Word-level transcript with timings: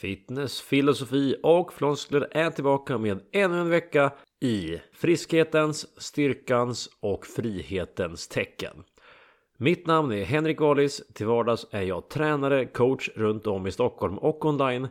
Fitness, 0.00 0.60
filosofi 0.60 1.36
och 1.42 1.72
floskler 1.72 2.28
är 2.30 2.50
tillbaka 2.50 2.98
med 2.98 3.20
ännu 3.32 3.60
en 3.60 3.70
vecka 3.70 4.12
i 4.40 4.80
friskhetens, 4.92 6.00
styrkans 6.02 6.88
och 7.00 7.26
frihetens 7.26 8.28
tecken. 8.28 8.84
Mitt 9.58 9.86
namn 9.86 10.12
är 10.12 10.24
Henrik 10.24 10.60
Wallis. 10.60 11.02
Till 11.14 11.26
vardags 11.26 11.66
är 11.70 11.82
jag 11.82 12.08
tränare, 12.08 12.66
coach 12.66 13.10
runt 13.14 13.46
om 13.46 13.66
i 13.66 13.72
Stockholm 13.72 14.18
och 14.18 14.44
online. 14.44 14.88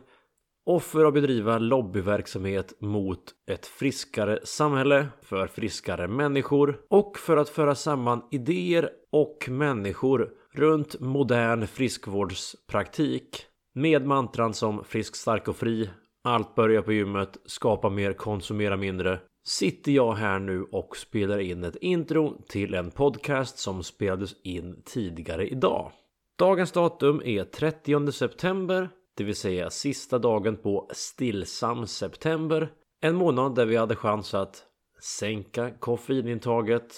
Och 0.66 0.82
för 0.82 1.04
att 1.04 1.14
bedriva 1.14 1.58
lobbyverksamhet 1.58 2.74
mot 2.80 3.22
ett 3.50 3.66
friskare 3.66 4.38
samhälle, 4.44 5.06
för 5.22 5.46
friskare 5.46 6.08
människor 6.08 6.80
och 6.88 7.18
för 7.18 7.36
att 7.36 7.48
föra 7.48 7.74
samman 7.74 8.22
idéer 8.30 8.90
och 9.12 9.48
människor 9.48 10.30
runt 10.52 11.00
modern 11.00 11.66
friskvårdspraktik 11.66 13.48
med 13.74 14.06
mantran 14.06 14.54
som 14.54 14.84
frisk, 14.84 15.16
stark 15.16 15.48
och 15.48 15.56
fri, 15.56 15.90
allt 16.24 16.54
börjar 16.54 16.82
på 16.82 16.92
gymmet, 16.92 17.36
skapa 17.46 17.90
mer, 17.90 18.12
konsumera 18.12 18.76
mindre 18.76 19.18
sitter 19.48 19.92
jag 19.92 20.14
här 20.14 20.38
nu 20.38 20.62
och 20.62 20.96
spelar 20.96 21.38
in 21.38 21.64
ett 21.64 21.76
intro 21.76 22.42
till 22.48 22.74
en 22.74 22.90
podcast 22.90 23.58
som 23.58 23.82
spelades 23.82 24.34
in 24.42 24.82
tidigare 24.84 25.48
idag. 25.48 25.92
Dagens 26.38 26.72
datum 26.72 27.22
är 27.24 27.44
30 27.44 28.12
september, 28.12 28.90
det 29.16 29.24
vill 29.24 29.36
säga 29.36 29.70
sista 29.70 30.18
dagen 30.18 30.56
på 30.56 30.90
stillsam 30.92 31.86
september. 31.86 32.72
En 33.00 33.16
månad 33.16 33.54
där 33.54 33.66
vi 33.66 33.76
hade 33.76 33.96
chans 33.96 34.34
att 34.34 34.64
sänka 35.00 35.70
koffeinintaget, 35.70 36.94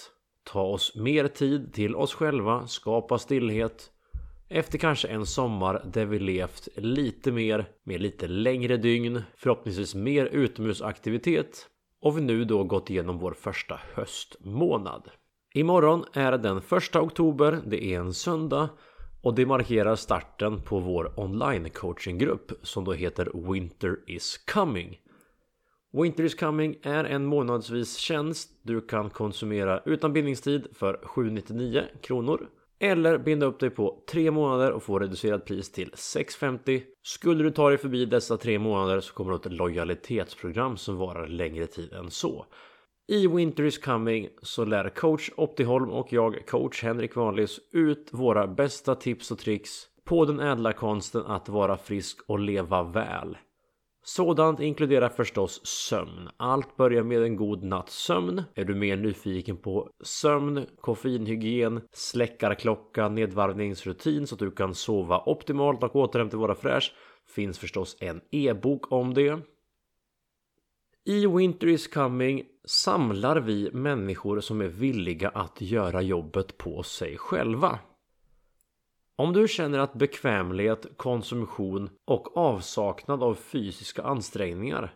ta 0.51 0.61
oss 0.61 0.95
mer 0.95 1.27
tid 1.27 1.73
till 1.73 1.95
oss 1.95 2.13
själva, 2.13 2.67
skapa 2.67 3.17
stillhet. 3.17 3.90
Efter 4.53 4.77
kanske 4.77 5.07
en 5.07 5.25
sommar 5.25 5.85
där 5.93 6.05
vi 6.05 6.19
levt 6.19 6.67
lite 6.75 7.31
mer 7.31 7.65
med 7.83 8.01
lite 8.01 8.27
längre 8.27 8.77
dygn, 8.77 9.21
förhoppningsvis 9.35 9.95
mer 9.95 10.25
utomhusaktivitet 10.25 11.67
och 12.01 12.17
vi 12.17 12.21
nu 12.21 12.45
då 12.45 12.63
gått 12.63 12.89
igenom 12.89 13.19
vår 13.19 13.33
första 13.33 13.79
höstmånad. 13.93 15.09
Imorgon 15.53 16.05
är 16.13 16.37
den 16.37 16.61
första 16.61 17.01
oktober, 17.01 17.59
det 17.65 17.85
är 17.85 17.99
en 17.99 18.13
söndag 18.13 18.69
och 19.21 19.35
det 19.35 19.45
markerar 19.45 19.95
starten 19.95 20.61
på 20.61 20.79
vår 20.79 21.19
online 21.19 21.69
coachinggrupp 21.69 22.51
som 22.61 22.83
då 22.83 22.93
heter 22.93 23.51
Winter 23.51 23.97
is 24.07 24.37
coming. 24.53 24.99
Winter 25.93 26.23
is 26.23 26.35
coming 26.35 26.75
är 26.83 27.03
en 27.03 27.25
månadsvis 27.25 27.97
tjänst 27.97 28.49
du 28.63 28.81
kan 28.81 29.09
konsumera 29.09 29.81
utan 29.85 30.13
bindningstid 30.13 30.67
för 30.73 30.99
799 31.03 31.83
kronor 32.01 32.47
eller 32.81 33.17
binda 33.17 33.45
upp 33.45 33.59
dig 33.59 33.69
på 33.69 34.03
tre 34.11 34.31
månader 34.31 34.71
och 34.71 34.83
få 34.83 34.99
reducerat 34.99 35.45
pris 35.45 35.71
till 35.71 35.91
650. 35.93 36.83
Skulle 37.03 37.43
du 37.43 37.51
ta 37.51 37.69
dig 37.69 37.77
förbi 37.77 38.05
dessa 38.05 38.37
tre 38.37 38.59
månader 38.59 38.99
så 38.99 39.13
kommer 39.13 39.31
du 39.31 39.37
ett 39.37 39.53
lojalitetsprogram 39.53 40.77
som 40.77 40.97
varar 40.97 41.27
längre 41.27 41.67
tid 41.67 41.93
än 41.93 42.11
så. 42.11 42.45
I 43.07 43.27
Winter 43.27 43.63
is 43.63 43.77
coming 43.77 44.29
så 44.41 44.65
lär 44.65 44.89
coach 44.89 45.29
Optiholm 45.37 45.89
och 45.89 46.13
jag, 46.13 46.47
coach 46.47 46.83
Henrik 46.83 47.15
Vanlis, 47.15 47.59
ut 47.71 48.09
våra 48.11 48.47
bästa 48.47 48.95
tips 48.95 49.31
och 49.31 49.39
tricks 49.39 49.87
på 50.05 50.25
den 50.25 50.39
ädla 50.39 50.73
konsten 50.73 51.25
att 51.25 51.49
vara 51.49 51.77
frisk 51.77 52.17
och 52.27 52.39
leva 52.39 52.83
väl. 52.83 53.37
Sådant 54.03 54.59
inkluderar 54.59 55.09
förstås 55.09 55.65
sömn. 55.65 56.29
Allt 56.37 56.77
börjar 56.77 57.03
med 57.03 57.23
en 57.23 57.35
god 57.35 57.63
natts 57.63 58.03
sömn. 58.03 58.43
Är 58.55 58.65
du 58.65 58.75
mer 58.75 58.97
nyfiken 58.97 59.57
på 59.57 59.89
sömn, 60.03 60.65
koffeinhygien, 60.81 61.81
släckarklocka, 61.91 63.09
nedvarvningsrutin 63.09 64.27
så 64.27 64.35
att 64.35 64.39
du 64.39 64.51
kan 64.51 64.75
sova 64.75 65.23
optimalt 65.25 65.83
och 65.83 65.95
återhämta 65.95 66.37
vara 66.37 66.55
fräsch 66.55 66.93
finns 67.35 67.59
förstås 67.59 67.97
en 67.99 68.21
e-bok 68.31 68.91
om 68.91 69.13
det. 69.13 69.39
I 71.05 71.27
Winter 71.27 71.67
is 71.67 71.87
coming 71.87 72.43
samlar 72.65 73.39
vi 73.39 73.69
människor 73.73 74.39
som 74.39 74.61
är 74.61 74.67
villiga 74.67 75.29
att 75.29 75.61
göra 75.61 76.01
jobbet 76.01 76.57
på 76.57 76.83
sig 76.83 77.17
själva. 77.17 77.79
Om 79.21 79.33
du 79.33 79.47
känner 79.47 79.79
att 79.79 79.93
bekvämlighet, 79.93 80.85
konsumtion 80.97 81.89
och 82.07 82.37
avsaknad 82.37 83.23
av 83.23 83.35
fysiska 83.35 84.03
ansträngningar 84.03 84.93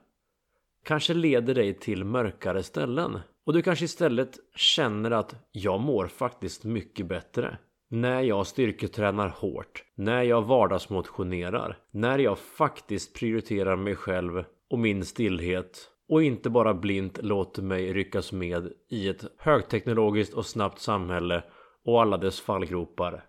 kanske 0.85 1.13
leder 1.13 1.55
dig 1.55 1.73
till 1.73 2.03
mörkare 2.03 2.63
ställen 2.63 3.19
och 3.45 3.53
du 3.53 3.61
kanske 3.61 3.85
istället 3.85 4.39
känner 4.55 5.11
att 5.11 5.35
jag 5.51 5.79
mår 5.79 6.07
faktiskt 6.07 6.63
mycket 6.63 7.05
bättre 7.05 7.57
när 7.89 8.21
jag 8.21 8.47
styrketränar 8.47 9.29
hårt, 9.29 9.83
när 9.95 10.23
jag 10.23 10.41
vardagsmotionerar, 10.41 11.77
när 11.91 12.19
jag 12.19 12.39
faktiskt 12.39 13.15
prioriterar 13.15 13.75
mig 13.75 13.95
själv 13.95 14.43
och 14.69 14.79
min 14.79 15.05
stillhet 15.05 15.89
och 16.09 16.23
inte 16.23 16.49
bara 16.49 16.73
blint 16.73 17.19
låter 17.23 17.61
mig 17.61 17.93
ryckas 17.93 18.31
med 18.31 18.71
i 18.89 19.09
ett 19.09 19.25
högteknologiskt 19.37 20.33
och 20.33 20.45
snabbt 20.45 20.79
samhälle 20.79 21.43
och 21.85 22.01
alla 22.01 22.17
dess 22.17 22.41
fallgropar 22.41 23.23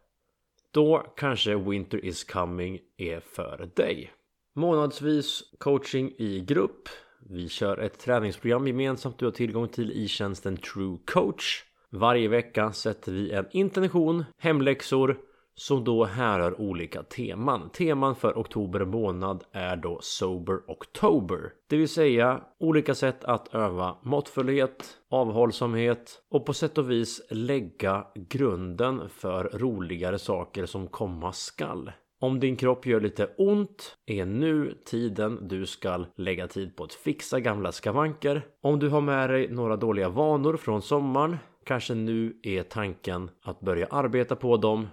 då 0.76 1.06
kanske 1.16 1.56
Winter 1.56 2.04
is 2.04 2.24
coming 2.24 2.78
är 2.96 3.20
för 3.20 3.70
dig. 3.74 4.12
Månadsvis 4.54 5.42
coaching 5.58 6.12
i 6.18 6.40
grupp. 6.40 6.88
Vi 7.30 7.48
kör 7.48 7.78
ett 7.78 7.98
träningsprogram 7.98 8.66
gemensamt 8.66 9.18
du 9.18 9.24
har 9.24 9.32
tillgång 9.32 9.68
till 9.68 9.92
i 9.92 10.08
tjänsten 10.08 10.56
True 10.56 10.98
Coach. 11.04 11.64
Varje 11.90 12.28
vecka 12.28 12.72
sätter 12.72 13.12
vi 13.12 13.30
en 13.30 13.46
intention, 13.50 14.24
hemläxor 14.38 15.18
som 15.56 15.84
då 15.84 16.04
härrör 16.04 16.60
olika 16.60 17.02
teman. 17.02 17.70
Teman 17.70 18.16
för 18.16 18.32
oktober 18.32 18.84
månad 18.84 19.44
är 19.52 19.76
då 19.76 19.98
Sober 20.02 20.60
October. 20.66 21.52
Det 21.68 21.76
vill 21.76 21.88
säga 21.88 22.40
olika 22.58 22.94
sätt 22.94 23.24
att 23.24 23.54
öva 23.54 23.96
måttfullhet, 24.02 24.98
avhållsamhet 25.10 26.22
och 26.30 26.46
på 26.46 26.52
sätt 26.52 26.78
och 26.78 26.90
vis 26.90 27.20
lägga 27.30 28.06
grunden 28.14 29.08
för 29.08 29.44
roligare 29.44 30.18
saker 30.18 30.66
som 30.66 30.86
komma 30.86 31.32
skall. 31.32 31.92
Om 32.20 32.40
din 32.40 32.56
kropp 32.56 32.86
gör 32.86 33.00
lite 33.00 33.30
ont 33.38 33.96
är 34.06 34.26
nu 34.26 34.78
tiden 34.84 35.48
du 35.48 35.66
ska 35.66 36.04
lägga 36.16 36.48
tid 36.48 36.76
på 36.76 36.84
att 36.84 36.92
fixa 36.92 37.40
gamla 37.40 37.72
skavanker. 37.72 38.42
Om 38.62 38.78
du 38.78 38.88
har 38.88 39.00
med 39.00 39.30
dig 39.30 39.48
några 39.50 39.76
dåliga 39.76 40.08
vanor 40.08 40.56
från 40.56 40.82
sommaren 40.82 41.36
kanske 41.64 41.94
nu 41.94 42.40
är 42.42 42.62
tanken 42.62 43.30
att 43.42 43.60
börja 43.60 43.86
arbeta 43.90 44.36
på 44.36 44.56
dem 44.56 44.88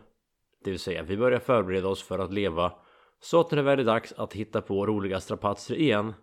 det 0.63 0.71
vill 0.71 0.79
säga 0.79 1.03
vi 1.03 1.17
börjar 1.17 1.39
förbereda 1.39 1.87
oss 1.87 2.03
för 2.03 2.19
att 2.19 2.33
leva 2.33 2.73
så 3.21 3.39
att 3.39 3.51
när 3.51 3.55
det 3.55 3.63
väl 3.63 3.79
är 3.79 3.83
dags 3.83 4.13
att 4.13 4.33
hitta 4.33 4.61
på 4.61 4.85
roliga 4.85 5.19
strapatser 5.19 5.75
igen 5.75 6.13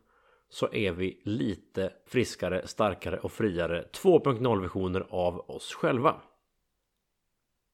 så 0.49 0.69
är 0.73 0.93
vi 0.93 1.23
lite 1.25 1.93
friskare, 2.07 2.67
starkare 2.67 3.19
och 3.19 3.33
friare 3.33 3.85
2.0 3.93 4.61
versioner 4.61 5.07
av 5.11 5.51
oss 5.51 5.75
själva. 5.75 6.15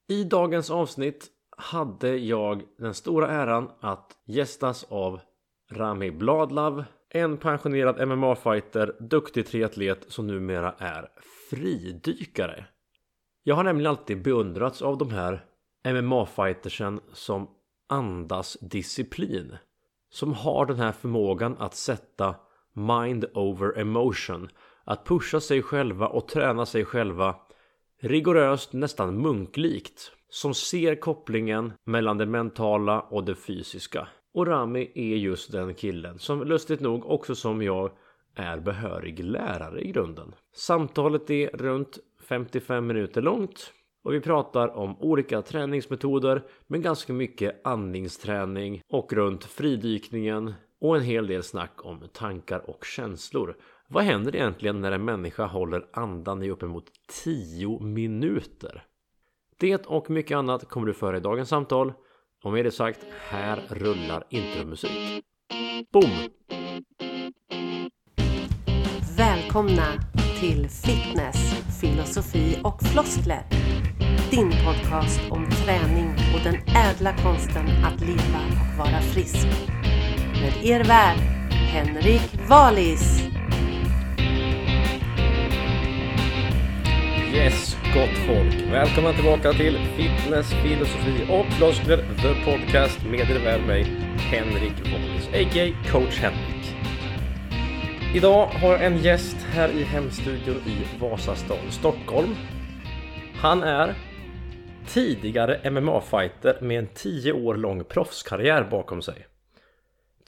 I 0.09 0.25
dagens 0.25 0.71
avsnitt 0.71 1.27
hade 1.57 2.17
jag 2.17 2.63
den 2.79 2.95
stora 2.95 3.29
äran 3.29 3.71
att 3.81 4.13
gästas 4.27 4.85
av 4.89 5.21
Rami 5.71 6.11
Bladlav, 6.11 6.85
en 7.09 7.37
pensionerad 7.37 8.09
MMA-fighter, 8.09 8.97
duktig 9.01 9.47
triatlet 9.47 10.05
som 10.09 10.27
numera 10.27 10.75
är 10.79 11.09
fridykare. 11.51 12.65
Jag 13.43 13.55
har 13.55 13.65
nämligen 13.65 13.91
alltid 13.91 14.23
beundrats 14.23 14.83
av 14.83 14.99
de 14.99 15.11
här 15.11 15.45
MMA-fightersen 15.87 17.01
som 17.13 17.49
andas 17.89 18.57
disciplin. 18.61 19.57
Som 20.11 20.33
har 20.35 20.67
den 20.67 20.77
här 20.77 20.93
förmågan 20.93 21.57
att 21.59 21.75
sätta 21.75 22.35
mind 22.73 23.25
over 23.35 23.79
emotion. 23.79 24.49
Att 24.85 25.05
pusha 25.05 25.41
sig 25.41 25.63
själva 25.63 26.09
och 26.09 26.29
träna 26.29 26.67
sig 26.67 26.85
själva 26.85 27.37
rigoröst, 28.03 28.73
nästan 28.73 29.21
munklikt. 29.21 30.13
Som 30.29 30.55
ser 30.55 30.95
kopplingen 30.95 31.73
mellan 31.85 32.19
det 32.19 32.27
mentala 32.27 33.01
och 33.01 33.25
det 33.25 33.35
fysiska. 33.35 34.09
Och 34.35 34.47
Rami 34.47 34.93
är 34.95 35.17
just 35.17 35.53
den 35.53 35.75
killen 35.75 36.19
som 36.19 36.43
lustigt 36.43 36.81
nog 36.81 37.07
också 37.07 37.35
som 37.35 37.63
jag 37.63 37.91
är 38.35 38.61
behörig 38.61 39.25
lärare 39.25 39.81
i 39.81 39.93
grunden. 39.93 40.35
Samtalet 40.55 41.31
är 41.31 41.49
runt 41.49 41.99
55 42.29 42.87
minuter 42.87 43.23
långt 43.23 43.73
och 44.07 44.15
vi 44.15 44.21
pratar 44.21 44.77
om 44.77 45.03
olika 45.03 45.43
träningsmetoder 45.43 46.43
men 46.67 46.83
ganska 46.83 47.13
mycket 47.13 47.67
andningsträning 47.67 48.83
och 48.89 49.13
runt 49.13 49.45
fridykningen 49.45 50.55
och 50.81 50.97
en 50.97 51.03
hel 51.03 51.27
del 51.27 51.43
snack 51.43 51.73
om 51.85 52.03
tankar 52.13 52.71
och 52.71 52.85
känslor. 52.85 53.57
Vad 53.89 54.05
händer 54.05 54.37
egentligen 54.37 54.81
när 54.81 54.93
en 54.93 55.05
människa 55.05 55.47
håller 55.47 55.87
andan 55.93 56.43
i 56.43 56.51
uppemot 56.51 56.85
10 57.25 57.81
minuter? 57.81 58.85
Det 59.59 59.87
och 59.87 60.11
mycket 60.11 60.37
annat 60.37 60.69
kommer 60.69 60.87
du 60.87 60.95
föra 60.95 61.17
i 61.17 61.21
dagens 61.21 61.49
samtal. 61.49 61.93
Och 62.45 62.53
med 62.53 62.65
det 62.65 62.71
sagt, 62.71 63.07
här 63.29 63.63
rullar 63.69 64.25
intromusik. 64.31 65.25
Boom! 65.93 66.11
Välkomna 69.19 69.93
till 70.41 70.69
Fitness, 70.69 71.55
filosofi 71.81 72.61
och 72.65 72.83
floskler 72.83 73.67
din 74.31 74.51
podcast 74.51 75.21
om 75.31 75.51
träning 75.51 76.15
och 76.35 76.41
den 76.45 76.57
ädla 76.77 77.13
konsten 77.17 77.69
att 77.85 78.01
leva 78.01 78.41
och 78.51 78.79
vara 78.79 79.01
frisk. 79.01 79.47
Med 80.33 80.65
er 80.65 80.85
värd, 80.85 81.19
Henrik 81.51 82.23
Valis. 82.49 83.23
Yes, 87.35 87.77
gott 87.95 88.19
folk. 88.27 88.73
Välkomna 88.73 89.13
tillbaka 89.13 89.53
till 89.53 89.79
Fitness, 89.97 90.55
filosofi 90.63 91.27
och 91.31 91.53
floskler, 91.53 91.97
the 91.97 92.51
podcast 92.51 93.03
med 93.11 93.31
er 93.31 93.45
väl 93.45 93.63
mig, 93.63 93.85
Henrik 94.19 94.93
Wallis, 94.93 95.29
a.k.a. 95.29 95.91
coach 95.91 96.19
Henrik. 96.19 96.77
Idag 98.15 98.47
har 98.47 98.73
jag 98.73 98.85
en 98.85 98.99
gäst 98.99 99.37
här 99.53 99.69
i 99.69 99.83
hemstudion 99.83 100.63
i 100.67 101.01
Vasastan, 101.01 101.71
Stockholm. 101.71 102.37
Han 103.41 103.63
är 103.63 103.95
tidigare 104.87 105.71
MMA-fighter 105.71 106.61
med 106.61 106.79
en 106.79 106.89
10 106.95 107.33
år 107.33 107.55
lång 107.55 107.85
proffskarriär 107.85 108.65
bakom 108.71 109.03
sig. 109.03 109.27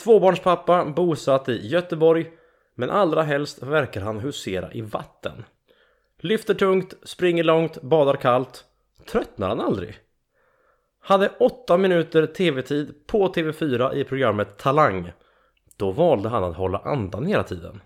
Tvåbarnspappa 0.05 0.84
bosatt 0.84 1.49
i 1.49 1.66
Göteborg, 1.66 2.31
men 2.75 2.90
allra 2.90 3.22
helst 3.22 3.62
verkar 3.62 4.00
han 4.00 4.20
husera 4.20 4.72
i 4.72 4.81
vatten. 4.81 5.44
Lyfter 6.19 6.55
tungt, 6.55 6.94
springer 7.02 7.44
långt, 7.44 7.82
badar 7.82 8.16
kallt. 8.16 8.64
Tröttnar 9.10 9.49
han 9.49 9.60
aldrig? 9.60 9.99
Hade 11.00 11.28
8 11.40 11.76
minuter 11.76 12.26
tv-tid 12.26 13.06
på 13.06 13.32
TV4 13.32 13.94
i 13.94 14.05
programmet 14.05 14.58
Talang. 14.58 15.12
Då 15.76 15.90
valde 15.90 16.28
han 16.28 16.44
att 16.44 16.56
hålla 16.56 16.78
andan 16.78 17.26
hela 17.26 17.43
tiden. 17.43 17.81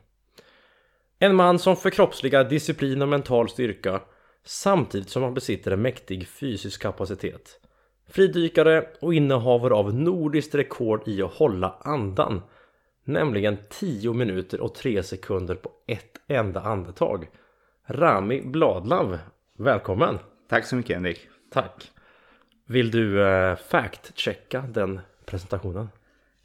En 1.19 1.34
man 1.34 1.58
som 1.58 1.76
förkroppsligar 1.76 2.44
disciplin 2.44 3.02
och 3.02 3.08
mental 3.08 3.48
styrka 3.48 4.00
samtidigt 4.44 5.08
som 5.08 5.22
han 5.22 5.34
besitter 5.34 5.70
en 5.70 5.82
mäktig 5.82 6.28
fysisk 6.28 6.82
kapacitet. 6.82 7.60
Fridykare 8.08 8.86
och 9.00 9.14
innehavare 9.14 9.74
av 9.74 9.94
nordiskt 9.94 10.54
rekord 10.54 11.08
i 11.08 11.22
att 11.22 11.32
hålla 11.32 11.74
andan. 11.80 12.42
Nämligen 13.04 13.58
10 13.70 14.12
minuter 14.12 14.60
och 14.60 14.74
3 14.74 15.02
sekunder 15.02 15.54
på 15.54 15.70
ett 15.86 16.20
enda 16.26 16.60
andetag. 16.60 17.28
Rami 17.86 18.42
Bladlav, 18.42 19.18
välkommen! 19.58 20.18
Tack 20.48 20.66
så 20.66 20.76
mycket 20.76 20.96
Henrik. 20.96 21.28
Tack! 21.52 21.90
Vill 22.66 22.90
du 22.90 23.22
eh, 23.22 23.56
fact-checka 23.56 24.64
den 24.68 25.00
presentationen? 25.24 25.88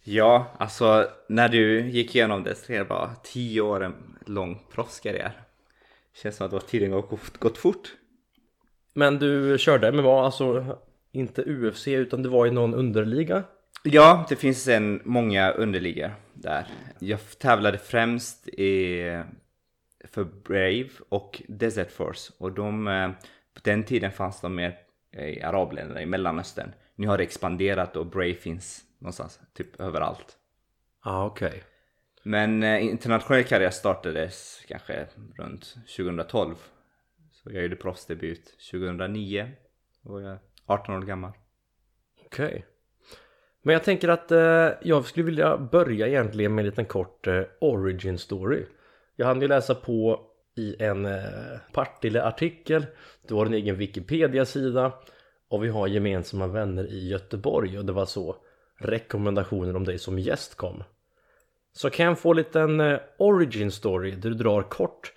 Ja, 0.04 0.56
alltså 0.58 1.08
när 1.28 1.50
du 1.50 1.90
gick 1.90 2.16
igenom 2.16 2.44
det 2.44 2.56
så 2.56 2.74
är 2.74 2.80
det 2.80 2.86
bara 2.86 3.16
10 3.24 3.62
år 3.62 3.84
en 3.84 4.18
lång 4.26 4.64
proffskarriär. 4.72 5.47
Känns 6.24 6.36
som 6.36 6.46
att 6.46 6.52
det 6.52 6.56
var 6.56 6.62
tiden 6.62 6.92
gått, 6.92 7.38
gått 7.38 7.58
fort. 7.58 7.96
Men 8.94 9.20
du 9.20 9.58
körde 9.60 9.92
MMA, 9.92 10.26
alltså 10.26 10.78
inte 11.12 11.42
UFC 11.42 11.88
utan 11.88 12.24
det 12.24 12.30
var 12.30 12.48
i 12.48 12.52
någon 12.52 12.74
underliga? 12.74 13.44
Ja, 13.84 14.26
det 14.30 14.36
finns 14.36 14.68
en 14.68 15.02
många 15.06 15.52
underligor 15.52 16.16
där. 16.34 16.68
Jag 17.00 17.20
tävlade 17.40 17.78
främst 17.78 18.48
i, 18.48 19.02
för 20.04 20.24
Brave 20.24 20.90
och 21.10 21.42
Desert 21.48 21.92
Force 21.92 22.34
och 22.38 22.52
de, 22.52 22.88
eh, 22.88 23.10
på 23.54 23.60
den 23.64 23.84
tiden 23.84 24.12
fanns 24.12 24.42
de 24.42 24.56
mer 24.56 24.78
i 25.18 25.42
arabländerna, 25.42 26.02
i 26.02 26.06
Mellanöstern. 26.06 26.74
Nu 26.96 27.08
har 27.08 27.18
det 27.18 27.24
expanderat 27.24 27.96
och 27.96 28.06
Brave 28.06 28.34
finns 28.34 28.82
någonstans, 29.00 29.40
typ 29.54 29.80
överallt. 29.80 30.38
Ja, 31.04 31.12
ah, 31.12 31.26
okej. 31.26 31.48
Okay. 31.48 31.60
Men 32.28 32.64
eh, 32.64 32.86
internationell 32.86 33.44
karriär 33.44 33.70
startades 33.70 34.62
kanske 34.68 35.08
runt 35.38 35.76
2012. 35.98 36.56
Så 37.32 37.50
jag 37.54 37.64
gjorde 37.64 37.76
proffsdebut 37.76 38.58
2009. 38.72 39.52
Då 40.02 40.12
var 40.12 40.22
jag 40.22 40.38
18 40.66 40.96
år 40.96 41.02
gammal. 41.02 41.32
Okej. 42.26 42.46
Okay. 42.46 42.62
Men 43.62 43.74
jag 43.74 43.84
tänker 43.84 44.10
att 44.10 44.32
eh, 44.32 44.70
jag 44.82 45.06
skulle 45.06 45.26
vilja 45.26 45.58
börja 45.58 46.08
egentligen 46.08 46.56
med 46.56 46.62
en 46.62 46.70
liten 46.70 46.86
kort 46.86 47.28
eh, 47.28 47.42
origin 47.62 48.18
story. 48.18 48.66
Jag 49.16 49.26
hann 49.26 49.42
ju 49.42 49.48
läsa 49.48 49.76
på 49.76 50.22
i 50.56 50.84
en 50.84 51.06
eh, 51.06 51.60
Partille-artikel. 51.74 52.86
Du 53.28 53.36
har 53.36 53.46
en 53.46 53.54
egen 53.54 53.78
Wikipedia-sida. 53.78 54.94
Och 55.50 55.64
vi 55.64 55.70
har 55.70 55.88
gemensamma 55.88 56.48
vänner 56.48 56.88
i 56.88 57.08
Göteborg 57.08 57.80
och 57.80 57.86
det 57.86 57.94
var 57.94 58.06
så 58.06 58.36
rekommendationer 58.78 59.76
om 59.76 59.84
dig 59.84 60.00
som 60.00 60.20
gäst 60.20 60.56
kom. 60.56 60.84
Så 61.78 61.90
kan 61.90 62.06
jag 62.06 62.20
få 62.20 62.32
en 62.32 62.38
liten 62.38 62.80
eh, 62.80 63.00
origin 63.18 63.72
story 63.72 64.12
där 64.12 64.30
du 64.30 64.36
drar 64.36 64.64
kort 64.64 65.14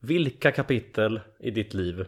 vilka 0.00 0.52
kapitel 0.52 1.20
i 1.38 1.50
ditt 1.50 1.74
liv 1.74 2.06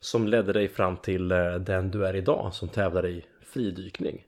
som 0.00 0.28
ledde 0.28 0.52
dig 0.52 0.68
fram 0.68 0.96
till 0.96 1.32
eh, 1.32 1.54
den 1.54 1.90
du 1.90 2.06
är 2.06 2.16
idag 2.16 2.54
som 2.54 2.68
tävlar 2.68 3.06
i 3.06 3.24
fridykning? 3.42 4.24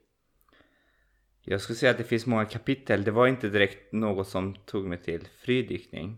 Jag 1.41 1.61
skulle 1.61 1.75
säga 1.75 1.91
att 1.91 1.97
det 1.97 2.03
finns 2.03 2.25
många 2.25 2.45
kapitel. 2.45 3.03
Det 3.03 3.11
var 3.11 3.27
inte 3.27 3.49
direkt 3.49 3.93
något 3.93 4.27
som 4.27 4.55
tog 4.55 4.85
mig 4.85 4.97
till 4.97 5.27
fridykning. 5.37 6.17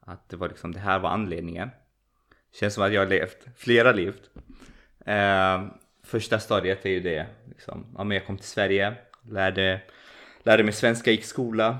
Att 0.00 0.28
det 0.28 0.36
var 0.36 0.48
liksom, 0.48 0.72
det 0.72 0.80
här 0.80 0.98
var 0.98 1.10
anledningen. 1.10 1.70
Känns 2.60 2.74
som 2.74 2.84
att 2.84 2.92
jag 2.92 3.00
har 3.00 3.08
levt 3.08 3.46
flera 3.56 3.92
liv. 3.92 4.14
Eh, 5.06 5.64
första 6.04 6.38
stadiet 6.38 6.86
är 6.86 6.90
ju 6.90 7.00
det, 7.00 7.26
liksom, 7.48 7.94
ja, 7.98 8.14
jag 8.14 8.26
kom 8.26 8.36
till 8.36 8.48
Sverige, 8.48 8.94
lärde, 9.30 9.80
lärde 10.42 10.64
mig 10.64 10.72
svenska, 10.72 11.10
gick 11.10 11.24
skola. 11.24 11.78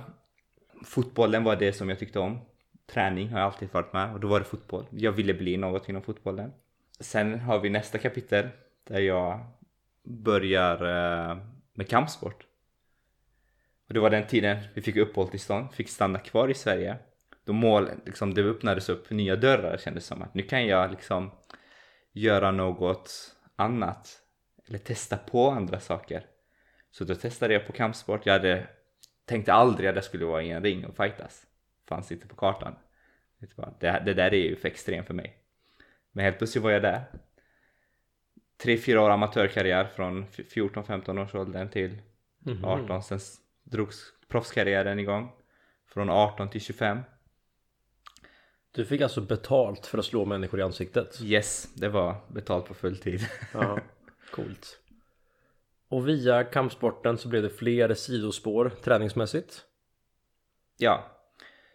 Fotbollen 0.84 1.44
var 1.44 1.56
det 1.56 1.72
som 1.72 1.88
jag 1.88 1.98
tyckte 1.98 2.18
om. 2.18 2.38
Träning 2.86 3.28
har 3.28 3.38
jag 3.38 3.46
alltid 3.46 3.68
varit 3.72 3.92
med 3.92 4.12
och 4.12 4.20
då 4.20 4.28
var 4.28 4.38
det 4.38 4.44
fotboll. 4.44 4.86
Jag 4.90 5.12
ville 5.12 5.34
bli 5.34 5.56
något 5.56 5.88
inom 5.88 6.02
fotbollen. 6.02 6.52
Sen 7.00 7.40
har 7.40 7.58
vi 7.58 7.70
nästa 7.70 7.98
kapitel 7.98 8.48
där 8.84 9.00
jag 9.00 9.46
börjar 10.02 10.74
eh, 10.74 11.38
med 11.72 11.88
kampsport. 11.88 12.46
Och 13.88 13.94
det 13.94 14.00
var 14.00 14.10
den 14.10 14.26
tiden 14.26 14.58
vi 14.74 14.82
fick 14.82 14.96
uppehållstillstånd, 14.96 15.72
fick 15.72 15.88
stanna 15.88 16.18
kvar 16.18 16.48
i 16.48 16.54
Sverige. 16.54 16.96
Då 17.44 17.52
mål, 17.52 17.90
liksom, 18.06 18.34
det 18.34 18.42
öppnades 18.42 18.88
upp 18.88 19.10
nya 19.10 19.36
dörrar 19.36 19.76
kändes 19.76 20.06
som 20.06 20.22
att 20.22 20.34
nu 20.34 20.42
kan 20.42 20.66
jag 20.66 20.90
liksom 20.90 21.30
göra 22.12 22.50
något 22.50 23.36
annat. 23.56 24.22
Eller 24.68 24.78
testa 24.78 25.16
på 25.16 25.50
andra 25.50 25.80
saker. 25.80 26.26
Så 26.90 27.04
då 27.04 27.14
testade 27.14 27.54
jag 27.54 27.66
på 27.66 27.72
kampsport. 27.72 28.26
Jag 28.26 28.32
hade, 28.32 28.66
tänkte 29.28 29.52
aldrig 29.52 29.88
att 29.88 29.94
jag 29.94 30.04
skulle 30.04 30.24
vara 30.24 30.42
i 30.42 30.50
en 30.50 30.62
ring 30.62 30.86
och 30.86 30.96
fightas. 30.96 31.46
Fanns 31.88 32.12
inte 32.12 32.26
på 32.26 32.36
kartan. 32.36 32.74
Det, 33.80 34.02
det 34.04 34.14
där 34.14 34.34
är 34.34 34.48
ju 34.48 34.56
för 34.56 34.68
extremt 34.68 35.06
för 35.06 35.14
mig. 35.14 35.36
Men 36.12 36.24
helt 36.24 36.38
plötsligt 36.38 36.64
var 36.64 36.70
jag 36.70 36.82
där. 36.82 37.04
Tre, 38.62 38.78
fyra 38.78 39.02
år 39.02 39.10
amatörkarriär 39.10 39.84
från 39.84 40.26
14-15 40.26 41.24
års 41.24 41.34
åldern 41.34 41.68
till 41.68 42.02
18. 42.64 42.90
Mm. 42.90 43.02
Sen 43.02 43.18
drogs 43.64 44.12
proffskarriären 44.28 44.98
igång. 44.98 45.32
Från 45.86 46.10
18 46.10 46.50
till 46.50 46.60
25. 46.60 46.98
Du 48.70 48.84
fick 48.84 49.00
alltså 49.00 49.20
betalt 49.20 49.86
för 49.86 49.98
att 49.98 50.04
slå 50.04 50.24
människor 50.24 50.60
i 50.60 50.62
ansiktet? 50.62 51.20
Yes, 51.22 51.74
det 51.74 51.88
var 51.88 52.16
betalt 52.28 52.66
på 52.66 52.74
fulltid. 52.74 53.20
ja, 53.52 53.78
coolt. 54.32 54.80
Och 55.88 56.08
via 56.08 56.44
kampsporten 56.44 57.18
så 57.18 57.28
blev 57.28 57.42
det 57.42 57.50
fler 57.50 57.94
sidospår 57.94 58.72
träningsmässigt? 58.84 59.64
Ja. 60.78 61.04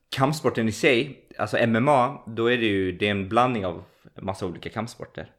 Kampsporten 0.10 0.68
i 0.68 0.72
sig, 0.72 1.28
alltså 1.38 1.68
MMA, 1.68 2.24
då 2.28 2.52
är 2.52 2.58
det 2.58 2.66
ju 2.66 2.92
det 2.92 3.08
är 3.08 3.12
en 3.12 3.30
blandning 3.30 3.66
av 3.66 3.84
massa 4.16 4.46
olika 4.46 4.70
kampsporter. 4.70 5.32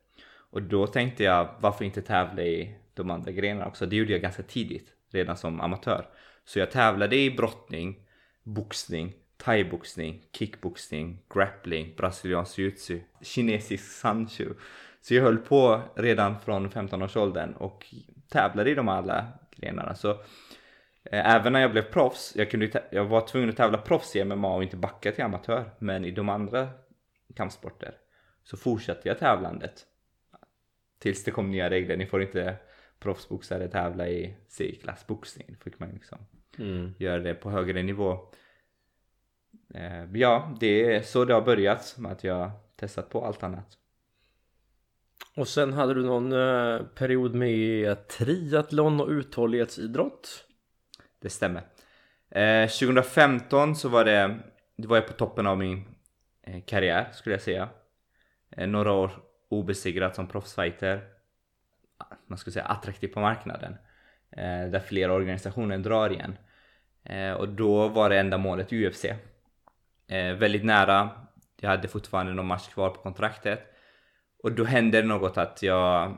Och 0.51 0.63
då 0.63 0.87
tänkte 0.87 1.25
jag, 1.25 1.55
varför 1.61 1.85
inte 1.85 2.03
tävla 2.03 2.43
i 2.43 2.77
de 2.95 3.11
andra 3.11 3.33
grenarna 3.33 3.67
också? 3.67 3.87
Det 3.87 3.97
gjorde 3.97 4.13
jag 4.13 4.23
ganska 4.23 4.43
tidigt, 4.43 4.89
redan 5.11 5.37
som 5.37 5.61
amatör. 5.61 6.09
Så 6.45 6.59
jag 6.59 6.71
tävlade 6.71 7.17
i 7.17 7.31
brottning, 7.31 8.01
boxning, 8.43 9.13
thaiboxning, 9.37 10.23
kickboxning, 10.33 11.19
grappling, 11.35 11.95
brasiliansk 11.97 12.59
jiu-jitsu, 12.59 13.01
kinesisk 13.23 13.85
sanshu 13.85 14.55
så 15.05 15.15
jag 15.15 15.23
höll 15.23 15.39
på 15.39 15.83
redan 15.95 16.41
från 16.41 16.71
15-årsåldern 16.71 17.53
och 17.53 17.95
tävlade 18.29 18.71
i 18.71 18.75
de 18.75 18.89
alla 18.89 19.29
grenarna. 19.57 19.95
Så 19.95 20.11
eh, 21.05 21.35
även 21.35 21.53
när 21.53 21.61
jag 21.61 21.71
blev 21.73 21.83
proffs, 21.83 22.37
jag, 22.37 22.51
kunde, 22.51 22.85
jag 22.91 23.05
var 23.05 23.27
tvungen 23.27 23.49
att 23.49 23.57
tävla 23.57 23.79
proffs 23.79 24.17
i 24.17 24.25
MMA 24.25 24.55
och 24.55 24.63
inte 24.63 24.77
backa 24.77 25.13
till 25.13 25.25
amatör. 25.25 25.71
Men 25.79 26.05
i 26.05 26.11
de 26.11 26.29
andra 26.29 26.69
kampsporter 27.37 27.95
så 28.45 28.57
fortsatte 28.57 29.09
jag 29.09 29.19
tävlandet. 29.19 29.87
Tills 30.99 31.25
det 31.25 31.31
kom 31.31 31.51
nya 31.51 31.71
regler, 31.71 31.97
ni 31.97 32.07
får 32.07 32.23
inte 32.23 32.57
proffsboxare 32.99 33.69
tävla 33.69 34.09
i 34.09 34.37
C-klass 34.49 35.07
boxning. 35.07 35.57
Fick 35.65 35.79
man 35.79 35.91
liksom 35.91 36.19
mm. 36.59 36.95
göra 36.99 37.19
det 37.19 37.35
på 37.35 37.51
högre 37.51 37.83
nivå. 37.83 38.19
Eh, 39.75 40.05
ja, 40.13 40.57
det 40.61 40.95
är 40.95 41.03
så 41.03 41.25
det 41.25 41.35
har 41.35 41.43
börjat 41.43 41.95
med 41.99 42.13
att 42.13 42.25
jag 42.25 42.51
testat 42.77 43.11
på 43.11 43.25
allt 43.25 43.43
annat. 43.43 43.79
Och 45.37 45.49
sen 45.49 45.73
hade 45.73 45.95
du 45.95 46.03
någon 46.05 46.33
eh, 46.33 46.87
period 46.87 47.35
med 47.35 48.09
triathlon 48.09 49.01
och 49.01 49.09
uthållighetsidrott? 49.09 50.45
Det 51.21 51.31
stämmer. 51.31 51.63
Eh, 52.31 52.69
2015 52.69 53.77
så 53.77 53.89
var 53.89 54.05
det, 54.05 54.39
det 54.77 54.87
var 54.87 54.97
jag 54.97 55.07
på 55.07 55.13
toppen 55.13 55.47
av 55.47 55.59
min 55.59 55.85
eh, 56.43 56.63
karriär 56.67 57.09
skulle 57.13 57.35
jag 57.35 57.43
säga. 57.43 57.69
Eh, 58.51 58.69
några 58.69 58.93
år 58.93 59.11
obesegrad 59.49 60.15
som 60.15 60.27
proffsfighter. 60.27 61.01
Man 62.27 62.39
skulle 62.39 62.53
säga 62.53 62.65
attraktiv 62.65 63.09
på 63.09 63.21
marknaden. 63.21 63.77
Eh, 64.31 64.71
där 64.71 64.81
flera 64.81 65.13
organisationer 65.13 65.79
drar 65.79 66.11
igen. 66.11 66.37
Eh, 67.05 67.33
och 67.33 67.49
då 67.49 67.89
var 67.89 68.11
det 68.11 68.19
enda 68.19 68.39
målet 68.39 68.73
UFC. 68.73 69.05
Väldigt 70.39 70.65
nära. 70.65 71.11
Jag 71.61 71.71
hade 71.71 71.89
fortfarande 71.89 72.33
någon 72.35 72.47
match 72.47 72.69
kvar 72.69 72.91
på 72.91 73.01
kontraktet. 73.01 73.74
Och 74.45 74.53
då 74.53 74.65
hände 74.65 75.03
det 75.03 75.09
något 75.09 75.39
att 75.39 75.63
jag... 75.63 76.17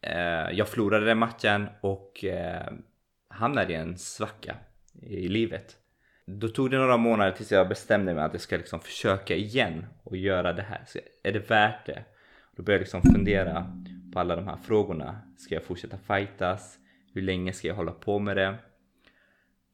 Eh, 0.00 0.50
jag 0.52 0.68
förlorade 0.68 1.06
den 1.06 1.18
matchen 1.18 1.68
och 1.80 2.24
eh, 2.24 2.72
hamnade 3.28 3.72
i 3.72 3.76
en 3.76 3.98
svacka 3.98 4.56
i 5.02 5.28
livet. 5.28 5.76
Då 6.26 6.48
tog 6.48 6.70
det 6.70 6.78
några 6.78 6.96
månader 6.96 7.32
tills 7.32 7.52
jag 7.52 7.68
bestämde 7.68 8.14
mig 8.14 8.24
att 8.24 8.32
jag 8.32 8.40
ska 8.40 8.56
liksom 8.56 8.80
försöka 8.80 9.34
igen 9.34 9.86
och 10.02 10.16
göra 10.16 10.52
det 10.52 10.62
här. 10.62 10.82
Så 10.86 10.98
är 11.22 11.32
det 11.32 11.50
värt 11.50 11.86
det? 11.86 12.04
Då 12.56 12.62
började 12.62 12.78
jag 12.78 12.84
liksom 12.84 13.02
fundera 13.02 13.82
på 14.12 14.20
alla 14.20 14.36
de 14.36 14.46
här 14.46 14.56
frågorna. 14.56 15.20
Ska 15.38 15.54
jag 15.54 15.64
fortsätta 15.64 15.98
fightas? 15.98 16.78
Hur 17.14 17.22
länge 17.22 17.52
ska 17.52 17.68
jag 17.68 17.74
hålla 17.74 17.92
på 17.92 18.18
med 18.18 18.36
det? 18.36 18.54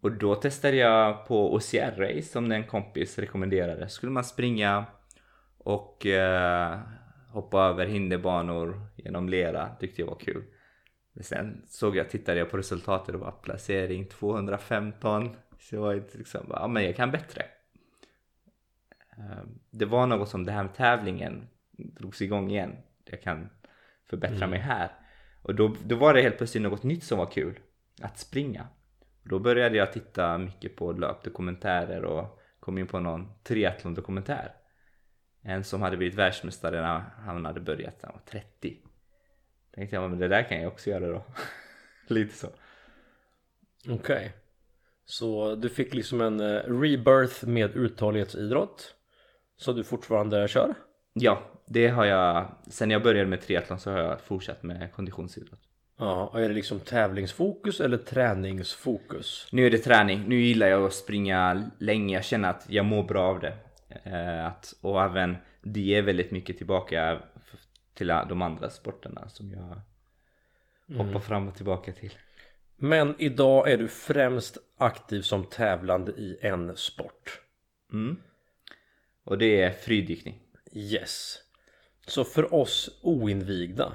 Och 0.01 0.13
då 0.13 0.35
testade 0.35 0.77
jag 0.77 1.27
på 1.27 1.55
OCR-race 1.55 2.33
som 2.33 2.53
en 2.53 2.65
kompis 2.65 3.19
rekommenderade. 3.19 3.89
Skulle 3.89 4.13
man 4.13 4.25
springa 4.25 4.85
och 5.59 6.07
eh, 6.07 6.81
hoppa 7.33 7.61
över 7.61 7.87
hinderbanor 7.87 8.87
genom 8.97 9.29
lera. 9.29 9.69
Tyckte 9.81 10.03
jag 10.03 10.07
var 10.09 10.19
kul. 10.19 10.45
Men 11.13 11.25
sen 11.25 11.63
såg 11.69 11.97
jag, 11.97 12.11
tittade 12.11 12.39
jag 12.39 12.51
på 12.51 12.57
resultatet 12.57 13.15
och 13.15 13.21
var 13.21 13.33
placering 13.33 14.07
215. 14.07 15.37
Så 15.59 15.75
jag 15.75 15.83
var 15.83 16.03
liksom, 16.13 16.47
ja 16.51 16.69
men 16.69 16.85
jag 16.85 16.97
kan 16.97 17.11
bättre. 17.11 17.43
Ehm, 19.17 19.59
Det 19.71 19.85
var 19.85 20.07
något 20.07 20.29
som 20.29 20.45
det 20.45 20.53
här 20.53 20.63
med 20.63 20.75
tävlingen 20.75 21.49
drogs 21.73 22.23
igång 22.23 22.51
igen. 22.51 22.77
Jag 23.05 23.23
kan 23.23 23.49
förbättra 24.11 24.37
Mm. 24.37 24.51
mig 24.51 24.59
här. 24.59 24.91
Och 25.43 25.55
då, 25.55 25.75
då 25.85 25.97
var 25.97 26.15
det 26.15 26.23
helt 26.23 26.37
plötsligt 26.37 26.63
något 26.63 26.83
nytt 26.83 27.05
som 27.05 27.19
var 27.19 27.27
kul. 27.27 27.59
Att 28.03 28.19
springa. 28.19 28.67
Då 29.23 29.39
började 29.39 29.77
jag 29.77 29.93
titta 29.93 30.39
mycket 30.39 30.77
på 30.77 30.93
löpdokumentärer 30.93 32.05
och 32.05 32.41
kom 32.61 32.79
in 32.79 32.87
på 32.87 33.01
någon 33.01 33.29
triathlon-dokumentär. 33.43 34.53
En 35.43 35.65
som 35.65 35.83
hade 35.83 35.97
blivit 35.97 36.19
världsmästare 36.19 36.81
när 36.81 37.03
han 37.25 37.45
hade 37.45 37.61
börjat 37.61 37.97
han 38.03 38.13
var 38.13 38.41
30. 38.41 38.77
Tänkte 39.75 39.97
jag, 39.97 40.11
men 40.11 40.19
det 40.19 40.29
där 40.29 40.43
kan 40.43 40.63
jag 40.63 40.73
också 40.73 40.91
göra 40.91 41.07
då. 41.07 41.25
Lite 42.07 42.35
så. 42.35 42.49
Okej. 43.89 44.33
Så 45.05 45.55
du 45.55 45.69
fick 45.69 45.95
liksom 45.95 46.21
en 46.21 46.41
eh, 46.41 46.61
rebirth 46.61 47.47
med 47.47 47.77
uthållighetsidrott. 47.77 48.95
Så 49.57 49.73
du 49.73 49.85
fortfarande 49.85 50.49
kör? 50.49 50.75
Ja, 51.13 51.43
det 51.67 51.89
har 51.89 52.05
jag. 52.05 52.47
Sen 52.71 52.91
jag 52.91 53.03
började 53.03 53.29
med 53.29 53.41
triathlon 53.41 53.79
så 53.79 53.91
har 53.91 53.99
jag 53.99 54.21
fortsatt 54.21 54.63
med 54.63 54.93
konditionsidrott. 54.93 55.61
Ja, 55.99 56.27
och 56.33 56.41
är 56.41 56.49
det 56.49 56.55
liksom 56.55 56.81
tävlingsfokus 56.81 57.81
eller 57.81 57.97
träningsfokus? 57.97 59.49
Nu 59.53 59.67
är 59.67 59.71
det 59.71 59.79
träning. 59.79 60.25
Nu 60.29 60.41
gillar 60.41 60.67
jag 60.67 60.85
att 60.85 60.95
springa 60.95 61.71
länge. 61.79 62.15
Jag 62.15 62.25
känner 62.25 62.51
att 62.51 62.67
jag 62.69 62.85
mår 62.87 63.03
bra 63.03 63.23
av 63.23 63.41
det. 63.41 63.57
Eh, 64.03 64.47
att, 64.47 64.75
och 64.81 65.03
även 65.03 65.37
det 65.63 65.95
är 65.95 66.03
väldigt 66.03 66.31
mycket 66.31 66.59
tillbaka 66.59 67.23
till 67.95 68.07
de 68.07 68.43
andra 68.43 68.71
sporterna 68.71 69.29
som 69.29 69.51
jag 69.51 69.81
hoppar 70.99 71.21
fram 71.21 71.49
och 71.49 71.55
tillbaka 71.55 71.93
till. 71.93 72.13
Men 72.77 73.15
idag 73.19 73.71
är 73.71 73.79
du 73.79 73.89
främst 73.89 74.59
aktiv 74.77 75.23
som 75.23 75.45
tävlande 75.45 76.13
i 76.13 76.39
en 76.41 76.77
sport. 76.77 77.41
Mm. 77.93 78.17
Och 79.25 79.39
det 79.39 79.63
är 79.63 79.71
fridykning. 79.71 80.39
Yes. 80.73 81.39
Så 82.07 82.25
för 82.25 82.55
oss 82.55 83.01
oinvigda 83.03 83.95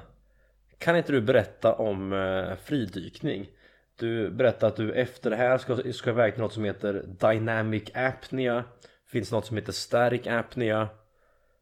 kan 0.78 0.96
inte 0.96 1.12
du 1.12 1.20
berätta 1.20 1.74
om 1.74 2.12
eh, 2.12 2.56
fridykning? 2.56 3.50
Du 3.96 4.30
berättar 4.30 4.68
att 4.68 4.76
du 4.76 4.92
efter 4.92 5.30
det 5.30 5.36
här 5.36 5.58
ska, 5.58 5.92
ska 5.92 6.10
iväg 6.10 6.32
till 6.32 6.42
något 6.42 6.52
som 6.52 6.64
heter 6.64 7.04
Dynamic 7.20 7.90
Apnea. 7.94 8.64
Finns 9.08 9.32
något 9.32 9.46
som 9.46 9.56
heter 9.56 9.72
Static 9.72 10.26
Apnea. 10.26 10.88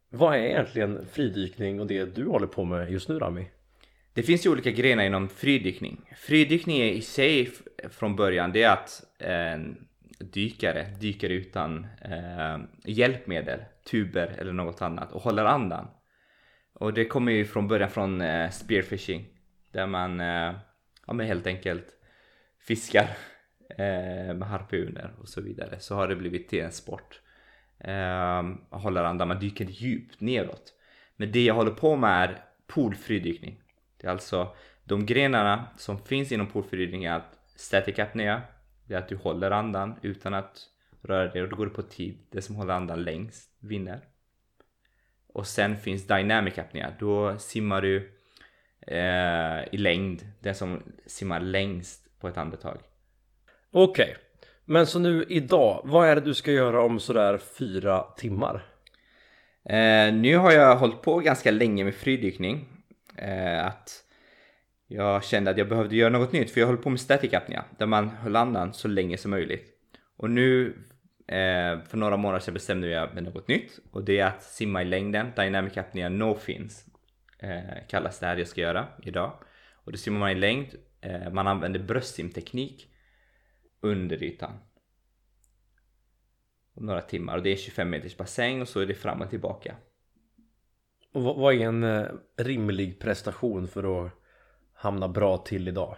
Vad 0.08 0.34
är 0.34 0.40
egentligen 0.40 1.06
fridykning 1.12 1.80
och 1.80 1.86
det 1.86 2.04
du 2.04 2.26
håller 2.26 2.46
på 2.46 2.64
med 2.64 2.90
just 2.90 3.08
nu 3.08 3.18
Rami? 3.18 3.50
Det 4.12 4.22
finns 4.22 4.46
ju 4.46 4.50
olika 4.50 4.70
grenar 4.70 5.04
inom 5.04 5.28
fridykning. 5.28 6.10
Fridykning 6.16 6.80
är 6.80 6.90
i 6.90 7.02
sig 7.02 7.52
från 7.90 8.16
början 8.16 8.52
det 8.52 8.62
är 8.62 8.72
att 8.72 9.02
eh, 9.18 9.58
dykare 10.18 10.86
dyker 11.00 11.30
utan 11.30 11.86
eh, 12.02 12.58
hjälpmedel, 12.84 13.60
tuber 13.90 14.36
eller 14.38 14.52
något 14.52 14.82
annat 14.82 15.12
och 15.12 15.22
håller 15.22 15.44
andan. 15.44 15.88
Och 16.72 16.94
det 16.94 17.04
kommer 17.04 17.32
ju 17.32 17.44
från 17.44 17.68
början 17.68 17.90
från 17.90 18.20
eh, 18.20 18.50
spearfishing 18.50 19.26
där 19.72 19.86
man 19.86 20.20
eh, 20.20 20.54
ja, 21.06 21.12
men 21.12 21.26
helt 21.26 21.46
enkelt 21.46 21.86
fiskar 22.60 23.16
eh, 23.70 24.34
med 24.34 24.48
harpuner 24.48 25.14
och 25.20 25.28
så 25.28 25.40
vidare. 25.40 25.80
Så 25.80 25.94
har 25.94 26.08
det 26.08 26.16
blivit 26.16 26.48
till 26.48 26.64
en 26.64 26.72
sport. 26.72 27.20
Eh, 27.78 28.42
håller 28.70 29.04
andan, 29.04 29.28
man 29.28 29.40
dyker 29.40 29.64
djupt 29.64 30.20
neråt. 30.20 30.72
Men 31.16 31.32
det 31.32 31.44
jag 31.44 31.54
håller 31.54 31.70
på 31.70 31.96
med 31.96 32.22
är 32.22 32.44
poolfri 32.66 33.18
dykning. 33.18 33.62
Det 33.96 34.06
är 34.06 34.10
alltså 34.10 34.54
de 34.84 35.06
grenarna 35.06 35.66
som 35.76 35.98
finns 35.98 36.32
inom 36.32 36.46
poolfri 36.46 36.78
dykning 36.78 37.04
är 37.04 37.12
att 37.12 37.38
static 37.56 37.98
apnea, 37.98 38.42
det 38.84 38.94
är 38.94 38.98
att 38.98 39.08
du 39.08 39.16
håller 39.16 39.50
andan 39.50 39.94
utan 40.02 40.34
att 40.34 40.60
röra 41.02 41.32
dig 41.32 41.42
och 41.42 41.48
då 41.48 41.56
går 41.56 41.66
det 41.66 41.72
på 41.72 41.82
tid. 41.82 42.18
Det 42.30 42.42
som 42.42 42.56
håller 42.56 42.74
andan 42.74 43.02
längst 43.02 43.50
vinner. 43.60 44.00
Och 45.28 45.46
sen 45.46 45.76
finns 45.76 46.06
dynamic 46.06 46.58
apnea, 46.58 46.92
då 46.98 47.38
simmar 47.38 47.82
du 47.82 48.12
eh, 48.80 49.74
i 49.74 49.76
längd, 49.76 50.26
den 50.40 50.54
som 50.54 50.82
simmar 51.06 51.40
längst 51.40 52.20
på 52.20 52.28
ett 52.28 52.36
andetag. 52.36 52.78
Okej, 53.70 54.16
men 54.66 54.86
så 54.86 54.98
nu 54.98 55.24
idag, 55.28 55.80
vad 55.84 56.08
är 56.08 56.14
det 56.14 56.20
du 56.20 56.34
ska 56.34 56.52
göra 56.52 56.82
om 56.82 57.00
sådär 57.00 57.38
fyra 57.58 58.02
timmar? 58.02 58.64
Eh, 59.68 60.14
nu 60.14 60.36
har 60.36 60.52
jag 60.52 60.76
hållit 60.76 61.02
på 61.02 61.18
ganska 61.18 61.50
länge 61.50 61.84
med 61.84 61.94
fridykning. 61.94 62.68
Eh, 63.16 63.66
att 63.66 64.02
jag 64.86 65.24
kände 65.24 65.50
att 65.50 65.58
jag 65.58 65.68
behövde 65.68 65.96
göra 65.96 66.10
något 66.10 66.32
nytt 66.32 66.50
för 66.50 66.60
jag 66.60 66.68
höll 66.68 66.76
på 66.76 66.90
med 66.90 67.00
static 67.00 67.34
apnea 67.34 67.64
där 67.78 67.86
man 67.86 68.08
höll 68.08 68.36
andan 68.36 68.72
så 68.74 68.88
länge 68.88 69.16
som 69.16 69.30
möjligt. 69.30 69.66
Och 70.16 70.30
nu 70.30 70.66
eh, 71.28 71.80
för 71.88 71.96
några 71.96 72.16
månader 72.16 72.40
sedan 72.40 72.54
bestämde 72.54 72.88
jag 72.88 73.14
mig 73.14 73.22
något 73.22 73.48
nytt 73.48 73.78
och 73.92 74.04
det 74.04 74.18
är 74.18 74.26
att 74.26 74.42
simma 74.42 74.82
i 74.82 74.84
längden. 74.84 75.32
Dynamic 75.36 75.76
apnea 75.76 76.08
no 76.08 76.34
fins 76.34 76.84
eh, 77.38 77.86
kallas 77.88 78.18
det 78.18 78.26
här 78.26 78.36
jag 78.36 78.48
ska 78.48 78.60
göra 78.60 78.86
idag. 79.02 79.32
Och 79.84 79.92
då 79.92 79.98
simmar 79.98 80.18
man 80.18 80.30
i 80.30 80.34
längd. 80.34 80.68
Eh, 81.00 81.32
man 81.32 81.46
använder 81.46 81.80
bröstsimteknik 81.80 82.88
under 83.86 84.22
ytan 84.22 84.52
om 86.76 86.86
några 86.86 87.00
timmar 87.00 87.36
och 87.36 87.42
det 87.42 87.52
är 87.52 87.56
25 87.56 87.90
meters 87.90 88.16
bassäng 88.16 88.60
och 88.60 88.68
så 88.68 88.80
är 88.80 88.86
det 88.86 88.94
fram 88.94 89.22
och 89.22 89.30
tillbaka. 89.30 89.76
Och 91.12 91.22
vad, 91.22 91.54
är 91.54 91.60
en 91.60 91.84
eh, 91.84 92.06
rimlig 92.36 93.00
prestation 93.00 93.68
för 93.68 94.06
att 94.06 94.12
hamna 94.72 95.08
bra 95.08 95.38
till 95.38 95.68
idag? 95.68 95.96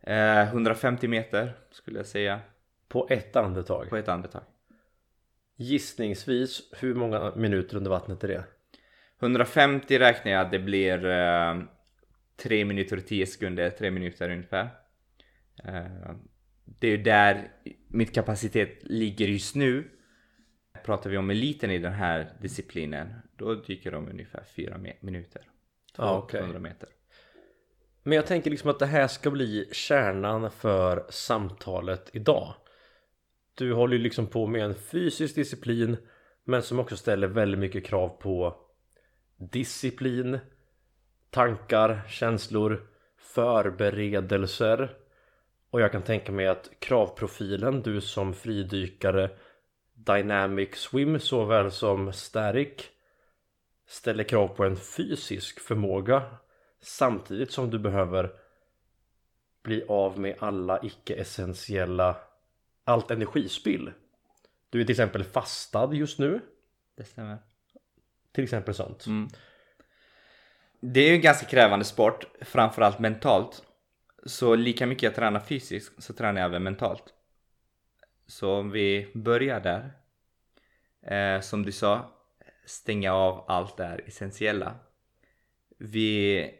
Eh, 0.00 0.42
150 0.42 1.08
meter 1.08 1.56
skulle 1.70 1.98
jag 1.98 2.06
säga 2.06 2.40
På 2.88 3.06
ett 3.10 3.36
andetag? 3.36 3.88
på 3.88 3.96
ett 3.96 4.08
andetag. 4.08 4.42
Gissningsvis, 5.56 6.62
hur 6.80 6.94
många 6.94 7.32
minuter 7.36 7.76
under 7.76 7.90
vattnet 7.90 8.24
är 8.24 8.28
det? 8.28 8.44
150 9.20 9.98
räknar 9.98 10.32
jag 10.32 10.40
att 10.40 10.52
det 10.52 10.58
blir 10.58 11.06
eh, 11.06 11.60
3 12.36 12.64
minuter 12.64 12.96
och 12.96 13.06
10 13.06 13.26
sekunder, 13.26 13.70
3 13.70 13.90
minuter 13.90 14.30
ungefär. 14.30 14.68
Eh, 15.64 16.10
det 16.66 16.86
är 16.86 16.90
ju 16.90 17.02
där 17.02 17.52
mitt 17.88 18.14
kapacitet 18.14 18.78
ligger 18.82 19.28
just 19.28 19.54
nu. 19.54 19.90
Pratar 20.84 21.10
vi 21.10 21.16
om 21.16 21.30
eliten 21.30 21.70
i 21.70 21.78
den 21.78 21.92
här 21.92 22.32
disciplinen, 22.40 23.14
då 23.36 23.54
dyker 23.54 23.92
de 23.92 24.08
ungefär 24.08 24.44
4 24.56 24.76
me- 24.76 24.96
minuter. 25.00 25.42
Ja, 25.96 26.18
okej. 26.18 26.40
200 26.40 26.60
meter. 26.60 26.88
Men 28.02 28.16
jag 28.16 28.26
tänker 28.26 28.50
liksom 28.50 28.70
att 28.70 28.78
det 28.78 28.86
här 28.86 29.08
ska 29.08 29.30
bli 29.30 29.68
kärnan 29.72 30.50
för 30.50 31.06
samtalet 31.10 32.10
idag. 32.12 32.54
Du 33.54 33.72
håller 33.72 33.96
ju 33.96 34.02
liksom 34.02 34.26
på 34.26 34.46
med 34.46 34.64
en 34.64 34.74
fysisk 34.74 35.34
disciplin 35.34 35.96
men 36.44 36.62
som 36.62 36.78
också 36.78 36.96
ställer 36.96 37.28
väldigt 37.28 37.60
mycket 37.60 37.84
krav 37.84 38.08
på 38.08 38.56
disciplin, 39.36 40.38
tankar, 41.30 42.02
känslor, 42.08 42.86
förberedelser. 43.18 44.96
Och 45.70 45.80
jag 45.80 45.92
kan 45.92 46.02
tänka 46.02 46.32
mig 46.32 46.46
att 46.46 46.70
kravprofilen, 46.78 47.82
du 47.82 48.00
som 48.00 48.34
fridykare, 48.34 49.30
Dynamic 49.94 50.74
Swim 50.74 51.20
såväl 51.20 51.70
som 51.70 52.12
Static 52.12 52.90
ställer 53.86 54.24
krav 54.24 54.48
på 54.48 54.64
en 54.64 54.76
fysisk 54.76 55.60
förmåga 55.60 56.22
samtidigt 56.80 57.52
som 57.52 57.70
du 57.70 57.78
behöver 57.78 58.32
bli 59.62 59.84
av 59.88 60.18
med 60.18 60.36
alla 60.38 60.80
icke-essentiella 60.82 62.16
allt 62.84 63.10
energispill. 63.10 63.92
Du 64.70 64.80
är 64.80 64.84
till 64.84 64.92
exempel 64.92 65.24
fastad 65.24 65.94
just 65.94 66.18
nu. 66.18 66.40
Det 66.96 67.04
stämmer. 67.04 67.38
Till 68.32 68.44
exempel 68.44 68.74
sånt. 68.74 69.06
Mm. 69.06 69.28
Det 70.80 71.00
är 71.00 71.08
ju 71.08 71.14
en 71.14 71.20
ganska 71.20 71.46
krävande 71.46 71.84
sport, 71.84 72.26
framförallt 72.40 72.98
mentalt. 72.98 73.65
Så 74.26 74.54
lika 74.54 74.86
mycket 74.86 75.02
jag 75.02 75.14
tränar 75.14 75.40
fysiskt 75.40 76.02
så 76.02 76.12
tränar 76.12 76.40
jag 76.40 76.48
även 76.48 76.62
mentalt. 76.62 77.14
Så 78.26 78.52
om 78.52 78.70
vi 78.70 79.10
börjar 79.14 79.60
där. 79.60 79.90
Eh, 81.02 81.40
som 81.40 81.62
du 81.62 81.72
sa, 81.72 82.10
stänga 82.64 83.12
av 83.12 83.44
allt 83.48 83.76
det 83.76 83.84
här 83.84 84.04
essentiella. 84.06 84.74
Vi, 85.78 86.50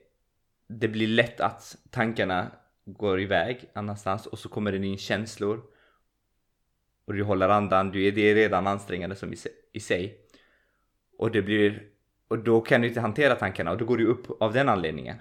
det 0.68 0.88
blir 0.88 1.08
lätt 1.08 1.40
att 1.40 1.76
tankarna 1.90 2.50
går 2.84 3.20
iväg 3.20 3.70
annanstans 3.72 4.26
och 4.26 4.38
så 4.38 4.48
kommer 4.48 4.72
det 4.72 4.86
in 4.86 4.98
känslor. 4.98 5.62
Och 7.04 7.14
du 7.14 7.22
håller 7.22 7.48
andan, 7.48 7.90
du 7.90 8.06
är, 8.06 8.12
det 8.12 8.30
är 8.30 8.34
redan 8.34 8.66
ansträngande 8.66 9.16
som 9.16 9.32
i, 9.32 9.36
sig- 9.36 9.52
i 9.72 9.80
sig. 9.80 10.20
Och 11.18 11.30
det 11.30 11.42
blir, 11.42 11.88
och 12.28 12.38
då 12.38 12.60
kan 12.60 12.80
du 12.80 12.88
inte 12.88 13.00
hantera 13.00 13.34
tankarna 13.34 13.70
och 13.70 13.78
då 13.78 13.84
går 13.84 13.96
du 13.98 14.06
upp 14.06 14.42
av 14.42 14.52
den 14.52 14.68
anledningen. 14.68 15.16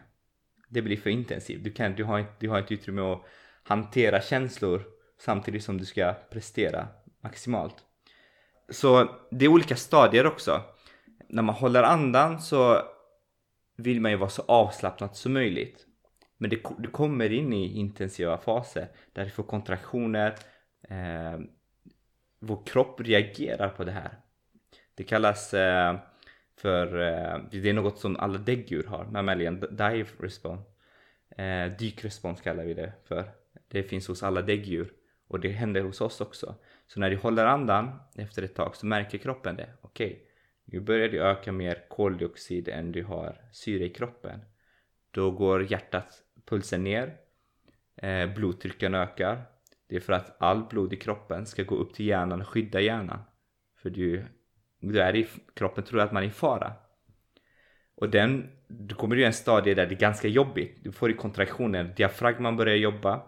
Det 0.69 0.81
blir 0.81 0.97
för 0.97 1.09
intensivt, 1.09 1.63
du, 1.63 1.71
kan, 1.71 1.95
du, 1.95 2.03
har, 2.03 2.19
inte- 2.19 2.33
du 2.39 2.49
har 2.49 2.59
inte 2.59 2.73
utrymme 2.73 3.01
att 3.01 3.21
hantera 3.63 4.21
känslor 4.21 4.83
samtidigt 5.19 5.63
som 5.63 5.77
du 5.77 5.85
ska 5.85 6.13
prestera 6.31 6.87
maximalt. 7.23 7.75
Så 8.69 9.09
det 9.31 9.45
är 9.45 9.49
olika 9.49 9.75
stadier 9.75 10.25
också. 10.27 10.61
När 11.29 11.43
man 11.43 11.55
håller 11.55 11.83
andan 11.83 12.41
så 12.41 12.81
vill 13.77 14.01
man 14.01 14.11
ju 14.11 14.17
vara 14.17 14.29
så 14.29 14.41
avslappnad 14.47 15.15
som 15.15 15.33
möjligt. 15.33 15.85
Men 16.37 16.49
det, 16.49 16.63
du 16.77 16.89
kommer 16.89 17.31
in 17.33 17.53
i 17.53 17.79
intensiva 17.79 18.37
faser 18.37 18.87
där 19.13 19.23
du 19.25 19.29
får 19.31 19.43
kontraktioner. 19.43 20.35
Eh, 20.89 21.39
vår 22.39 22.65
kropp 22.65 22.99
reagerar 23.01 23.69
på 23.69 23.83
det 23.83 23.91
här. 23.91 24.19
Det 24.95 25.03
kallas 25.03 25.53
eh, 25.53 25.95
för, 26.57 26.87
eh, 26.87 27.41
det 27.51 27.69
är 27.69 27.73
något 27.73 27.99
som 27.99 28.15
alla 28.15 28.37
däggdjur 28.37 28.83
har, 28.83 29.05
mammalian 29.05 29.59
dive 29.59 30.07
response. 30.19 30.63
Eh, 31.37 31.77
dykrespons 31.77 32.41
kallar 32.41 32.63
vi 32.63 32.73
det 32.73 32.93
för. 33.03 33.31
Det 33.67 33.83
finns 33.83 34.07
hos 34.07 34.23
alla 34.23 34.41
däggdjur 34.41 34.93
och 35.27 35.39
det 35.39 35.49
händer 35.49 35.81
hos 35.81 36.01
oss 36.01 36.21
också. 36.21 36.55
Så 36.87 36.99
när 36.99 37.09
du 37.09 37.17
håller 37.17 37.45
andan 37.45 37.99
efter 38.15 38.43
ett 38.43 38.55
tag 38.55 38.75
så 38.75 38.85
märker 38.85 39.17
kroppen 39.17 39.55
det. 39.55 39.69
Okej, 39.81 40.27
nu 40.65 40.79
börjar 40.79 41.09
du 41.09 41.21
öka 41.21 41.51
mer 41.51 41.83
koldioxid 41.89 42.67
än 42.67 42.91
du 42.91 43.03
har 43.03 43.41
syre 43.51 43.85
i 43.85 43.89
kroppen. 43.89 44.39
Då 45.11 45.31
går 45.31 45.71
hjärtat, 45.71 46.23
pulsen 46.45 46.83
ner, 46.83 47.17
eh, 47.95 48.33
blodtrycken 48.33 48.95
ökar. 48.95 49.41
Det 49.87 49.95
är 49.95 49.99
för 49.99 50.13
att 50.13 50.41
all 50.41 50.65
blod 50.65 50.93
i 50.93 50.97
kroppen 50.97 51.45
ska 51.45 51.63
gå 51.63 51.75
upp 51.75 51.93
till 51.93 52.05
hjärnan 52.05 52.41
och 52.41 52.47
skydda 52.47 52.81
hjärnan. 52.81 53.19
För 53.77 53.89
du, 53.89 54.25
du 54.93 55.01
är 55.01 55.15
i, 55.15 55.27
kroppen 55.53 55.83
tror 55.83 55.99
att 55.99 56.11
man 56.11 56.23
är 56.23 56.27
i 56.27 56.31
fara. 56.31 56.73
Och 57.95 58.09
den, 58.09 58.49
då 58.67 58.95
kommer 58.95 59.15
du 59.15 59.21
i 59.21 59.25
en 59.25 59.33
stadie 59.33 59.73
där 59.73 59.85
det 59.85 59.95
är 59.95 59.99
ganska 59.99 60.27
jobbigt. 60.27 60.83
Du 60.83 60.91
får 60.91 61.11
i 61.11 61.13
kontraktioner, 61.13 61.93
diafragman 61.97 62.57
börjar 62.57 62.75
jobba. 62.75 63.23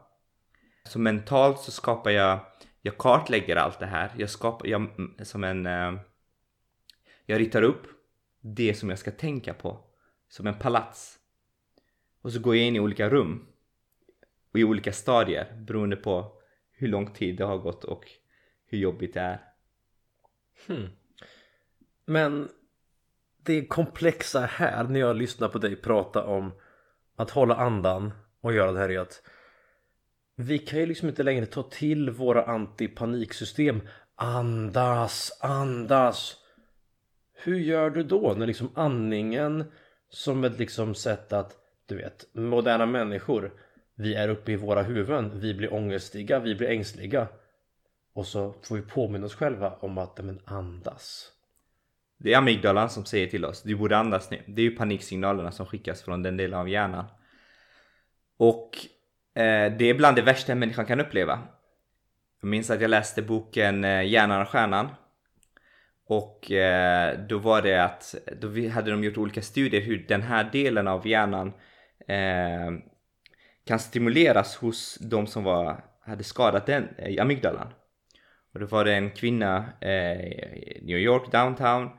Så 0.83 0.99
mentalt 0.99 1.59
så 1.59 1.71
skapar 1.71 2.11
jag, 2.11 2.39
jag 2.81 2.97
kartlägger 2.97 3.55
allt 3.55 3.79
det 3.79 3.85
här. 3.85 4.11
Jag 4.17 4.29
skapar, 4.29 4.67
jag, 4.67 4.81
mm, 4.81 5.15
som 5.21 5.43
en, 5.43 5.65
eh, 5.65 5.93
jag 7.25 7.39
ritar 7.39 7.61
upp 7.61 7.87
det 8.41 8.73
som 8.73 8.89
jag 8.89 8.99
ska 8.99 9.11
tänka 9.11 9.53
på. 9.53 9.83
Som 10.29 10.47
en 10.47 10.59
palats. 10.59 11.19
Och 12.21 12.33
så 12.33 12.39
går 12.39 12.55
jag 12.55 12.65
in 12.65 12.75
i 12.75 12.79
olika 12.79 13.09
rum. 13.09 13.47
Och 14.51 14.59
i 14.59 14.63
olika 14.63 14.93
stadier 14.93 15.55
beroende 15.67 15.95
på 15.95 16.41
hur 16.71 16.87
lång 16.87 17.13
tid 17.13 17.37
det 17.37 17.45
har 17.45 17.57
gått 17.57 17.83
och 17.83 18.05
hur 18.65 18.77
jobbigt 18.77 19.13
det 19.13 19.21
är. 19.21 19.39
Hmm. 20.67 20.87
Men 22.09 22.49
det 23.43 23.65
komplexa 23.65 24.39
här 24.39 24.83
när 24.83 24.99
jag 24.99 25.15
lyssnar 25.15 25.47
på 25.47 25.57
dig 25.57 25.75
prata 25.75 26.23
om 26.23 26.51
att 27.15 27.29
hålla 27.29 27.55
andan 27.55 28.11
och 28.41 28.53
göra 28.53 28.71
det 28.71 28.79
här 28.79 28.91
är 28.91 28.99
att 28.99 29.21
vi 30.35 30.59
kan 30.59 30.79
ju 30.79 30.85
liksom 30.85 31.09
inte 31.09 31.23
längre 31.23 31.45
ta 31.45 31.63
till 31.63 32.09
våra 32.09 32.43
antipaniksystem. 32.43 33.81
Andas, 34.15 35.39
andas. 35.41 36.35
Hur 37.34 37.60
gör 37.60 37.89
du 37.89 38.03
då 38.03 38.34
när 38.38 38.47
liksom 38.47 38.69
andningen 38.75 39.71
som 40.10 40.43
ett 40.43 40.60
liksom 40.60 40.95
sätt 40.95 41.34
att 41.34 41.55
du 41.86 41.95
vet 41.95 42.25
moderna 42.34 42.86
människor 42.86 43.53
vi 43.95 44.15
är 44.15 44.29
uppe 44.29 44.51
i 44.51 44.55
våra 44.55 44.84
huvuden, 44.84 45.39
vi 45.39 45.53
blir 45.53 45.73
ångestiga, 45.73 46.39
vi 46.39 46.55
blir 46.55 46.69
ängsliga 46.69 47.27
och 48.13 48.27
så 48.27 48.53
får 48.63 48.75
vi 48.75 48.82
påminna 48.82 49.25
oss 49.25 49.36
själva 49.36 49.75
om 49.79 49.97
att 49.97 50.23
men 50.23 50.41
andas. 50.45 51.37
Det 52.17 52.34
är 52.34 52.38
amygdalan 52.38 52.89
som 52.89 53.06
säger 53.06 53.27
till 53.27 53.45
oss, 53.45 53.63
du 53.63 53.75
borde 53.75 53.97
andas 53.97 54.32
nu. 54.32 54.41
Det 54.45 54.62
är 54.62 54.63
ju 54.63 54.75
paniksignalerna 54.75 55.51
som 55.51 55.65
skickas 55.65 56.01
från 56.01 56.23
den 56.23 56.38
delen 56.38 56.60
av 56.60 56.69
hjärnan. 56.69 57.06
Och 58.38 58.77
eh, 59.41 59.73
det 59.77 59.86
är 59.86 59.93
bland 59.93 60.15
det 60.15 60.21
värsta 60.21 60.51
en 60.51 60.60
människa 60.60 60.84
kan 60.84 60.99
uppleva. 60.99 61.39
Jag 62.41 62.47
minns 62.47 62.69
att 62.69 62.82
jag 62.82 62.89
läste 62.89 63.21
boken 63.21 63.84
eh, 63.84 64.06
Hjärnan 64.06 64.41
och 64.41 64.49
stjärnan. 64.49 64.88
Och 66.08 66.51
eh, 66.51 67.19
då 67.30 67.38
var 67.38 67.62
det 67.62 67.84
att, 67.84 68.15
då 68.41 68.47
hade 68.69 68.91
de 68.91 69.03
gjort 69.03 69.17
olika 69.17 69.41
studier 69.41 69.82
hur 69.82 70.06
den 70.08 70.21
här 70.21 70.49
delen 70.51 70.88
av 70.88 71.08
hjärnan 71.08 71.53
eh, 72.08 72.71
kan 73.65 73.80
stimuleras 73.80 74.56
hos 74.56 74.97
de 75.01 75.27
som 75.27 75.43
var, 75.43 75.84
hade 76.01 76.23
skadat 76.23 76.65
den, 76.65 76.88
eh, 76.97 77.21
amygdalan. 77.21 77.67
Och 78.53 78.60
då 78.60 78.65
var 78.65 78.86
det 78.86 78.95
en 78.95 79.12
kvinna 79.12 79.65
eh, 79.82 80.21
i 80.21 80.82
New 80.86 80.97
York 80.97 81.32
downtown 81.32 81.89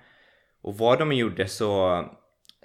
och 0.68 0.78
vad 0.78 0.98
de 0.98 1.12
gjorde 1.12 1.48
så 1.48 2.04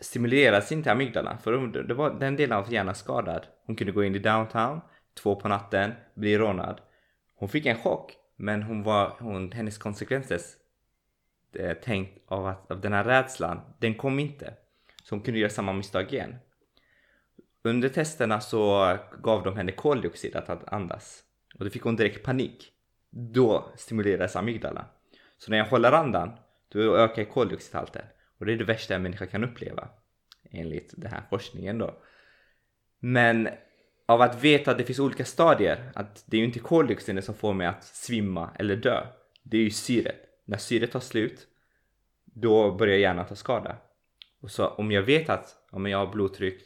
stimulerades 0.02 0.72
inte 0.72 0.92
amygdala, 0.92 1.38
för 1.38 1.52
de, 1.52 1.72
det 1.88 1.94
var 1.94 2.20
den 2.20 2.36
delen 2.36 2.58
av 2.58 2.74
hjärnan 2.74 2.96
skadad. 2.96 3.48
Hon 3.66 3.76
kunde 3.76 3.94
gå 3.94 4.04
in 4.04 4.16
i 4.16 4.20
downtown 4.20 4.82
två 5.14 5.36
på 5.36 5.48
natten, 5.48 5.92
bli 6.14 6.38
rånad. 6.38 6.82
Hon 7.36 7.50
fick 7.50 7.66
en 7.66 7.78
chock 7.78 8.16
men 8.36 8.64
hon 8.64 8.84
var, 8.84 9.16
hon, 9.20 9.52
hennes 9.52 9.78
konsekvenser 9.78 10.40
eh, 11.54 11.74
tänkt 11.74 12.20
av, 12.28 12.48
att, 12.48 12.72
av 12.72 12.82
den 12.82 12.94
här 12.94 13.04
rädslan, 13.04 13.60
den 13.80 13.96
kom 13.96 14.20
inte. 14.20 14.54
Så 15.04 15.16
hon 15.16 15.22
kunde 15.22 15.40
göra 15.40 15.50
samma 15.50 15.74
misstag 15.74 16.14
igen. 16.14 16.36
Under 17.64 17.90
testerna 17.90 18.42
så 18.42 18.98
gav 19.22 19.44
de 19.44 19.58
henne 19.58 19.72
koldioxid 19.72 20.36
att 20.36 20.74
andas 20.74 21.24
och 21.60 21.66
då 21.66 21.72
fick 21.72 21.84
hon 21.84 21.96
direkt 21.96 22.24
panik. 22.24 22.72
Då 23.10 23.72
stimuleras 23.76 24.36
amygdala. 24.36 24.86
Så 25.38 25.52
när 25.52 25.58
jag 25.58 25.66
håller 25.66 25.92
andan, 25.92 26.38
då 26.78 26.98
ökar 26.98 27.24
koldioxidhalten. 27.24 28.06
Och 28.40 28.46
det 28.46 28.54
är 28.54 28.58
det 28.58 28.64
värsta 28.64 28.96
en 28.96 29.04
människa 29.04 29.26
kan 29.26 29.44
uppleva. 29.44 29.90
Enligt 30.52 30.94
den 30.98 31.12
här 31.12 31.24
forskningen 31.30 31.78
då. 31.78 32.04
Men 33.00 33.50
av 34.06 34.22
att 34.22 34.44
veta 34.44 34.72
att 34.72 34.78
det 34.78 34.84
finns 34.84 35.00
olika 35.00 35.26
stadier, 35.26 35.92
att 35.96 36.24
det 36.26 36.38
är 36.38 36.40
ju 36.40 36.46
inte 36.46 36.60
koldioxiden 36.60 37.24
som 37.24 37.36
får 37.36 37.54
mig 37.54 37.68
att 37.68 37.84
svimma 37.84 38.50
eller 38.60 38.76
dö. 38.76 39.08
Det 39.44 39.58
är 39.58 39.62
ju 39.62 39.70
syret. 39.70 40.16
När 40.46 40.58
syret 40.58 40.92
tar 40.92 41.00
slut, 41.00 41.48
då 42.26 42.72
börjar 42.72 42.98
hjärnan 42.98 43.26
ta 43.26 43.36
skada. 43.36 43.78
Och 44.42 44.52
så 44.52 44.68
om 44.68 44.92
jag 44.92 45.02
vet 45.02 45.30
att 45.30 45.56
om 45.72 45.86
jag 45.86 45.98
har 45.98 46.14
blodtryck, 46.14 46.62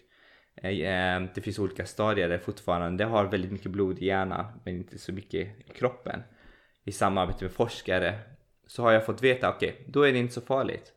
eh, 0.56 0.72
eh, 0.72 1.24
det 1.36 1.42
finns 1.42 1.60
olika 1.60 1.86
stadier 1.86 2.30
där 2.30 2.38
fortfarande 2.38 3.06
har 3.06 3.26
väldigt 3.26 3.52
mycket 3.52 3.72
blod 3.72 4.00
i 4.00 4.06
hjärnan 4.06 4.46
men 4.64 4.76
inte 4.76 4.98
så 4.98 5.14
mycket 5.14 5.60
i 5.60 5.74
kroppen. 5.76 6.24
I 6.84 6.92
samarbete 6.92 7.44
med 7.44 7.52
forskare 7.52 8.20
så 8.68 8.84
har 8.84 8.92
jag 8.92 9.06
fått 9.06 9.24
veta, 9.24 9.50
okej, 9.50 9.70
okay, 9.70 9.86
då 9.88 10.02
är 10.02 10.14
det 10.14 10.20
inte 10.20 10.34
så 10.34 10.42
farligt. 10.42 10.94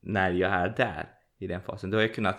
När 0.00 0.30
jag 0.30 0.50
är 0.50 0.68
där 0.76 1.08
i 1.38 1.46
den 1.46 1.60
fasen, 1.60 1.90
då 1.90 1.96
har 1.96 2.02
jag 2.02 2.14
kunnat 2.14 2.36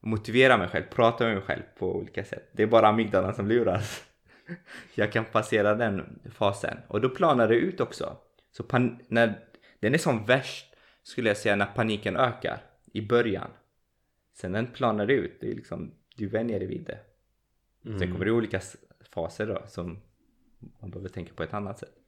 motivera 0.00 0.56
mig 0.56 0.68
själv, 0.68 0.84
prata 0.90 1.24
med 1.24 1.34
mig 1.34 1.42
själv 1.42 1.62
på 1.78 1.96
olika 1.96 2.24
sätt. 2.24 2.48
Det 2.52 2.62
är 2.62 2.66
bara 2.66 2.88
amygdalan 2.88 3.34
som 3.34 3.48
luras. 3.48 4.04
Jag 4.94 5.12
kan 5.12 5.24
passera 5.24 5.74
den 5.74 6.20
fasen 6.32 6.78
och 6.88 7.00
då 7.00 7.08
planar 7.08 7.48
det 7.48 7.54
ut 7.54 7.80
också. 7.80 8.16
Så 8.52 8.64
när 9.08 9.38
den 9.80 9.94
är 9.94 9.98
som 9.98 10.24
värst 10.24 10.76
skulle 11.02 11.30
jag 11.30 11.36
säga 11.36 11.56
när 11.56 11.66
paniken 11.66 12.16
ökar 12.16 12.58
i 12.92 13.00
början. 13.00 13.50
Sen 14.34 14.52
den 14.52 14.66
planar 14.66 15.10
ut, 15.10 15.40
det 15.40 15.50
är 15.50 15.54
liksom, 15.54 15.94
du 16.16 16.26
vänjer 16.26 16.58
dig 16.58 16.68
vid 16.68 16.84
det. 16.84 16.98
Sen 17.98 18.12
kommer 18.12 18.24
det 18.24 18.30
olika 18.30 18.60
faser 19.10 19.46
då 19.46 19.62
som 19.66 19.98
man 20.80 20.90
behöver 20.90 21.08
tänka 21.08 21.34
på 21.34 21.42
ett 21.42 21.54
annat 21.54 21.78
sätt. 21.78 22.05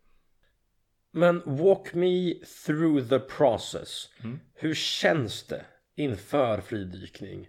Men 1.10 1.42
walk 1.44 1.94
me 1.94 2.34
through 2.66 3.08
the 3.08 3.18
process. 3.18 4.08
Hur 4.54 4.74
känns 4.74 5.46
det 5.46 5.64
inför 5.96 6.60
fridykning? 6.60 7.48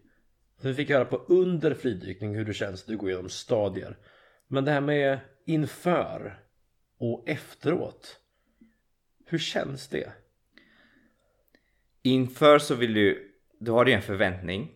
Vi 0.62 0.74
fick 0.74 0.90
höra 0.90 1.06
på 1.06 1.18
under 1.18 1.74
fridykning 1.74 2.36
hur 2.36 2.46
det 2.46 2.54
känns. 2.54 2.86
Du 2.86 2.98
går 2.98 3.10
igenom 3.10 3.30
stadier. 3.30 3.98
Men 4.48 4.66
det 4.66 4.72
här 4.72 4.82
med 4.82 5.20
inför 5.46 6.40
och 7.00 7.30
efteråt. 7.30 8.20
Hur 9.26 9.38
känns 9.38 9.88
det? 9.88 10.14
Inför 12.02 12.60
så 12.60 12.76
vill 12.76 12.94
du, 12.94 13.36
då 13.60 13.74
har 13.74 13.86
du 13.86 13.94
en 13.94 14.02
förväntning. 14.02 14.76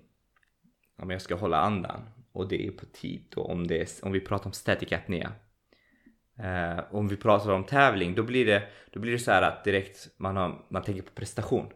Om 0.98 1.10
jag 1.10 1.22
ska 1.22 1.36
hålla 1.36 1.58
andan. 1.58 2.10
Och 2.32 2.48
det 2.48 2.67
är 2.67 2.72
på 2.72 2.86
tid 2.86 3.26
då 3.30 3.41
om, 3.43 3.67
det 3.67 3.82
är, 3.82 4.06
om 4.06 4.12
vi 4.12 4.19
pratar 4.19 4.46
om 4.46 4.54
static 4.54 4.91
apnea. 4.91 5.32
Eh, 6.43 6.79
om 6.91 7.08
vi 7.08 7.17
pratar 7.17 7.51
om 7.51 7.63
tävling 7.63 8.15
då 8.15 8.23
blir 8.23 8.45
det, 8.45 8.63
då 8.91 8.99
blir 8.99 9.12
det 9.12 9.19
så 9.19 9.32
här 9.32 9.41
att 9.41 9.63
direkt 9.63 10.10
man, 10.17 10.38
har, 10.38 10.65
man 10.69 10.84
tänker 10.84 11.01
på 11.01 11.12
prestation. 11.12 11.73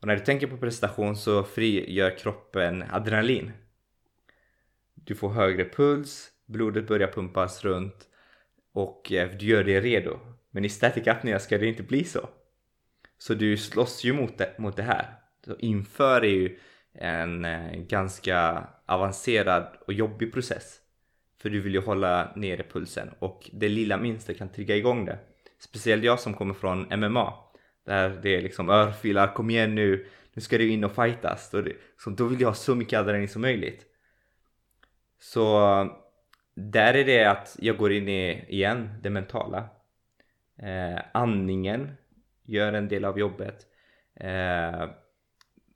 Och 0.00 0.06
när 0.06 0.16
du 0.16 0.24
tänker 0.24 0.46
på 0.46 0.56
prestation 0.56 1.16
så 1.16 1.42
frigör 1.42 2.18
kroppen 2.18 2.84
adrenalin. 2.90 3.52
Du 4.94 5.14
får 5.14 5.28
högre 5.28 5.64
puls, 5.64 6.28
blodet 6.46 6.88
börjar 6.88 7.08
pumpas 7.08 7.64
runt 7.64 8.08
och 8.72 9.12
eh, 9.12 9.30
du 9.30 9.46
gör 9.46 9.64
dig 9.64 9.80
redo. 9.80 10.18
Men 10.50 10.64
i 10.64 10.68
static 10.68 11.06
apnea 11.06 11.38
ska 11.38 11.58
det 11.58 11.66
inte 11.66 11.82
bli 11.82 12.04
så. 12.04 12.28
Så 13.18 13.34
du 13.34 13.56
slåss 13.56 14.04
ju 14.04 14.12
mot 14.12 14.38
det, 14.38 14.58
mot 14.58 14.76
det 14.76 14.82
här. 14.82 15.14
Så 15.44 15.56
inför 15.58 16.24
är 16.24 16.28
ju 16.28 16.58
en 16.94 17.44
eh, 17.44 17.72
ganska 17.72 18.66
avancerad 18.86 19.76
och 19.86 19.92
jobbig 19.92 20.32
process. 20.32 20.80
För 21.40 21.50
du 21.50 21.60
vill 21.60 21.74
ju 21.74 21.80
hålla 21.80 22.32
nere 22.36 22.62
pulsen 22.62 23.10
och 23.18 23.50
det 23.52 23.68
lilla 23.68 23.96
minsta 23.96 24.34
kan 24.34 24.48
trigga 24.48 24.76
igång 24.76 25.04
det. 25.04 25.18
Speciellt 25.58 26.04
jag 26.04 26.20
som 26.20 26.34
kommer 26.34 26.54
från 26.54 27.00
MMA. 27.00 27.34
Där 27.86 28.20
det 28.22 28.36
är 28.36 28.42
liksom 28.42 28.70
öh, 28.70 28.76
örfilar, 28.76 29.34
kom 29.34 29.50
igen 29.50 29.74
nu, 29.74 30.06
nu 30.34 30.42
ska 30.42 30.58
du 30.58 30.68
in 30.68 30.84
och 30.84 30.94
fightas. 30.94 31.50
Då, 31.50 31.60
det, 31.60 31.72
så 31.98 32.10
då 32.10 32.24
vill 32.24 32.40
jag 32.40 32.48
ha 32.48 32.54
så 32.54 32.74
mycket 32.74 32.98
adrenalin 32.98 33.28
som 33.28 33.42
möjligt. 33.42 33.86
Så 35.18 35.60
där 36.54 36.94
är 36.94 37.04
det 37.04 37.24
att 37.24 37.56
jag 37.60 37.76
går 37.76 37.92
in 37.92 38.08
i, 38.08 38.44
igen, 38.48 38.90
det 39.02 39.10
mentala. 39.10 39.68
Eh, 40.58 41.00
andningen 41.12 41.92
gör 42.44 42.72
en 42.72 42.88
del 42.88 43.04
av 43.04 43.18
jobbet. 43.18 43.66
Eh, 44.14 44.90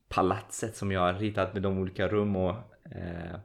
palatset 0.09 0.77
som 0.77 0.93
jag 0.93 1.01
har 1.01 1.15
ritat 1.15 1.53
med 1.53 1.63
de 1.63 1.79
olika 1.79 2.09
rum 2.09 2.37
och 2.37 2.55
eh, 2.85 3.39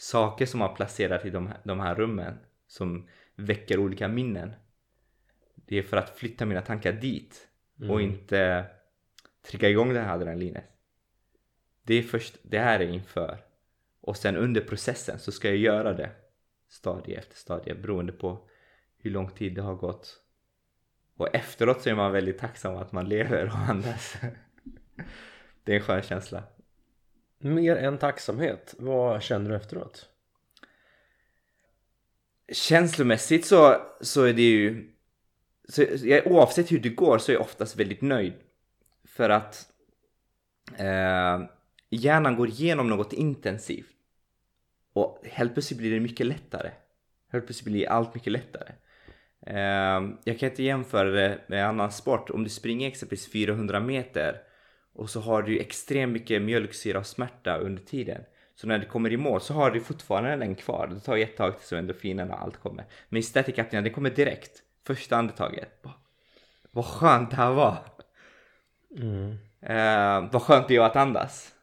saker 0.00 0.46
som 0.46 0.60
har 0.60 0.74
placerat 0.74 1.24
i 1.24 1.30
de, 1.30 1.52
de 1.64 1.80
här 1.80 1.94
rummen 1.94 2.38
som 2.66 3.08
väcker 3.36 3.78
olika 3.78 4.08
minnen. 4.08 4.52
Det 5.54 5.78
är 5.78 5.82
för 5.82 5.96
att 5.96 6.18
flytta 6.18 6.46
mina 6.46 6.60
tankar 6.62 6.92
dit 6.92 7.46
Mm. 7.80 7.90
och 7.90 8.02
inte 8.02 8.66
trigga 9.42 9.68
igång 9.68 9.94
det 9.94 10.00
här 10.00 10.14
adrenalinet. 10.14 10.64
Det 11.82 11.94
är 11.94 12.02
först, 12.02 12.36
det 12.42 12.58
här 12.58 12.80
är 12.80 12.88
inför. 12.88 13.38
Och 14.00 14.16
sen 14.16 14.36
under 14.36 14.60
processen 14.60 15.18
så 15.18 15.32
ska 15.32 15.48
jag 15.48 15.56
göra 15.56 15.92
det 15.92 16.10
stadie 16.68 17.18
efter 17.18 17.36
stadie 17.36 17.74
beroende 17.74 18.12
på 18.12 18.48
hur 18.98 19.10
lång 19.10 19.30
tid 19.30 19.54
det 19.54 19.62
har 19.62 19.74
gått. 19.74 20.20
Och 21.16 21.34
efteråt 21.34 21.82
så 21.82 21.90
är 21.90 21.94
man 21.94 22.12
väldigt 22.12 22.38
tacksam 22.38 22.76
att 22.76 22.92
man 22.92 23.08
lever 23.08 23.46
och 23.46 23.58
andas. 23.58 24.16
Det 25.64 25.72
är 25.72 25.76
en 25.76 25.82
skön 25.82 26.02
känsla. 26.02 26.42
Mer 27.42 27.76
än 27.76 27.98
tacksamhet, 27.98 28.74
vad 28.78 29.22
känner 29.22 29.50
du 29.50 29.56
efteråt? 29.56 30.08
Känslomässigt 32.52 33.46
så, 33.46 33.76
så 34.00 34.22
är 34.22 34.32
det 34.32 34.42
ju... 34.42 34.92
Så, 35.68 35.84
jag, 36.02 36.26
oavsett 36.26 36.72
hur 36.72 36.78
det 36.78 36.88
går 36.88 37.18
så 37.18 37.32
är 37.32 37.34
jag 37.34 37.42
oftast 37.42 37.76
väldigt 37.76 38.02
nöjd. 38.02 38.32
För 39.04 39.30
att 39.30 39.68
eh, 40.76 41.40
hjärnan 41.90 42.36
går 42.36 42.48
igenom 42.48 42.88
något 42.88 43.12
intensivt. 43.12 43.96
Och 44.92 45.22
helt 45.24 45.54
plötsligt 45.54 45.78
blir 45.78 45.90
det 45.90 46.00
mycket 46.00 46.26
lättare. 46.26 46.70
Helt 47.32 47.46
plötsligt 47.46 47.72
blir 47.72 47.88
allt 47.88 48.14
mycket 48.14 48.32
lättare. 48.32 48.72
Eh, 49.46 50.10
jag 50.24 50.38
kan 50.38 50.50
inte 50.50 50.62
jämföra 50.62 51.10
det 51.10 51.40
med 51.46 51.66
annan 51.66 51.92
sport. 51.92 52.30
Om 52.30 52.44
du 52.44 52.50
springer 52.50 52.88
exempelvis 52.88 53.32
400 53.32 53.80
meter 53.80 54.49
och 54.92 55.10
så 55.10 55.20
har 55.20 55.42
du 55.42 55.58
extremt 55.58 56.12
mycket 56.12 56.42
mjölksyra 56.42 56.98
och 56.98 57.06
smärta 57.06 57.56
under 57.58 57.82
tiden. 57.82 58.22
Så 58.54 58.66
när 58.66 58.78
du 58.78 58.86
kommer 58.86 59.12
i 59.12 59.16
mål 59.16 59.40
så 59.40 59.54
har 59.54 59.70
du 59.70 59.80
fortfarande 59.80 60.36
den 60.36 60.54
kvar. 60.54 60.86
Det 60.86 61.00
tar 61.00 61.16
ett 61.16 61.36
tag 61.36 61.58
tills 61.58 61.72
endorfinerna 61.72 62.34
och 62.34 62.42
allt 62.42 62.56
kommer. 62.56 62.84
Men 63.08 63.20
i 63.20 63.22
static 63.22 63.58
apnea, 63.58 63.82
det 63.82 63.90
kommer 63.90 64.10
direkt. 64.10 64.62
Första 64.86 65.16
andetaget. 65.16 65.82
Bara, 65.82 65.94
Vad 66.70 66.84
skönt 66.84 67.30
det 67.30 67.36
här 67.36 67.52
var. 67.52 67.76
Mm. 68.96 69.30
Eh, 69.60 70.32
vad 70.32 70.42
skönt 70.42 70.68
det 70.68 70.76
är 70.76 70.80
att 70.80 70.96
andas. 70.96 71.54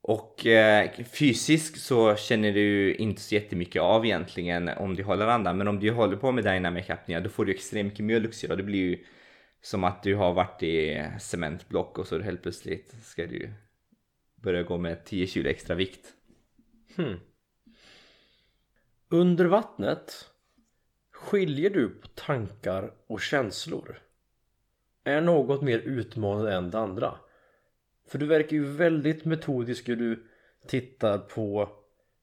Och 0.00 0.46
eh, 0.46 0.90
fysiskt 1.12 1.80
så 1.80 2.16
känner 2.16 2.52
du 2.52 2.94
inte 2.94 3.20
så 3.20 3.34
jättemycket 3.34 3.82
av 3.82 4.06
egentligen 4.06 4.68
om 4.68 4.94
du 4.94 5.02
håller 5.02 5.26
andan. 5.26 5.58
Men 5.58 5.68
om 5.68 5.80
du 5.80 5.90
håller 5.90 6.16
på 6.16 6.32
med 6.32 6.44
dynamic 6.44 6.90
apnea 6.90 7.20
då 7.20 7.30
får 7.30 7.44
du 7.44 7.52
extremt 7.54 7.86
mycket 7.86 8.04
mjölksyra. 8.04 8.56
Det 8.56 8.62
blir 8.62 8.78
ju 8.78 9.04
som 9.64 9.84
att 9.84 10.02
du 10.02 10.14
har 10.14 10.34
varit 10.34 10.62
i 10.62 11.06
cementblock 11.20 11.98
och 11.98 12.06
så 12.06 12.20
helt 12.20 12.42
plötsligt 12.42 12.94
ska 13.04 13.26
du 13.26 13.52
börja 14.36 14.62
gå 14.62 14.78
med 14.78 15.04
10 15.04 15.26
kilo 15.26 15.48
extra 15.48 15.74
vikt. 15.74 16.14
Hmm. 16.96 17.20
Under 19.08 19.44
vattnet 19.44 20.30
skiljer 21.12 21.70
du 21.70 21.88
på 21.88 22.08
tankar 22.08 22.92
och 23.06 23.20
känslor? 23.20 23.98
Är 25.04 25.20
något 25.20 25.62
mer 25.62 25.78
utmanande 25.78 26.54
än 26.54 26.70
det 26.70 26.78
andra? 26.78 27.18
För 28.08 28.18
du 28.18 28.26
verkar 28.26 28.56
ju 28.56 28.64
väldigt 28.64 29.24
metodisk 29.24 29.88
hur 29.88 29.96
du 29.96 30.26
tittar 30.66 31.18
på 31.18 31.68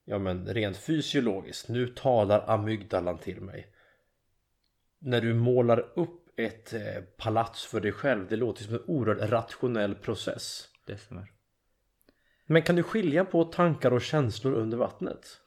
Ja 0.06 0.18
men 0.18 0.48
rent 0.48 0.78
fysiologiskt, 0.78 1.70
nu 1.70 1.88
talar 1.88 2.50
amygdalan 2.50 3.18
till 3.18 3.42
mig 3.42 3.68
När 5.00 5.22
du 5.22 5.34
målar 5.34 5.92
upp 5.96 6.21
ett 6.38 6.74
eh, 6.74 7.04
palats 7.18 7.66
för 7.66 7.82
dig 7.82 7.92
själv, 7.92 8.28
det 8.30 8.36
låter 8.36 8.64
som 8.64 8.74
en 8.74 8.84
oerhört 8.88 9.30
rationell 9.30 9.96
process 9.96 10.68
Det 10.86 10.98
stämmer. 10.98 11.32
Men 12.46 12.62
kan 12.62 12.76
du 12.76 12.84
skilja 12.84 13.26
på 13.26 13.44
tankar 13.44 13.94
och 13.94 14.02
känslor 14.02 14.54
under 14.54 14.78
vattnet? 14.78 15.42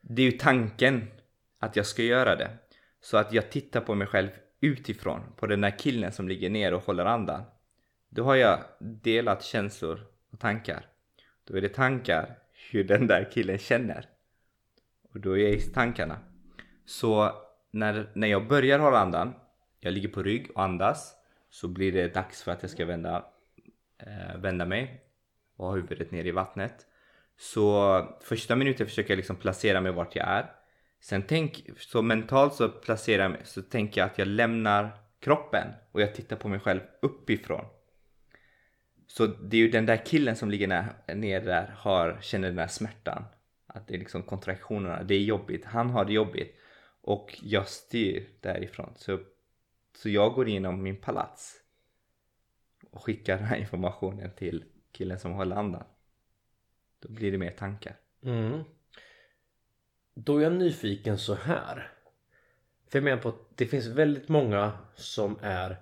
Det 0.00 0.22
är 0.22 0.30
ju 0.30 0.38
tanken 0.38 1.10
att 1.58 1.76
jag 1.76 1.86
ska 1.86 2.02
göra 2.02 2.36
det. 2.36 2.50
Så 3.00 3.16
att 3.16 3.32
jag 3.32 3.50
tittar 3.50 3.80
på 3.80 3.94
mig 3.94 4.06
själv 4.06 4.28
utifrån, 4.60 5.20
på 5.36 5.46
den 5.46 5.60
där 5.60 5.78
killen 5.78 6.12
som 6.12 6.28
ligger 6.28 6.50
ner 6.50 6.74
och 6.74 6.82
håller 6.82 7.04
andan. 7.04 7.42
Då 8.08 8.24
har 8.24 8.34
jag 8.34 8.64
delat 8.78 9.44
känslor 9.44 10.06
och 10.32 10.40
tankar. 10.40 10.86
Då 11.44 11.56
är 11.56 11.60
det 11.60 11.68
tankar 11.68 12.38
hur 12.70 12.84
den 12.84 13.06
där 13.06 13.30
killen 13.32 13.58
känner. 13.58 14.08
Och 15.12 15.20
då 15.20 15.38
är 15.38 15.42
jag 15.42 15.52
i 15.52 15.60
tankarna. 15.60 16.18
Så 16.84 17.32
när, 17.70 18.10
när 18.14 18.28
jag 18.28 18.48
börjar 18.48 18.78
hålla 18.78 18.98
andan, 18.98 19.34
jag 19.80 19.92
ligger 19.92 20.08
på 20.08 20.22
rygg 20.22 20.50
och 20.54 20.62
andas, 20.62 21.14
så 21.50 21.68
blir 21.68 21.92
det 21.92 22.14
dags 22.14 22.42
för 22.42 22.52
att 22.52 22.62
jag 22.62 22.70
ska 22.70 22.84
vända, 22.84 23.24
eh, 23.98 24.36
vända 24.36 24.64
mig 24.64 25.04
och 25.56 25.66
ha 25.66 25.74
huvudet 25.74 26.10
ner 26.10 26.24
i 26.24 26.30
vattnet. 26.30 26.86
Så 27.38 28.18
första 28.22 28.56
minuten 28.56 28.86
försöker 28.86 29.10
jag 29.10 29.16
liksom 29.16 29.36
placera 29.36 29.80
mig 29.80 29.92
vart 29.92 30.16
jag 30.16 30.28
är. 30.28 30.52
Sen 31.00 31.22
tänk, 31.22 31.70
så 31.78 32.02
mentalt 32.02 32.54
så 32.54 32.68
placerar 32.68 33.22
jag 33.22 33.30
mig, 33.30 33.40
så 33.44 33.62
tänker 33.62 34.00
jag 34.00 34.10
att 34.10 34.18
jag 34.18 34.28
lämnar 34.28 34.90
kroppen 35.20 35.66
och 35.92 36.00
jag 36.00 36.14
tittar 36.14 36.36
på 36.36 36.48
mig 36.48 36.60
själv 36.60 36.80
uppifrån. 37.02 37.64
Så 39.06 39.26
det 39.26 39.56
är 39.56 39.60
ju 39.60 39.70
den 39.70 39.86
där 39.86 40.06
killen 40.06 40.36
som 40.36 40.50
ligger 40.50 40.68
ner, 40.68 41.14
ner 41.14 41.40
där 41.40 41.74
har, 41.76 42.18
känner 42.20 42.48
den 42.48 42.56
där 42.56 42.66
smärtan. 42.66 43.24
Att 43.66 43.88
det 43.88 43.94
är 43.94 43.98
liksom 43.98 44.22
kontraktionerna, 44.22 45.02
det 45.02 45.14
är 45.14 45.20
jobbigt, 45.20 45.64
han 45.64 45.90
har 45.90 46.04
det 46.04 46.12
jobbigt. 46.12 46.56
Och 47.02 47.38
jag 47.42 47.68
styr 47.68 48.28
därifrån. 48.40 48.92
Så, 48.96 49.18
så 50.00 50.08
jag 50.08 50.34
går 50.34 50.48
igenom 50.48 50.82
min 50.82 50.96
palats. 50.96 51.56
Och 52.90 53.04
skickar 53.04 53.36
den 53.36 53.46
här 53.46 53.56
informationen 53.56 54.30
till 54.36 54.64
killen 54.92 55.18
som 55.18 55.32
håller 55.32 55.56
andan. 55.56 55.84
Då 56.98 57.08
blir 57.08 57.32
det 57.32 57.38
mer 57.38 57.50
tankar. 57.50 57.96
Mm. 58.22 58.64
Då 60.14 60.38
är 60.38 60.42
jag 60.42 60.52
nyfiken 60.52 61.18
så 61.18 61.34
här. 61.34 61.92
För 62.88 62.98
jag 62.98 63.04
menar 63.04 63.22
på 63.22 63.28
att 63.28 63.56
det 63.56 63.66
finns 63.66 63.86
väldigt 63.86 64.28
många 64.28 64.72
som 64.94 65.38
är 65.42 65.76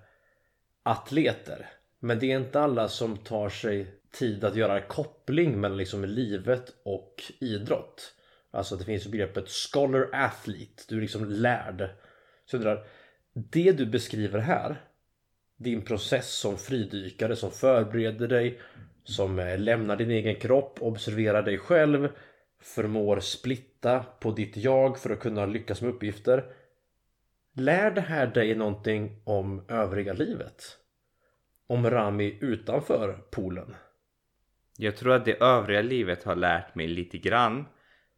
atleter. 0.83 1.69
Men 1.99 2.19
det 2.19 2.31
är 2.31 2.39
inte 2.39 2.59
alla 2.59 2.87
som 2.87 3.17
tar 3.17 3.49
sig 3.49 4.01
tid 4.11 4.43
att 4.43 4.55
göra 4.55 4.81
koppling 4.81 5.61
mellan 5.61 5.77
liksom 5.77 6.05
livet 6.05 6.75
och 6.83 7.23
idrott. 7.39 8.15
Alltså 8.51 8.75
det 8.75 8.85
finns 8.85 9.07
begreppet 9.07 9.49
scholar 9.49 10.09
athlete. 10.13 10.83
Du 10.87 10.97
är 10.97 11.01
liksom 11.01 11.25
lärd. 11.25 11.89
Så 12.45 12.55
jag 12.55 12.59
undrar, 12.59 12.87
det 13.33 13.71
du 13.71 13.85
beskriver 13.85 14.39
här. 14.39 14.81
Din 15.57 15.81
process 15.81 16.29
som 16.29 16.57
fridykare 16.57 17.35
som 17.35 17.51
förbereder 17.51 18.27
dig. 18.27 18.59
Som 19.03 19.39
eh, 19.39 19.59
lämnar 19.59 19.95
din 19.95 20.11
egen 20.11 20.35
kropp, 20.35 20.77
observerar 20.81 21.43
dig 21.43 21.57
själv. 21.57 22.09
Förmår 22.61 23.19
splitta 23.19 24.05
på 24.19 24.31
ditt 24.31 24.57
jag 24.57 24.99
för 24.99 25.09
att 25.09 25.19
kunna 25.19 25.45
lyckas 25.45 25.81
med 25.81 25.93
uppgifter. 25.93 26.45
Lär 27.53 27.91
det 27.91 28.01
här 28.01 28.27
dig 28.27 28.55
någonting 28.55 29.21
om 29.23 29.65
övriga 29.67 30.13
livet? 30.13 30.77
Om 31.67 31.89
Rami 31.89 32.37
utanför 32.41 33.13
poolen? 33.31 33.75
Jag 34.77 34.97
tror 34.97 35.13
att 35.13 35.25
det 35.25 35.41
övriga 35.41 35.81
livet 35.81 36.23
har 36.23 36.35
lärt 36.35 36.75
mig 36.75 36.87
lite 36.87 37.17
grann 37.17 37.65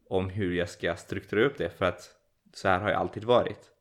om 0.08 0.30
hur 0.30 0.54
jag 0.54 0.68
ska 0.68 0.96
strukturera 0.96 1.46
upp 1.46 1.58
det 1.58 1.70
för 1.70 1.84
att 1.84 2.10
så 2.52 2.68
här 2.68 2.80
har 2.80 2.90
jag 2.90 3.00
alltid 3.00 3.24
varit. 3.24 3.71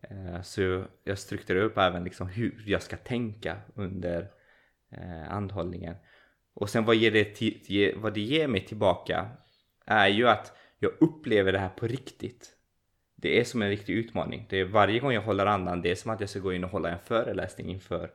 Eh, 0.00 0.42
så 0.42 0.84
jag 1.04 1.18
strukturerar 1.18 1.64
upp 1.64 1.78
även 1.78 2.04
liksom 2.04 2.28
hur 2.28 2.62
jag 2.66 2.82
ska 2.82 2.96
tänka 2.96 3.56
under 3.74 4.30
eh, 4.92 5.32
andhållningen. 5.32 5.96
Och 6.54 6.70
sen 6.70 6.84
vad, 6.84 6.96
ger 6.96 7.10
det 7.10 7.94
vad 7.96 8.14
det 8.14 8.20
ger 8.20 8.48
mig 8.48 8.66
tillbaka 8.66 9.28
är 9.86 10.08
ju 10.08 10.28
att 10.28 10.56
jag 10.78 10.92
upplever 11.00 11.52
det 11.52 11.58
här 11.58 11.68
på 11.68 11.86
riktigt. 11.86 12.56
Det 13.16 13.40
är 13.40 13.44
som 13.44 13.62
en 13.62 13.68
riktig 13.68 13.94
utmaning. 13.94 14.46
Det 14.48 14.60
är 14.60 14.64
varje 14.64 15.00
gång 15.00 15.12
jag 15.12 15.22
håller 15.22 15.46
andan, 15.46 15.82
det 15.82 15.90
är 15.90 15.94
som 15.94 16.10
att 16.10 16.20
jag 16.20 16.28
ska 16.28 16.38
gå 16.38 16.52
in 16.52 16.64
och 16.64 16.70
hålla 16.70 16.90
en 16.90 16.98
föreläsning 16.98 17.70
inför 17.70 18.10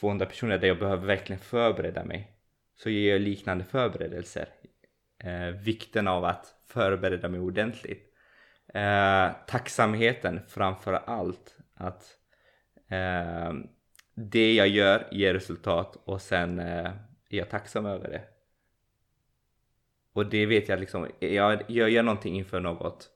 200 0.00 0.26
personer 0.26 0.58
där 0.58 0.68
jag 0.68 0.78
behöver 0.78 1.06
verkligen 1.06 1.40
förbereda 1.40 2.04
mig. 2.04 2.30
Så 2.76 2.90
ger 2.90 3.12
jag 3.12 3.20
liknande 3.20 3.64
förberedelser. 3.64 4.48
Eh, 5.18 5.48
vikten 5.48 6.08
av 6.08 6.24
att 6.24 6.54
förbereda 6.66 7.28
mig 7.28 7.40
ordentligt. 7.40 8.13
Eh, 8.74 9.32
tacksamheten 9.46 10.40
framför 10.48 10.92
allt. 10.92 11.56
Att 11.74 12.18
eh, 12.88 13.52
det 14.14 14.54
jag 14.54 14.68
gör 14.68 15.08
ger 15.12 15.34
resultat 15.34 15.96
och 16.04 16.20
sen 16.22 16.58
eh, 16.58 16.90
är 17.28 17.38
jag 17.38 17.50
tacksam 17.50 17.86
över 17.86 18.10
det. 18.10 18.22
Och 20.12 20.26
det 20.26 20.46
vet 20.46 20.68
jag 20.68 20.80
liksom, 20.80 21.08
jag, 21.18 21.62
jag 21.66 21.90
gör 21.90 22.02
någonting 22.02 22.36
inför 22.36 22.60
något. 22.60 23.10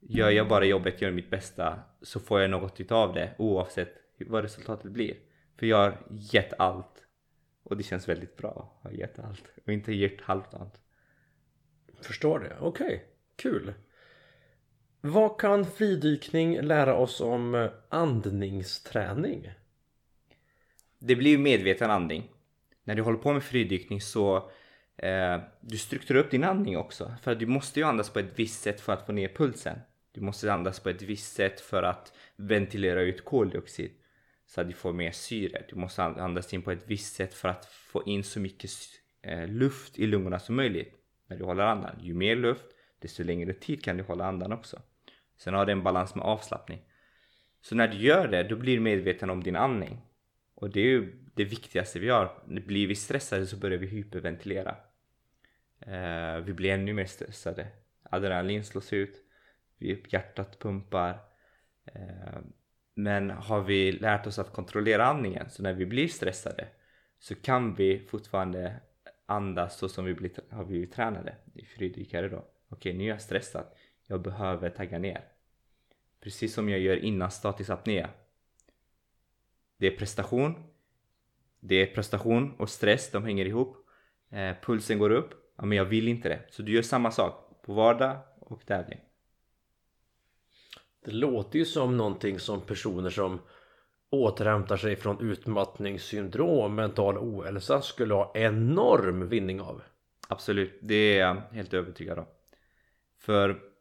Gör 0.00 0.30
jag 0.30 0.48
bara 0.48 0.64
jobbet, 0.64 1.02
gör 1.02 1.10
mitt 1.10 1.30
bästa 1.30 1.80
så 2.02 2.20
får 2.20 2.40
jag 2.40 2.50
något 2.50 2.80
utav 2.80 3.14
det 3.14 3.34
oavsett 3.38 3.94
vad 4.18 4.42
resultatet 4.42 4.90
blir. 4.90 5.16
För 5.58 5.66
jag 5.66 5.78
har 5.78 5.98
gett 6.10 6.52
allt. 6.58 7.06
Och 7.62 7.76
det 7.76 7.82
känns 7.82 8.08
väldigt 8.08 8.36
bra 8.36 8.80
att 8.84 8.90
ha 8.90 8.98
gett 8.98 9.18
allt 9.18 9.44
och 9.66 9.72
inte 9.72 9.92
gjort 9.92 10.20
halvdant. 10.20 10.80
Förstår 12.00 12.38
det. 12.38 12.56
Okej, 12.60 13.04
kul. 13.36 13.74
Vad 15.04 15.40
kan 15.40 15.64
fridykning 15.64 16.60
lära 16.60 16.94
oss 16.94 17.20
om 17.20 17.54
eh, 17.54 17.70
andningsträning? 17.88 19.50
Det 20.98 21.16
blir 21.16 21.30
ju 21.30 21.38
medveten 21.38 21.90
andning. 21.90 22.30
När 22.84 22.94
du 22.94 23.02
håller 23.02 23.18
på 23.18 23.32
med 23.32 23.42
fridykning 23.42 24.00
så 24.00 24.50
eh, 24.96 25.40
du 25.60 25.78
strukturerar 25.78 26.24
upp 26.24 26.30
din 26.30 26.44
andning 26.44 26.76
också. 26.76 27.14
För 27.22 27.34
du 27.34 27.46
måste 27.46 27.80
ju 27.80 27.86
andas 27.86 28.10
på 28.10 28.18
ett 28.18 28.38
visst 28.38 28.62
sätt 28.62 28.80
för 28.80 28.92
att 28.92 29.06
få 29.06 29.12
ner 29.12 29.28
pulsen. 29.28 29.78
Du 30.12 30.20
måste 30.20 30.52
andas 30.52 30.80
på 30.80 30.88
ett 30.88 31.02
visst 31.02 31.34
sätt 31.34 31.60
för 31.60 31.82
att 31.82 32.12
ventilera 32.36 33.02
ut 33.02 33.24
koldioxid. 33.24 33.90
Så 34.46 34.60
att 34.60 34.68
du 34.68 34.74
får 34.74 34.92
mer 34.92 35.12
syre. 35.12 35.62
Du 35.68 35.76
måste 35.76 36.02
andas 36.02 36.54
in 36.54 36.62
på 36.62 36.70
ett 36.70 36.84
visst 36.86 37.14
sätt 37.14 37.34
för 37.34 37.48
att 37.48 37.66
få 37.66 38.02
in 38.06 38.24
så 38.24 38.40
mycket 38.40 38.70
eh, 39.22 39.48
luft 39.48 39.98
i 39.98 40.06
lungorna 40.06 40.38
som 40.38 40.54
möjligt. 40.54 40.94
När 41.26 41.36
du 41.36 41.44
håller 41.44 41.64
andan. 41.64 41.96
Ju 42.00 42.14
mer 42.14 42.36
luft, 42.36 42.66
desto 42.98 43.22
längre 43.22 43.52
tid 43.52 43.84
kan 43.84 43.96
du 43.96 44.02
hålla 44.02 44.26
andan 44.26 44.52
också. 44.52 44.82
Sen 45.44 45.54
har 45.54 45.66
det 45.66 45.72
en 45.72 45.82
balans 45.82 46.14
med 46.14 46.24
avslappning. 46.24 46.82
Så 47.60 47.74
när 47.74 47.88
du 47.88 47.96
gör 47.96 48.28
det, 48.28 48.42
då 48.42 48.56
blir 48.56 48.74
du 48.74 48.80
medveten 48.80 49.30
om 49.30 49.42
din 49.42 49.56
andning. 49.56 50.00
Och 50.54 50.70
det 50.70 50.80
är 50.80 50.84
ju 50.84 51.24
det 51.34 51.44
viktigaste 51.44 51.98
vi 51.98 52.06
gör. 52.06 52.30
Blir 52.46 52.86
vi 52.86 52.94
stressade 52.94 53.46
så 53.46 53.56
börjar 53.56 53.78
vi 53.78 53.86
hyperventilera. 53.86 54.76
Eh, 55.80 56.36
vi 56.36 56.52
blir 56.52 56.70
ännu 56.70 56.92
mer 56.92 57.04
stressade. 57.04 57.66
Adrenalin 58.02 58.64
slås 58.64 58.92
ut. 58.92 59.24
Hjärtat 59.78 60.58
pumpar. 60.58 61.18
Eh, 61.84 62.38
men 62.94 63.30
har 63.30 63.60
vi 63.60 63.92
lärt 63.92 64.26
oss 64.26 64.38
att 64.38 64.52
kontrollera 64.52 65.06
andningen 65.06 65.50
så 65.50 65.62
när 65.62 65.72
vi 65.72 65.86
blir 65.86 66.08
stressade 66.08 66.68
så 67.18 67.34
kan 67.34 67.74
vi 67.74 67.98
fortfarande 67.98 68.80
andas 69.26 69.78
så 69.78 69.88
som 69.88 70.04
vi 70.04 70.14
blivit, 70.14 70.52
har 70.52 70.64
blivit 70.64 70.92
tränade 70.92 71.36
i 71.54 71.64
fridykare 71.64 72.28
då. 72.28 72.44
Okej, 72.68 72.94
nu 72.94 73.04
är 73.04 73.08
jag 73.08 73.20
stressad. 73.20 73.66
Jag 74.06 74.22
behöver 74.22 74.70
tagga 74.70 74.98
ner. 74.98 75.31
Precis 76.22 76.54
som 76.54 76.68
jag 76.68 76.80
gör 76.80 76.96
innan 76.96 77.30
statisk 77.30 77.70
apné. 77.70 78.06
Det 79.76 79.86
är 79.86 79.96
prestation. 79.96 80.54
Det 81.60 81.74
är 81.74 81.94
prestation 81.94 82.54
och 82.58 82.70
stress, 82.70 83.10
de 83.10 83.24
hänger 83.24 83.46
ihop. 83.46 83.76
Eh, 84.30 84.56
pulsen 84.62 84.98
går 84.98 85.10
upp. 85.10 85.30
Ja, 85.56 85.64
men 85.64 85.78
jag 85.78 85.84
vill 85.84 86.08
inte 86.08 86.28
det. 86.28 86.40
Så 86.50 86.62
du 86.62 86.72
gör 86.72 86.82
samma 86.82 87.10
sak 87.10 87.62
på 87.62 87.72
vardag 87.72 88.16
och 88.40 88.66
tävling. 88.66 89.00
Det 91.04 91.10
låter 91.10 91.58
ju 91.58 91.64
som 91.64 91.96
någonting 91.96 92.38
som 92.38 92.60
personer 92.60 93.10
som 93.10 93.40
återhämtar 94.10 94.76
sig 94.76 94.96
från 94.96 95.30
utmattningssyndrom, 95.30 96.74
mental 96.74 97.18
ohälsa 97.18 97.82
skulle 97.82 98.14
ha 98.14 98.32
enorm 98.34 99.28
vinning 99.28 99.60
av. 99.60 99.82
Absolut, 100.28 100.78
det 100.82 100.94
är 100.94 101.20
jag 101.20 101.34
helt 101.34 101.74
övertygad 101.74 102.18
om. 102.18 102.26
För 103.18 103.71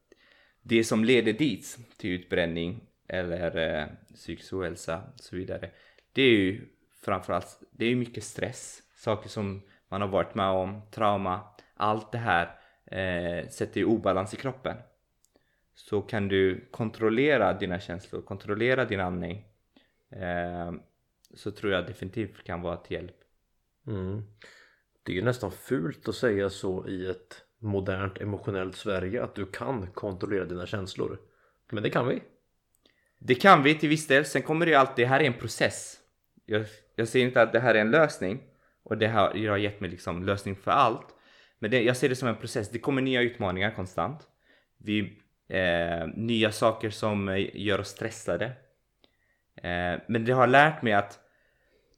det 0.62 0.84
som 0.84 1.04
leder 1.04 1.34
dit 1.34 1.78
till 1.97 2.10
utbränning 2.10 2.88
eller 3.08 3.58
eh, 3.58 3.88
psykisk 4.15 4.54
ohälsa 4.54 5.04
och 5.13 5.19
så 5.19 5.36
vidare. 5.36 5.69
Det 6.13 6.21
är 6.21 6.30
ju 6.30 6.67
framförallt, 7.02 7.63
det 7.71 7.86
är 7.86 7.95
mycket 7.95 8.24
stress, 8.24 8.84
saker 8.95 9.30
som 9.30 9.62
man 9.88 10.02
har 10.02 10.08
varit 10.08 10.36
med 10.36 10.50
om, 10.50 10.82
trauma, 10.91 11.41
allt 11.76 12.12
det 12.12 12.17
här 12.17 12.60
eh, 12.86 13.47
sätter 13.50 13.80
ju 13.80 13.86
obalans 13.86 14.34
i 14.34 14.38
kroppen. 14.38 14.78
Så 15.74 16.02
kan 16.02 16.28
du 16.28 16.67
kontrollera 16.71 17.54
dina 17.54 17.80
känslor, 17.80 18.21
kontrollera 18.21 18.86
din 18.86 19.00
andning 19.00 19.45
eh, 20.10 20.74
så 21.34 21.52
tror 21.52 21.74
jag 21.74 21.88
definitivt 21.88 22.43
kan 22.43 22.62
vara 22.62 22.78
till 22.78 22.95
hjälp. 22.95 23.17
Mm. 23.88 24.24
Det 25.04 25.12
är 25.12 25.15
ju 25.15 25.21
nästan 25.21 25.52
fult 25.52 26.08
att 26.08 26.15
säga 26.15 26.50
så 26.50 26.88
i 26.88 27.10
ett 27.10 27.45
modernt 27.62 28.21
emotionellt 28.21 28.76
Sverige 28.76 29.24
att 29.24 29.36
du 29.36 29.45
kan 29.45 29.88
kontrollera 29.88 30.45
dina 30.45 30.65
känslor. 30.65 31.19
Men 31.71 31.84
det 31.84 31.89
kan 31.89 32.08
vi. 32.08 32.24
Det 33.19 33.36
kan 33.36 33.63
vi 33.63 33.76
till 33.76 33.89
viss 33.89 34.08
del. 34.08 34.26
Sen 34.26 34.41
kommer 34.41 34.65
det 34.65 34.71
ju 34.71 34.78
alltid, 34.78 35.06
det 35.06 35.10
här 35.10 35.19
är 35.19 35.24
en 35.24 35.34
process. 35.34 35.97
Jag, 36.45 36.65
jag 36.95 37.08
säger 37.08 37.26
inte 37.26 37.41
att 37.41 37.54
det 37.54 37.60
här 37.60 37.76
är 37.76 37.82
en 37.82 37.91
lösning 37.91 38.43
och 38.84 38.97
det 38.97 39.08
här 39.08 39.47
har 39.47 39.58
gett 39.58 39.80
mig 39.82 39.89
liksom 39.89 40.24
lösning 40.24 40.56
för 40.56 40.71
allt. 40.71 41.15
Men 41.60 41.71
det, 41.71 41.84
jag 41.84 41.97
ser 41.97 42.10
det 42.10 42.15
som 42.15 42.28
en 42.28 42.36
process. 42.36 42.69
Det 42.69 42.80
kommer 42.80 43.02
nya 43.02 43.21
utmaningar 43.21 43.71
konstant. 43.71 44.28
Vi, 44.78 45.21
eh, 45.50 46.08
nya 46.15 46.52
saker 46.52 46.89
som 46.89 47.30
eh, 47.30 47.56
gör 47.56 47.80
oss 47.80 47.88
stressade. 47.88 48.45
Eh, 49.56 50.02
men 50.08 50.26
det 50.26 50.32
har 50.32 50.47
lärt 50.47 50.82
mig 50.82 50.93
att 50.93 51.19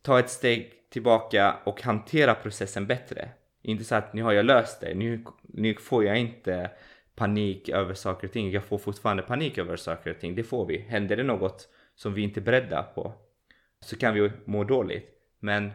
ta 0.01 0.19
ett 0.19 0.29
steg 0.29 0.89
tillbaka 0.89 1.55
och 1.63 1.81
hantera 1.81 2.35
processen 2.35 2.87
bättre. 2.87 3.29
Inte 3.63 3.83
så 3.83 3.95
att 3.95 4.13
nu 4.13 4.23
har 4.23 4.31
jag 4.31 4.45
löst 4.45 4.81
det, 4.81 4.93
nu, 4.93 5.23
nu 5.41 5.73
får 5.73 6.05
jag 6.05 6.17
inte 6.17 6.71
panik 7.15 7.69
över 7.69 7.93
saker 7.93 8.27
och 8.27 8.33
ting. 8.33 8.51
Jag 8.51 8.63
får 8.63 8.77
fortfarande 8.77 9.23
panik 9.23 9.57
över 9.57 9.75
saker 9.75 10.11
och 10.11 10.19
ting, 10.19 10.35
det 10.35 10.43
får 10.43 10.65
vi. 10.65 10.77
Händer 10.77 11.17
det 11.17 11.23
något 11.23 11.69
som 11.95 12.13
vi 12.13 12.21
inte 12.21 12.39
är 12.39 12.41
beredda 12.41 12.83
på 12.83 13.13
så 13.79 13.97
kan 13.97 14.13
vi 14.13 14.31
må 14.45 14.63
dåligt. 14.63 15.09
Men 15.39 15.71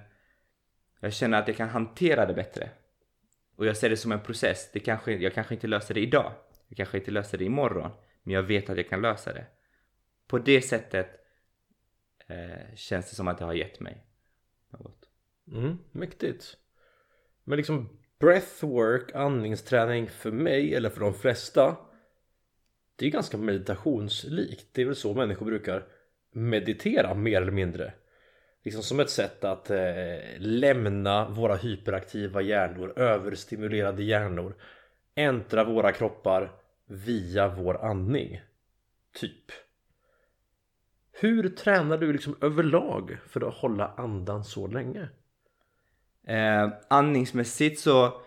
jag 1.00 1.12
känner 1.12 1.38
att 1.38 1.48
jag 1.48 1.56
kan 1.56 1.68
hantera 1.68 2.26
det 2.26 2.34
bättre. 2.34 2.70
Och 3.56 3.66
jag 3.66 3.76
ser 3.76 3.90
det 3.90 3.96
som 3.96 4.12
en 4.12 4.20
process. 4.20 4.70
Det 4.72 4.80
kanske, 4.80 5.12
jag 5.12 5.34
kanske 5.34 5.54
inte 5.54 5.66
löser 5.66 5.94
det 5.94 6.00
idag. 6.00 6.32
Jag 6.68 6.76
kanske 6.76 6.98
inte 6.98 7.10
löser 7.10 7.38
det 7.38 7.44
imorgon. 7.44 7.90
Men 8.22 8.34
jag 8.34 8.42
vet 8.42 8.70
att 8.70 8.76
jag 8.76 8.88
kan 8.88 9.00
lösa 9.00 9.32
det. 9.32 9.46
På 10.26 10.38
det 10.38 10.62
sättet 10.62 11.10
eh, 12.26 12.74
känns 12.74 13.10
det 13.10 13.16
som 13.16 13.28
att 13.28 13.38
det 13.38 13.44
har 13.44 13.54
gett 13.54 13.80
mig 13.80 14.04
något. 14.70 15.08
Mm, 15.52 15.78
mäktigt. 15.92 16.56
Men 17.48 17.56
liksom 17.56 17.88
breathwork, 18.18 19.14
andningsträning 19.14 20.08
för 20.08 20.30
mig 20.30 20.74
eller 20.74 20.90
för 20.90 21.00
de 21.00 21.14
flesta 21.14 21.76
det 22.96 23.06
är 23.06 23.10
ganska 23.10 23.36
meditationslikt. 23.36 24.66
Det 24.72 24.82
är 24.82 24.86
väl 24.86 24.96
så 24.96 25.14
människor 25.14 25.46
brukar 25.46 25.84
meditera 26.32 27.14
mer 27.14 27.42
eller 27.42 27.52
mindre. 27.52 27.92
Liksom 28.64 28.82
som 28.82 29.00
ett 29.00 29.10
sätt 29.10 29.44
att 29.44 29.70
eh, 29.70 29.78
lämna 30.38 31.28
våra 31.28 31.56
hyperaktiva 31.56 32.42
hjärnor, 32.42 32.98
överstimulerade 32.98 34.02
hjärnor, 34.02 34.54
äntra 35.14 35.64
våra 35.64 35.92
kroppar 35.92 36.52
via 36.86 37.48
vår 37.48 37.84
andning. 37.84 38.40
Typ. 39.12 39.52
Hur 41.12 41.48
tränar 41.48 41.98
du 41.98 42.12
liksom 42.12 42.36
överlag 42.40 43.18
för 43.28 43.48
att 43.48 43.54
hålla 43.54 43.94
andan 43.96 44.44
så 44.44 44.66
länge? 44.66 45.08
Eh, 46.28 46.68
andningsmässigt 46.88 47.80
så 47.80 48.20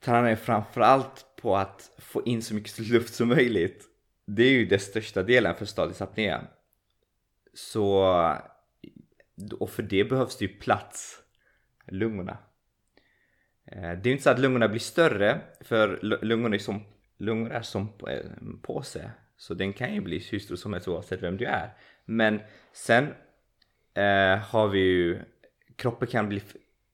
tränar 0.00 0.28
jag 0.28 0.38
framförallt 0.38 1.26
på 1.36 1.56
att 1.56 1.90
få 1.98 2.22
in 2.24 2.42
så 2.42 2.54
mycket 2.54 2.78
luft 2.78 3.14
som 3.14 3.28
möjligt. 3.28 3.84
Det 4.26 4.42
är 4.42 4.50
ju 4.50 4.66
den 4.66 4.80
största 4.80 5.22
delen 5.22 5.54
för 5.54 5.64
statisk 5.64 6.00
apné. 6.00 6.38
Så, 7.54 8.04
och 9.60 9.70
för 9.70 9.82
det 9.82 10.04
behövs 10.04 10.36
det 10.36 10.44
ju 10.44 10.58
plats, 10.58 11.18
lungorna. 11.86 12.38
Eh, 13.66 13.80
det 13.80 13.88
är 13.88 14.06
ju 14.06 14.12
inte 14.12 14.24
så 14.24 14.30
att 14.30 14.40
lungorna 14.40 14.68
blir 14.68 14.80
större, 14.80 15.40
för 15.60 15.98
lungorna 16.22 16.54
är 16.54 16.58
som, 16.58 16.82
lungor 17.18 17.52
är 17.52 17.62
som 17.62 17.92
en 18.06 18.60
påse. 18.62 19.10
Så 19.36 19.54
den 19.54 19.72
kan 19.72 19.94
ju 19.94 20.00
bli 20.00 20.18
hur 20.30 20.38
stor 20.38 20.56
som 20.56 20.72
helst 20.72 20.88
oavsett 20.88 21.22
vem 21.22 21.36
du 21.36 21.44
är. 21.44 21.76
Men 22.04 22.40
sen 22.72 23.04
eh, 23.94 24.38
har 24.38 24.68
vi 24.68 24.78
ju, 24.78 25.22
kroppen 25.76 26.08
kan 26.08 26.28
bli 26.28 26.42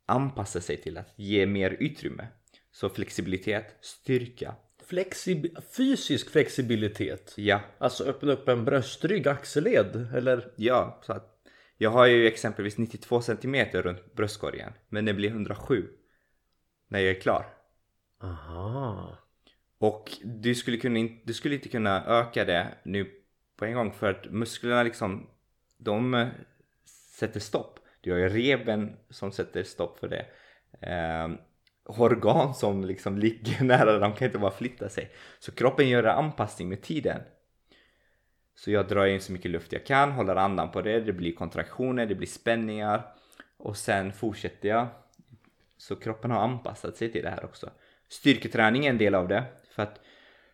anpassa 0.09 0.61
sig 0.61 0.77
till 0.77 0.99
att 0.99 1.12
ge 1.16 1.47
mer 1.47 1.77
utrymme. 1.81 2.27
Så 2.71 2.88
flexibilitet, 2.88 3.77
styrka. 3.81 4.55
Flexib 4.87 5.47
fysisk 5.77 6.31
flexibilitet? 6.31 7.35
Ja. 7.37 7.61
Alltså 7.79 8.05
öppna 8.05 8.33
upp 8.33 8.49
en 8.49 8.64
bröstrygg, 8.64 9.29
axelled 9.29 10.14
eller? 10.14 10.53
Ja, 10.57 11.01
så 11.07 11.12
att 11.12 11.38
jag 11.77 11.90
har 11.90 12.07
ju 12.07 12.27
exempelvis 12.27 12.79
92 12.79 13.23
cm 13.23 13.66
runt 13.73 14.14
bröstkorgen 14.14 14.73
men 14.88 15.05
det 15.05 15.14
blir 15.14 15.31
107 15.31 15.88
när 16.88 16.99
jag 16.99 17.16
är 17.16 17.21
klar. 17.21 17.47
Aha. 18.23 19.18
Och 19.79 20.12
du 20.25 20.55
skulle, 20.55 20.77
kunna, 20.77 21.09
du 21.25 21.35
skulle 21.35 21.55
inte 21.55 21.68
kunna 21.68 22.05
öka 22.07 22.44
det 22.44 22.75
nu 22.83 23.11
på 23.57 23.64
en 23.64 23.75
gång 23.75 23.92
för 23.92 24.11
att 24.11 24.31
musklerna 24.31 24.83
liksom 24.83 25.31
de 25.79 26.14
eh, 26.14 26.29
sätter 27.18 27.40
stopp. 27.40 27.77
Du 28.00 28.12
har 28.12 28.18
ju 28.18 28.28
reben 28.28 28.96
som 29.11 29.32
sätter 29.32 29.62
stopp 29.62 29.98
för 29.98 30.08
det. 30.08 30.26
Eh, 30.87 31.28
organ 31.84 32.54
som 32.54 32.84
liksom 32.84 33.18
ligger 33.18 33.64
nära, 33.64 33.98
de 33.98 34.12
kan 34.12 34.26
inte 34.26 34.38
bara 34.38 34.50
flytta 34.50 34.88
sig. 34.88 35.11
Så 35.38 35.52
kroppen 35.52 35.88
gör 35.88 36.02
en 36.02 36.24
anpassning 36.24 36.68
med 36.68 36.82
tiden. 36.82 37.20
Så 38.54 38.70
jag 38.70 38.88
drar 38.88 39.06
in 39.06 39.20
så 39.20 39.32
mycket 39.32 39.50
luft 39.50 39.72
jag 39.72 39.87
kan, 39.87 40.12
håller 40.12 40.37
andan 40.37 40.70
på 40.70 40.82
det, 40.82 41.00
det 41.00 41.12
blir 41.12 41.32
kontraktioner, 41.32 42.06
det 42.06 42.14
blir 42.14 42.26
spänningar 42.26 43.14
och 43.56 43.76
sen 43.76 44.12
fortsätter 44.12 44.68
jag. 44.68 44.88
Så 45.76 45.96
kroppen 45.96 46.30
har 46.30 46.40
anpassat 46.40 46.96
sig 46.96 47.12
till 47.12 47.22
det 47.22 47.30
här 47.30 47.44
också. 47.44 47.70
Styrketräning 48.08 48.87
är 48.87 48.90
en 48.90 48.98
del 48.98 49.14
av 49.14 49.28
det. 49.28 49.44
För 49.70 49.82
att 49.82 50.00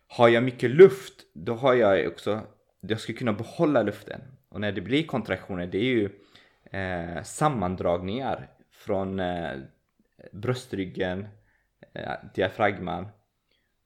har 0.07 0.27
jag 0.27 0.43
mycket 0.43 0.71
luft, 0.71 1.13
då 1.33 1.53
har 1.53 1.73
jag 1.73 2.07
också, 2.07 2.41
jag 2.79 2.99
ska 2.99 3.13
kunna 3.13 3.33
behålla 3.33 3.83
luften. 3.83 4.21
Och 4.49 4.61
när 4.61 4.71
det 4.71 4.81
blir 4.81 5.03
kontraktioner, 5.03 5.67
det 5.67 5.77
är 5.77 5.83
ju 5.83 6.09
eh, 6.75 7.23
sammandragningar 7.23 8.49
från 8.71 9.19
eh, 9.19 9.59
bröstryggen, 10.31 11.27
eh, 11.93 12.11
diafragman. 12.35 13.07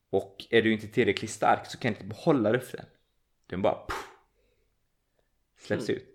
Och 0.10 0.46
är 0.50 0.62
du 0.62 0.74
inte 0.74 0.88
tillräckligt 0.88 1.32
stark 1.32 1.66
så 1.66 1.78
kan 1.78 1.92
du 1.92 1.96
inte 1.98 2.08
behålla 2.16 2.52
luften. 2.52 2.86
Den 3.48 3.62
bara 3.62 3.86
puff, 3.88 4.08
släpps 5.58 5.90
Mm. 5.90 6.02
ut. 6.02 6.08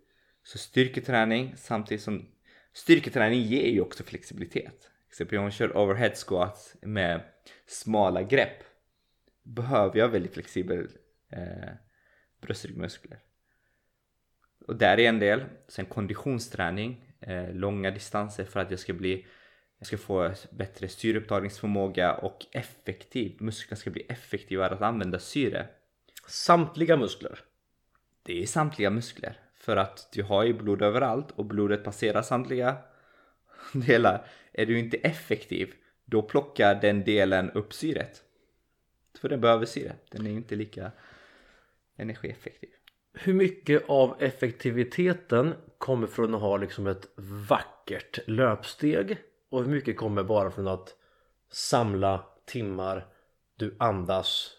Så 0.42 0.58
styrketräning 0.58 1.56
samtidigt 1.56 2.02
som 2.02 2.28
styrketräning 2.72 3.40
ger 3.40 3.70
ju 3.70 3.80
också 3.80 4.04
flexibilitet. 4.04 4.90
Exempel 5.08 5.38
om 5.38 5.44
jag 5.44 5.52
kör 5.52 5.76
overhead 5.76 6.14
squats 6.14 6.76
med 6.82 7.20
smala 7.66 8.22
grepp 8.22 8.64
behöver 9.42 9.98
jag 9.98 10.08
väldigt 10.08 10.34
flexibel 10.34 10.88
eh, 11.30 11.72
bröstryggmuskler. 12.40 13.18
Och 14.66 14.76
där 14.76 15.00
är 15.00 15.08
en 15.08 15.18
del. 15.18 15.44
Sen 15.68 15.86
konditionsträning, 15.86 17.14
eh, 17.20 17.54
långa 17.54 17.90
distanser 17.90 18.44
för 18.44 18.60
att 18.60 18.70
jag 18.70 18.80
ska 18.80 18.92
bli 18.92 19.26
jag 19.78 19.86
ska 19.86 19.98
få 19.98 20.32
bättre 20.50 20.88
syreupptagningsförmåga 20.88 22.14
och 22.14 22.46
effektiv. 22.52 23.36
Musklerna 23.40 23.76
ska 23.76 23.90
bli 23.90 24.06
effektivare 24.08 24.74
att 24.74 24.82
använda 24.82 25.18
syre. 25.18 25.68
Samtliga 26.26 26.96
muskler. 26.96 27.38
Det 28.22 28.42
är 28.42 28.46
samtliga 28.46 28.90
muskler. 28.90 29.38
För 29.54 29.76
att 29.76 30.08
du 30.12 30.22
har 30.22 30.44
ju 30.44 30.52
blod 30.52 30.82
överallt 30.82 31.30
och 31.30 31.44
blodet 31.44 31.84
passerar 31.84 32.22
samtliga 32.22 32.76
delar. 33.72 34.26
Är 34.52 34.66
du 34.66 34.78
inte 34.78 34.96
effektiv, 34.96 35.74
då 36.04 36.22
plockar 36.22 36.74
den 36.74 37.04
delen 37.04 37.50
upp 37.50 37.74
syret. 37.74 38.22
För 39.20 39.28
den 39.28 39.40
behöver 39.40 39.66
syre. 39.66 39.96
Den 40.10 40.26
är 40.26 40.30
inte 40.30 40.56
lika 40.56 40.92
energieffektiv. 41.96 42.70
Hur 43.14 43.34
mycket 43.34 43.84
av 43.88 44.22
effektiviteten 44.22 45.54
kommer 45.78 46.06
från 46.06 46.34
att 46.34 46.40
ha 46.40 46.56
liksom 46.56 46.86
ett 46.86 47.08
vackert 47.48 48.18
löpsteg 48.26 49.18
och 49.50 49.64
hur 49.64 49.70
mycket 49.70 49.96
kommer 49.96 50.22
bara 50.22 50.50
från 50.50 50.68
att 50.68 50.96
samla 51.50 52.24
timmar, 52.46 53.06
du 53.56 53.76
andas, 53.78 54.52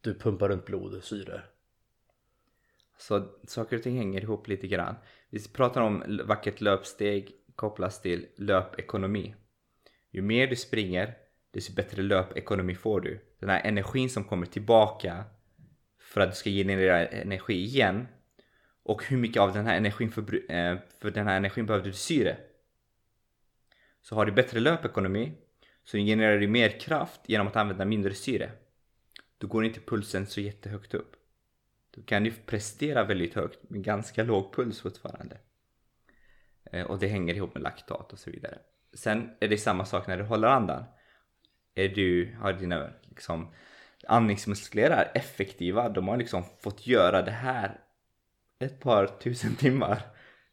du 0.00 0.14
pumpar 0.14 0.48
runt 0.48 0.66
blod, 0.66 1.04
syre. 1.04 1.42
Så 2.98 3.28
saker 3.46 3.76
och 3.76 3.82
ting 3.82 3.96
hänger 3.96 4.22
ihop 4.22 4.48
lite 4.48 4.66
grann. 4.66 4.94
Vi 5.30 5.48
pratar 5.48 5.80
om 5.80 6.20
vackert 6.24 6.60
löpsteg 6.60 7.32
kopplas 7.54 8.02
till 8.02 8.26
löpekonomi. 8.36 9.34
Ju 10.10 10.22
mer 10.22 10.46
du 10.46 10.56
springer, 10.56 11.14
desto 11.50 11.74
bättre 11.74 12.02
löpekonomi 12.02 12.74
får 12.74 13.00
du. 13.00 13.20
Den 13.38 13.48
här 13.48 13.60
energin 13.64 14.10
som 14.10 14.24
kommer 14.24 14.46
tillbaka 14.46 15.24
för 16.08 16.20
att 16.20 16.30
du 16.30 16.36
ska 16.36 16.50
generera 16.50 17.06
energi 17.06 17.54
igen. 17.54 18.06
Och 18.82 19.04
hur 19.04 19.16
mycket 19.16 19.42
av 19.42 19.52
den 19.52 19.66
här 19.66 19.76
energin 19.76 20.10
för, 20.10 20.52
eh, 20.52 20.78
för 21.00 21.10
den 21.10 21.26
här 21.26 21.36
energin 21.36 21.66
behöver 21.66 21.86
du 21.86 21.92
syre. 21.92 22.36
Så 24.02 24.14
har 24.14 24.26
du 24.26 24.32
bättre 24.32 24.60
löpekonomi 24.60 25.32
så 25.84 25.96
genererar 25.96 26.38
du 26.38 26.48
mer 26.48 26.80
kraft 26.80 27.20
genom 27.26 27.46
att 27.46 27.56
använda 27.56 27.84
mindre 27.84 28.14
syre. 28.14 28.50
Då 29.38 29.46
går 29.46 29.64
inte 29.64 29.80
pulsen 29.80 30.26
så 30.26 30.40
jättehögt 30.40 30.94
upp. 30.94 31.16
Då 31.90 32.02
kan 32.02 32.24
du 32.24 32.32
prestera 32.32 33.04
väldigt 33.04 33.34
högt 33.34 33.70
med 33.70 33.84
ganska 33.84 34.22
låg 34.22 34.54
puls 34.54 34.80
fortfarande. 34.80 35.38
Eh, 36.72 36.86
och 36.86 36.98
det 36.98 37.08
hänger 37.08 37.34
ihop 37.34 37.54
med 37.54 37.62
laktat 37.62 38.12
och 38.12 38.18
så 38.18 38.30
vidare. 38.30 38.58
Sen 38.92 39.30
är 39.40 39.48
det 39.48 39.58
samma 39.58 39.84
sak 39.84 40.06
när 40.06 40.16
du 40.16 40.24
håller 40.24 40.48
andan. 40.48 40.84
Är 41.74 41.88
du, 41.88 42.36
har 42.40 42.52
dina 42.52 42.90
liksom, 43.08 43.54
andningsmuskler 44.06 44.90
är 44.90 45.10
effektiva, 45.14 45.88
de 45.88 46.08
har 46.08 46.16
liksom 46.16 46.44
fått 46.60 46.86
göra 46.86 47.22
det 47.22 47.30
här 47.30 47.80
ett 48.58 48.80
par 48.80 49.06
tusen 49.06 49.56
timmar. 49.56 50.02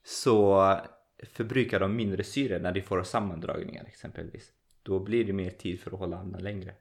Så 0.03 0.79
förbrukar 1.23 1.79
de 1.79 1.95
mindre 1.95 2.23
syre 2.23 2.59
när 2.59 2.71
de 2.71 2.81
får 2.81 3.03
sammandragningar 3.03 3.85
exempelvis. 3.87 4.51
Då 4.83 4.99
blir 4.99 5.25
det 5.25 5.33
mer 5.33 5.49
tid 5.49 5.79
för 5.79 5.91
att 5.91 5.99
hålla 5.99 6.17
andan 6.17 6.43
längre. 6.43 6.73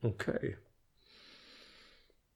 Okej. 0.00 0.56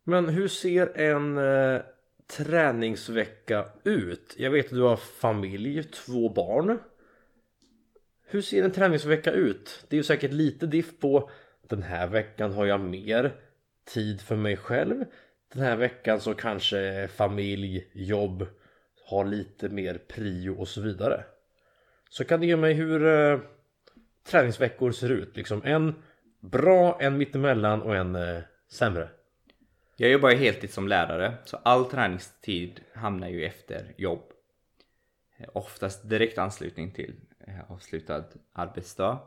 Men 0.05 0.29
hur 0.29 0.49
ser 0.49 0.99
en 0.99 1.39
eh, 1.39 1.83
träningsvecka 2.27 3.67
ut? 3.85 4.35
Jag 4.39 4.51
vet 4.51 4.67
att 4.67 4.73
du 4.73 4.83
har 4.83 4.97
familj, 4.97 5.85
två 5.85 6.29
barn. 6.29 6.79
Hur 8.25 8.43
ser 8.43 8.63
en 8.63 8.73
träningsvecka 8.73 9.33
ut? 9.33 9.85
Det 9.89 9.97
är 9.97 9.99
ju 9.99 10.05
säkert 10.05 10.33
lite 10.33 10.67
diff 10.67 10.99
på 10.99 11.31
den 11.69 11.83
här 11.83 12.07
veckan 12.07 12.53
har 12.53 12.67
jag 12.67 12.81
mer 12.81 13.33
tid 13.85 14.21
för 14.21 14.37
mig 14.37 14.57
själv. 14.57 15.05
Den 15.53 15.63
här 15.63 15.77
veckan 15.77 16.21
så 16.21 16.35
kanske 16.35 17.09
familj, 17.09 17.91
jobb 17.93 18.47
har 19.05 19.25
lite 19.25 19.69
mer 19.69 19.99
prio 20.09 20.51
och 20.51 20.69
så 20.69 20.81
vidare. 20.81 21.25
Så 22.09 22.25
kan 22.25 22.41
du 22.41 22.47
ge 22.47 22.57
mig 22.57 22.75
hur 22.75 23.07
eh, 23.07 23.41
träningsveckor 24.25 24.93
ser 24.93 25.09
ut? 25.09 25.37
Liksom 25.37 25.63
en 25.65 25.95
bra, 26.41 26.99
en 27.01 27.19
mittemellan 27.19 27.83
och 27.83 27.97
en 27.97 28.17
eh, 28.17 28.43
sämre. 28.69 29.09
Jag 29.97 30.11
jobbar 30.11 30.31
ju 30.31 30.37
heltid 30.37 30.71
som 30.71 30.89
lärare 30.89 31.35
så 31.45 31.57
all 31.57 31.85
träningstid 31.85 32.81
hamnar 32.93 33.29
ju 33.29 33.45
efter 33.45 33.95
jobb. 33.97 34.23
Eh, 35.37 35.49
oftast 35.53 36.09
direkt 36.09 36.39
anslutning 36.39 36.91
till 36.91 37.15
eh, 37.47 37.71
avslutad 37.71 38.25
arbetsdag. 38.53 39.19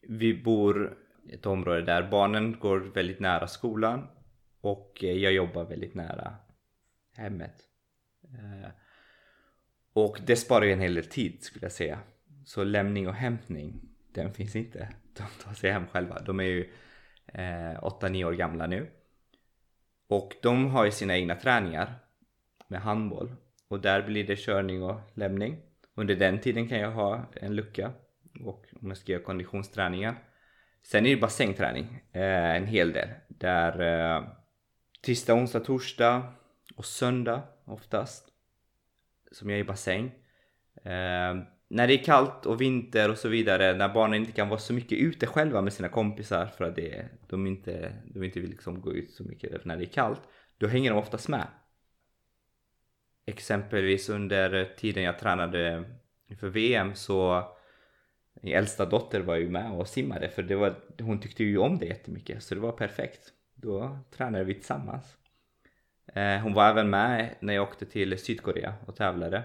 Vi 0.00 0.42
bor 0.42 0.98
ett 1.32 1.46
område 1.46 1.82
där 1.82 2.10
barnen 2.10 2.56
går 2.60 2.78
väldigt 2.78 3.20
nära 3.20 3.46
skolan 3.46 4.08
och 4.60 5.04
eh, 5.04 5.12
jag 5.12 5.32
jobbar 5.32 5.64
väldigt 5.64 5.94
nära 5.94 6.34
hemmet. 7.16 7.54
Eh, 8.22 8.70
och 9.92 10.20
det 10.26 10.36
sparar 10.36 10.64
ju 10.64 10.72
en 10.72 10.80
hel 10.80 10.94
del 10.94 11.04
tid 11.04 11.42
skulle 11.42 11.64
jag 11.64 11.72
säga. 11.72 11.98
Så 12.44 12.64
lämning 12.64 13.08
och 13.08 13.14
hämtning, 13.14 13.80
den 14.12 14.32
finns 14.32 14.56
inte. 14.56 14.88
De 15.16 15.44
tar 15.44 15.52
sig 15.52 15.70
hem 15.70 15.86
själva. 15.86 16.18
De 16.18 16.40
är 16.40 16.44
ju 16.44 16.72
eh, 17.26 17.80
8-9 17.82 18.24
år 18.24 18.32
gamla 18.32 18.66
nu. 18.66 18.90
Och 20.08 20.32
de 20.42 20.66
har 20.70 20.84
ju 20.84 20.90
sina 20.90 21.16
egna 21.16 21.36
träningar 21.36 21.94
med 22.68 22.80
handboll. 22.80 23.34
Och 23.68 23.80
där 23.80 24.02
blir 24.02 24.26
det 24.26 24.36
körning 24.36 24.82
och 24.82 25.00
lämning. 25.14 25.56
Under 25.94 26.14
den 26.16 26.40
tiden 26.40 26.68
kan 26.68 26.78
jag 26.78 26.90
ha 26.90 27.26
en 27.32 27.56
lucka. 27.56 27.92
Och 28.40 28.66
om 28.82 28.88
jag 28.88 28.96
ska 28.96 29.12
göra 29.12 29.22
konditionsträningar. 29.22 30.14
Sen 30.86 31.06
är 31.06 31.10
det 31.10 31.20
bassängträning. 31.20 32.02
Eh, 32.12 32.56
en 32.56 32.66
hel 32.66 32.92
del. 32.92 33.08
Där 33.28 33.80
eh, 33.80 34.24
tisdag, 35.02 35.34
onsdag, 35.34 35.60
torsdag 35.60 36.32
och 36.76 36.84
söndag 36.84 37.42
oftast. 37.64 38.28
Som 39.32 39.50
jag 39.50 39.58
är 39.58 39.60
i 39.60 39.64
bassäng. 39.64 40.04
Eh, 40.76 41.34
när 41.68 41.86
det 41.86 41.94
är 41.94 42.04
kallt 42.04 42.46
och 42.46 42.60
vinter 42.60 43.10
och 43.10 43.18
så 43.18 43.28
vidare, 43.28 43.76
när 43.76 43.88
barnen 43.88 44.20
inte 44.20 44.32
kan 44.32 44.48
vara 44.48 44.60
så 44.60 44.72
mycket 44.72 44.98
ute 44.98 45.26
själva 45.26 45.62
med 45.62 45.72
sina 45.72 45.88
kompisar 45.88 46.46
för 46.46 46.64
att 46.64 46.76
det, 46.76 47.08
de, 47.28 47.46
inte, 47.46 47.92
de 48.14 48.22
inte 48.22 48.40
vill 48.40 48.50
liksom 48.50 48.80
gå 48.80 48.94
ut 48.94 49.10
så 49.10 49.24
mycket 49.24 49.64
när 49.64 49.76
det 49.76 49.84
är 49.84 49.92
kallt, 49.92 50.20
då 50.58 50.66
hänger 50.66 50.90
de 50.90 50.98
oftast 50.98 51.28
med. 51.28 51.46
Exempelvis 53.26 54.08
under 54.08 54.74
tiden 54.76 55.02
jag 55.02 55.18
tränade 55.18 55.84
för 56.40 56.48
VM 56.48 56.94
så 56.94 57.48
min 58.44 58.54
äldsta 58.54 58.84
dotter 58.84 59.20
var 59.20 59.36
ju 59.36 59.48
med 59.48 59.72
och 59.72 59.88
simmade 59.88 60.28
för 60.28 60.42
det 60.42 60.56
var, 60.56 60.74
hon 61.00 61.20
tyckte 61.20 61.44
ju 61.44 61.58
om 61.58 61.78
det 61.78 61.86
jättemycket 61.86 62.42
så 62.42 62.54
det 62.54 62.60
var 62.60 62.72
perfekt. 62.72 63.32
Då 63.54 63.98
tränade 64.16 64.44
vi 64.44 64.54
tillsammans. 64.54 65.16
Eh, 66.14 66.38
hon 66.38 66.54
var 66.54 66.70
även 66.70 66.90
med 66.90 67.34
när 67.40 67.54
jag 67.54 67.62
åkte 67.62 67.86
till 67.86 68.18
Sydkorea 68.18 68.74
och 68.86 68.96
tävlade. 68.96 69.42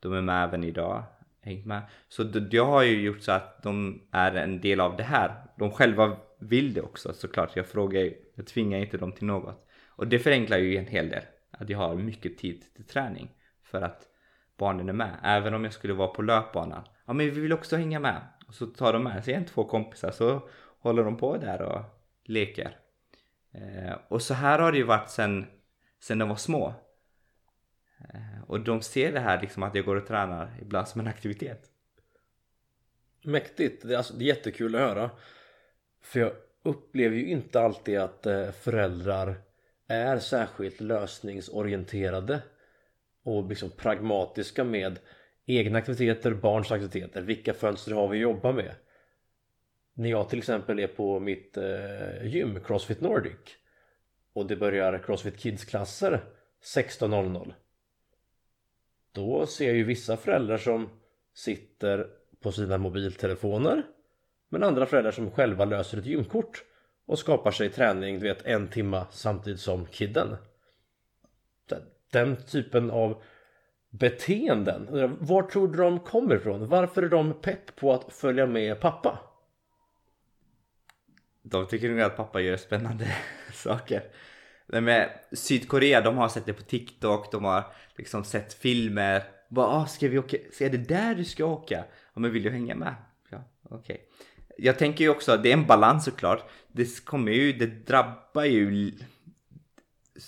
De 0.00 0.12
är 0.12 0.20
med 0.20 0.44
även 0.44 0.64
idag. 0.64 1.04
Hängt 1.40 1.66
med. 1.66 1.82
Så 2.08 2.22
det, 2.22 2.56
jag 2.56 2.66
har 2.66 2.82
ju 2.82 3.02
gjort 3.02 3.22
så 3.22 3.32
att 3.32 3.62
de 3.62 4.02
är 4.10 4.34
en 4.34 4.60
del 4.60 4.80
av 4.80 4.96
det 4.96 5.02
här. 5.02 5.34
De 5.58 5.70
själva 5.70 6.16
vill 6.38 6.74
det 6.74 6.82
också 6.82 7.12
såklart. 7.12 7.56
Jag 7.56 7.66
frågar 7.66 8.10
jag 8.34 8.46
tvingar 8.46 8.78
inte 8.78 8.96
dem 8.96 9.12
till 9.12 9.26
något. 9.26 9.68
Och 9.88 10.06
det 10.06 10.18
förenklar 10.18 10.58
ju 10.58 10.76
en 10.76 10.86
hel 10.86 11.08
del. 11.08 11.22
Att 11.50 11.68
jag 11.68 11.78
har 11.78 11.94
mycket 11.94 12.38
tid 12.38 12.64
till 12.76 12.84
träning. 12.84 13.30
För 13.62 13.82
att 13.82 14.02
barnen 14.58 14.88
är 14.88 14.92
med. 14.92 15.16
Även 15.22 15.54
om 15.54 15.64
jag 15.64 15.72
skulle 15.72 15.94
vara 15.94 16.08
på 16.08 16.22
löpbanan. 16.22 16.82
Ja 17.06 17.12
men 17.12 17.26
vi 17.26 17.40
vill 17.40 17.52
också 17.52 17.76
hänga 17.76 18.00
med. 18.00 18.20
Och 18.52 18.56
så 18.56 18.66
tar 18.66 18.92
de 18.92 19.04
med 19.04 19.24
sig 19.24 19.34
en, 19.34 19.44
två 19.44 19.64
kompisar 19.64 20.10
så 20.10 20.48
håller 20.78 21.04
de 21.04 21.16
på 21.16 21.36
där 21.36 21.62
och 21.62 21.80
leker. 22.24 22.78
Eh, 23.52 23.94
och 24.08 24.22
så 24.22 24.34
här 24.34 24.58
har 24.58 24.72
det 24.72 24.78
ju 24.78 24.84
varit 24.84 25.10
sen, 25.10 25.46
sen 26.00 26.18
de 26.18 26.28
var 26.28 26.36
små. 26.36 26.74
Eh, 27.98 28.42
och 28.46 28.60
de 28.60 28.82
ser 28.82 29.12
det 29.12 29.20
här 29.20 29.40
liksom 29.40 29.62
att 29.62 29.74
jag 29.74 29.84
går 29.84 29.96
och 29.96 30.06
tränar 30.06 30.50
ibland 30.60 30.88
som 30.88 31.00
en 31.00 31.06
aktivitet. 31.06 31.70
Mäktigt, 33.24 33.82
det 33.88 33.94
är, 33.94 33.96
alltså, 33.96 34.14
det 34.14 34.24
är 34.24 34.26
jättekul 34.26 34.74
att 34.74 34.80
höra 34.80 35.10
För 36.02 36.20
jag 36.20 36.32
upplever 36.62 37.16
ju 37.16 37.26
inte 37.26 37.60
alltid 37.60 37.98
att 37.98 38.26
eh, 38.26 38.50
föräldrar 38.50 39.34
är 39.88 40.18
särskilt 40.18 40.80
lösningsorienterade 40.80 42.42
och 43.22 43.48
liksom 43.48 43.70
pragmatiska 43.70 44.64
med 44.64 44.98
egna 45.46 45.78
aktiviteter, 45.78 46.34
barns 46.34 46.70
aktiviteter. 46.70 47.22
Vilka 47.22 47.54
fönster 47.54 47.92
har 47.92 48.08
vi 48.08 48.18
att 48.18 48.22
jobba 48.22 48.52
med? 48.52 48.74
När 49.94 50.10
jag 50.10 50.28
till 50.28 50.38
exempel 50.38 50.78
är 50.78 50.86
på 50.86 51.20
mitt 51.20 51.56
eh, 51.56 52.26
gym, 52.26 52.60
Crossfit 52.64 53.00
Nordic 53.00 53.56
och 54.32 54.46
det 54.46 54.56
börjar 54.56 54.98
Crossfit 54.98 55.38
Kids-klasser 55.38 56.24
16.00 56.76 57.54
då 59.12 59.46
ser 59.46 59.66
jag 59.66 59.76
ju 59.76 59.84
vissa 59.84 60.16
föräldrar 60.16 60.58
som 60.58 60.88
sitter 61.34 62.08
på 62.40 62.52
sina 62.52 62.78
mobiltelefoner 62.78 63.82
men 64.48 64.62
andra 64.62 64.86
föräldrar 64.86 65.12
som 65.12 65.30
själva 65.30 65.64
löser 65.64 65.98
ett 65.98 66.06
gymkort 66.06 66.64
och 67.06 67.18
skapar 67.18 67.50
sig 67.50 67.70
träning, 67.70 68.18
du 68.18 68.28
vet, 68.28 68.42
en 68.46 68.68
timma 68.68 69.06
samtidigt 69.10 69.60
som 69.60 69.86
kidden. 69.86 70.36
Den 72.12 72.36
typen 72.36 72.90
av 72.90 73.22
beteenden, 73.92 75.16
var 75.20 75.42
tror 75.42 75.68
du 75.68 75.78
de 75.78 76.00
kommer 76.00 76.34
ifrån? 76.36 76.68
Varför 76.68 77.02
är 77.02 77.08
de 77.08 77.34
pepp 77.34 77.76
på 77.76 77.92
att 77.92 78.12
följa 78.12 78.46
med 78.46 78.80
pappa? 78.80 79.18
De 81.42 81.66
tycker 81.66 81.88
nog 81.88 82.00
att 82.00 82.16
pappa 82.16 82.40
gör 82.40 82.56
spännande 82.56 83.16
saker. 83.52 84.02
med 84.66 85.10
Sydkorea, 85.32 86.00
de 86.00 86.16
har 86.16 86.28
sett 86.28 86.46
det 86.46 86.52
på 86.52 86.62
TikTok, 86.62 87.32
de 87.32 87.44
har 87.44 87.64
liksom 87.96 88.24
sett 88.24 88.54
filmer. 88.54 89.22
Bara, 89.48 89.66
ah, 89.66 89.86
ska 89.86 90.08
vi 90.08 90.18
åka? 90.18 90.36
Så 90.52 90.64
är 90.64 90.70
det 90.70 90.88
där 90.88 91.14
du 91.14 91.24
ska 91.24 91.44
åka? 91.44 91.84
Ja, 92.14 92.20
men 92.20 92.32
vill 92.32 92.42
du 92.42 92.50
hänga 92.50 92.74
med? 92.74 92.94
Ja, 93.30 93.44
okej. 93.62 93.78
Okay. 93.78 93.98
Jag 94.58 94.78
tänker 94.78 95.04
ju 95.04 95.10
också, 95.10 95.36
det 95.36 95.48
är 95.48 95.52
en 95.52 95.66
balans 95.66 96.04
såklart. 96.04 96.50
Det 96.68 97.04
kommer 97.04 97.32
ju, 97.32 97.52
det 97.52 97.86
drabbar 97.86 98.44
ju 98.44 98.92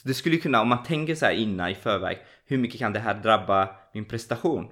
det 0.05 0.15
skulle 0.15 0.37
kunna, 0.37 0.61
om 0.61 0.69
man 0.69 0.83
tänker 0.83 1.15
så 1.15 1.27
här 1.27 1.33
innan 1.33 1.71
i 1.71 1.75
förväg, 1.75 2.19
hur 2.45 2.59
mycket 2.59 2.79
kan 2.79 2.93
det 2.93 3.01
här 3.01 3.15
drabba 3.15 3.77
min 3.93 4.05
prestation? 4.05 4.69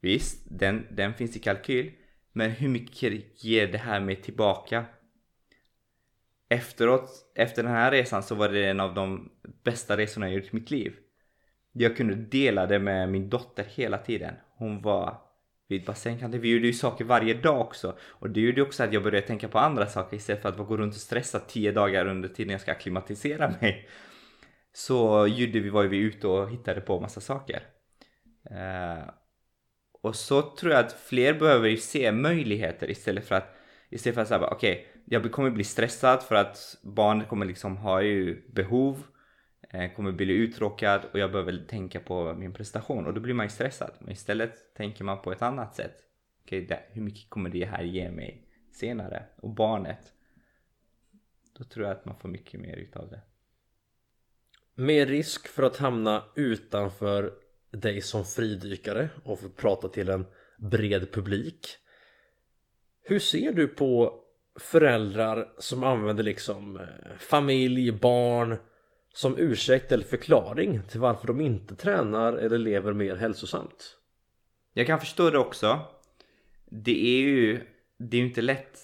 Visst, 0.00 0.46
den, 0.50 0.86
den 0.90 1.14
finns 1.14 1.36
i 1.36 1.38
kalkyl, 1.38 1.92
men 2.32 2.50
hur 2.50 2.68
mycket 2.68 3.44
ger 3.44 3.66
det 3.66 3.78
här 3.78 4.00
mig 4.00 4.16
tillbaka? 4.16 4.84
Efteråt, 6.48 7.10
efter 7.34 7.62
den 7.62 7.72
här 7.72 7.90
resan 7.90 8.22
så 8.22 8.34
var 8.34 8.48
det 8.48 8.66
en 8.66 8.80
av 8.80 8.94
de 8.94 9.30
bästa 9.64 9.96
resorna 9.96 10.28
jag 10.28 10.34
gjort 10.34 10.52
i 10.52 10.56
mitt 10.56 10.70
liv. 10.70 10.96
Jag 11.72 11.96
kunde 11.96 12.14
dela 12.14 12.66
det 12.66 12.78
med 12.78 13.08
min 13.08 13.28
dotter 13.30 13.64
hela 13.64 13.98
tiden. 13.98 14.34
Hon 14.56 14.82
var 14.82 15.27
vid 15.68 15.84
bassängkanten. 15.84 16.40
Vi 16.40 16.52
gjorde 16.52 16.66
ju 16.66 16.72
saker 16.72 17.04
varje 17.04 17.34
dag 17.34 17.60
också. 17.60 17.96
Och 18.00 18.30
det 18.30 18.40
gjorde 18.40 18.62
också 18.62 18.82
att 18.84 18.92
jag 18.92 19.02
började 19.02 19.26
tänka 19.26 19.48
på 19.48 19.58
andra 19.58 19.86
saker 19.86 20.16
istället 20.16 20.42
för 20.42 20.48
att 20.48 20.56
gå 20.56 20.76
runt 20.76 20.94
och 20.94 21.00
stressa 21.00 21.40
tio 21.40 21.72
dagar 21.72 22.06
under 22.06 22.28
tiden 22.28 22.52
jag 22.52 22.60
ska 22.60 22.72
akklimatisera 22.72 23.54
mig. 23.60 23.88
Så 24.72 25.26
gjorde 25.26 25.60
vi, 25.60 25.68
var 25.68 25.84
vi 25.84 25.96
ute 25.96 26.26
och 26.26 26.50
hittade 26.50 26.80
på 26.80 27.00
massa 27.00 27.20
saker. 27.20 27.62
Uh, 28.50 29.10
och 30.02 30.16
så 30.16 30.42
tror 30.42 30.72
jag 30.72 30.84
att 30.84 30.92
fler 30.92 31.34
behöver 31.34 31.68
ju 31.68 31.76
se 31.76 32.12
möjligheter 32.12 32.90
istället 32.90 33.28
för 33.28 33.34
att 33.34 33.54
istället 33.90 34.14
för 34.14 34.22
att 34.22 34.28
säga 34.28 34.46
okej, 34.46 34.72
okay, 34.72 34.84
jag 35.04 35.32
kommer 35.32 35.50
bli 35.50 35.64
stressad 35.64 36.22
för 36.22 36.34
att 36.34 36.78
barnet 36.82 37.28
kommer 37.28 37.46
liksom 37.46 37.76
ha 37.76 38.02
ju 38.02 38.50
behov 38.52 39.02
Eh, 39.70 39.92
kommer 39.92 40.12
bli 40.12 40.34
uttråkad 40.34 41.00
och 41.12 41.18
jag 41.18 41.32
behöver 41.32 41.64
tänka 41.68 42.00
på 42.00 42.34
min 42.34 42.52
prestation 42.52 43.06
och 43.06 43.14
då 43.14 43.20
blir 43.20 43.34
man 43.34 43.46
ju 43.46 43.50
stressad. 43.50 43.90
Men 43.98 44.12
istället 44.12 44.74
tänker 44.74 45.04
man 45.04 45.22
på 45.22 45.32
ett 45.32 45.42
annat 45.42 45.74
sätt. 45.74 45.96
Okej, 46.44 46.64
okay, 46.64 46.78
hur 46.88 47.02
mycket 47.02 47.30
kommer 47.30 47.50
det 47.50 47.64
här 47.64 47.82
ge 47.82 48.10
mig 48.10 48.48
senare? 48.72 49.24
Och 49.36 49.50
barnet. 49.50 50.12
Då 51.58 51.64
tror 51.64 51.86
jag 51.86 51.96
att 51.96 52.04
man 52.04 52.18
får 52.18 52.28
mycket 52.28 52.60
mer 52.60 52.76
utav 52.76 53.10
det. 53.10 53.20
Med 54.74 55.08
risk 55.08 55.48
för 55.48 55.62
att 55.62 55.76
hamna 55.76 56.24
utanför 56.34 57.32
dig 57.70 58.00
som 58.00 58.24
fridykare 58.24 59.08
och 59.24 59.40
få 59.40 59.48
prata 59.48 59.88
till 59.88 60.08
en 60.08 60.26
bred 60.58 61.12
publik. 61.12 61.66
Hur 63.02 63.18
ser 63.18 63.52
du 63.52 63.68
på 63.68 64.22
föräldrar 64.60 65.52
som 65.58 65.84
använder 65.84 66.24
liksom 66.24 66.76
eh, 66.76 67.16
familj, 67.18 67.92
barn 67.92 68.58
som 69.18 69.38
ursäkt 69.38 69.92
eller 69.92 70.04
förklaring 70.04 70.82
till 70.88 71.00
varför 71.00 71.26
de 71.26 71.40
inte 71.40 71.76
tränar 71.76 72.32
eller 72.32 72.58
lever 72.58 72.92
mer 72.92 73.16
hälsosamt. 73.16 73.96
Jag 74.72 74.86
kan 74.86 75.00
förstå 75.00 75.30
det 75.30 75.38
också. 75.38 75.80
Det 76.64 77.06
är 77.06 77.20
ju, 77.20 77.60
det 77.98 78.16
är 78.16 78.20
ju 78.20 78.26
inte 78.26 78.42
lätt 78.42 78.78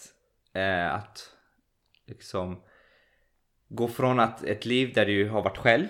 eh, 0.53 0.95
att 0.95 1.33
liksom 2.07 2.63
gå 3.69 3.89
från 3.89 4.21
att 4.21 4.45
ett 4.45 4.65
liv 4.65 4.93
där 4.95 5.07
du 5.07 5.29
har 5.29 5.43
varit 5.43 5.59
själv 5.59 5.87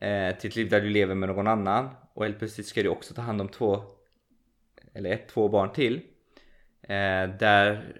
eh, 0.00 0.36
till 0.36 0.48
ett 0.48 0.56
liv 0.56 0.68
där 0.68 0.80
du 0.80 0.88
lever 0.90 1.14
med 1.14 1.28
någon 1.28 1.46
annan 1.46 1.90
och 2.14 2.24
helt 2.24 2.38
plötsligt 2.38 2.66
ska 2.66 2.82
du 2.82 2.88
också 2.88 3.14
ta 3.14 3.22
hand 3.22 3.40
om 3.40 3.48
två 3.48 3.82
eller 4.94 5.10
ett, 5.10 5.28
två 5.28 5.48
barn 5.48 5.72
till. 5.72 6.00
Eh, 6.82 7.28
där 7.38 7.94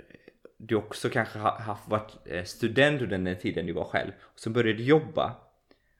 du 0.66 0.74
också 0.74 1.10
kanske 1.10 1.38
har 1.38 1.50
haft, 1.50 1.88
varit 1.88 2.16
eh, 2.24 2.44
student 2.44 3.02
under 3.02 3.18
den 3.18 3.38
tiden 3.38 3.66
du 3.66 3.72
var 3.72 3.84
själv 3.84 4.12
och 4.20 4.40
så 4.40 4.50
började 4.50 4.78
du 4.78 4.84
jobba. 4.84 5.36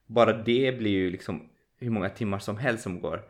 Bara 0.07 0.33
det 0.33 0.79
blir 0.79 0.91
ju 0.91 1.11
liksom 1.11 1.49
hur 1.79 1.91
många 1.91 2.09
timmar 2.09 2.39
som 2.39 2.57
helst 2.57 2.83
som 2.83 3.01
går. 3.01 3.23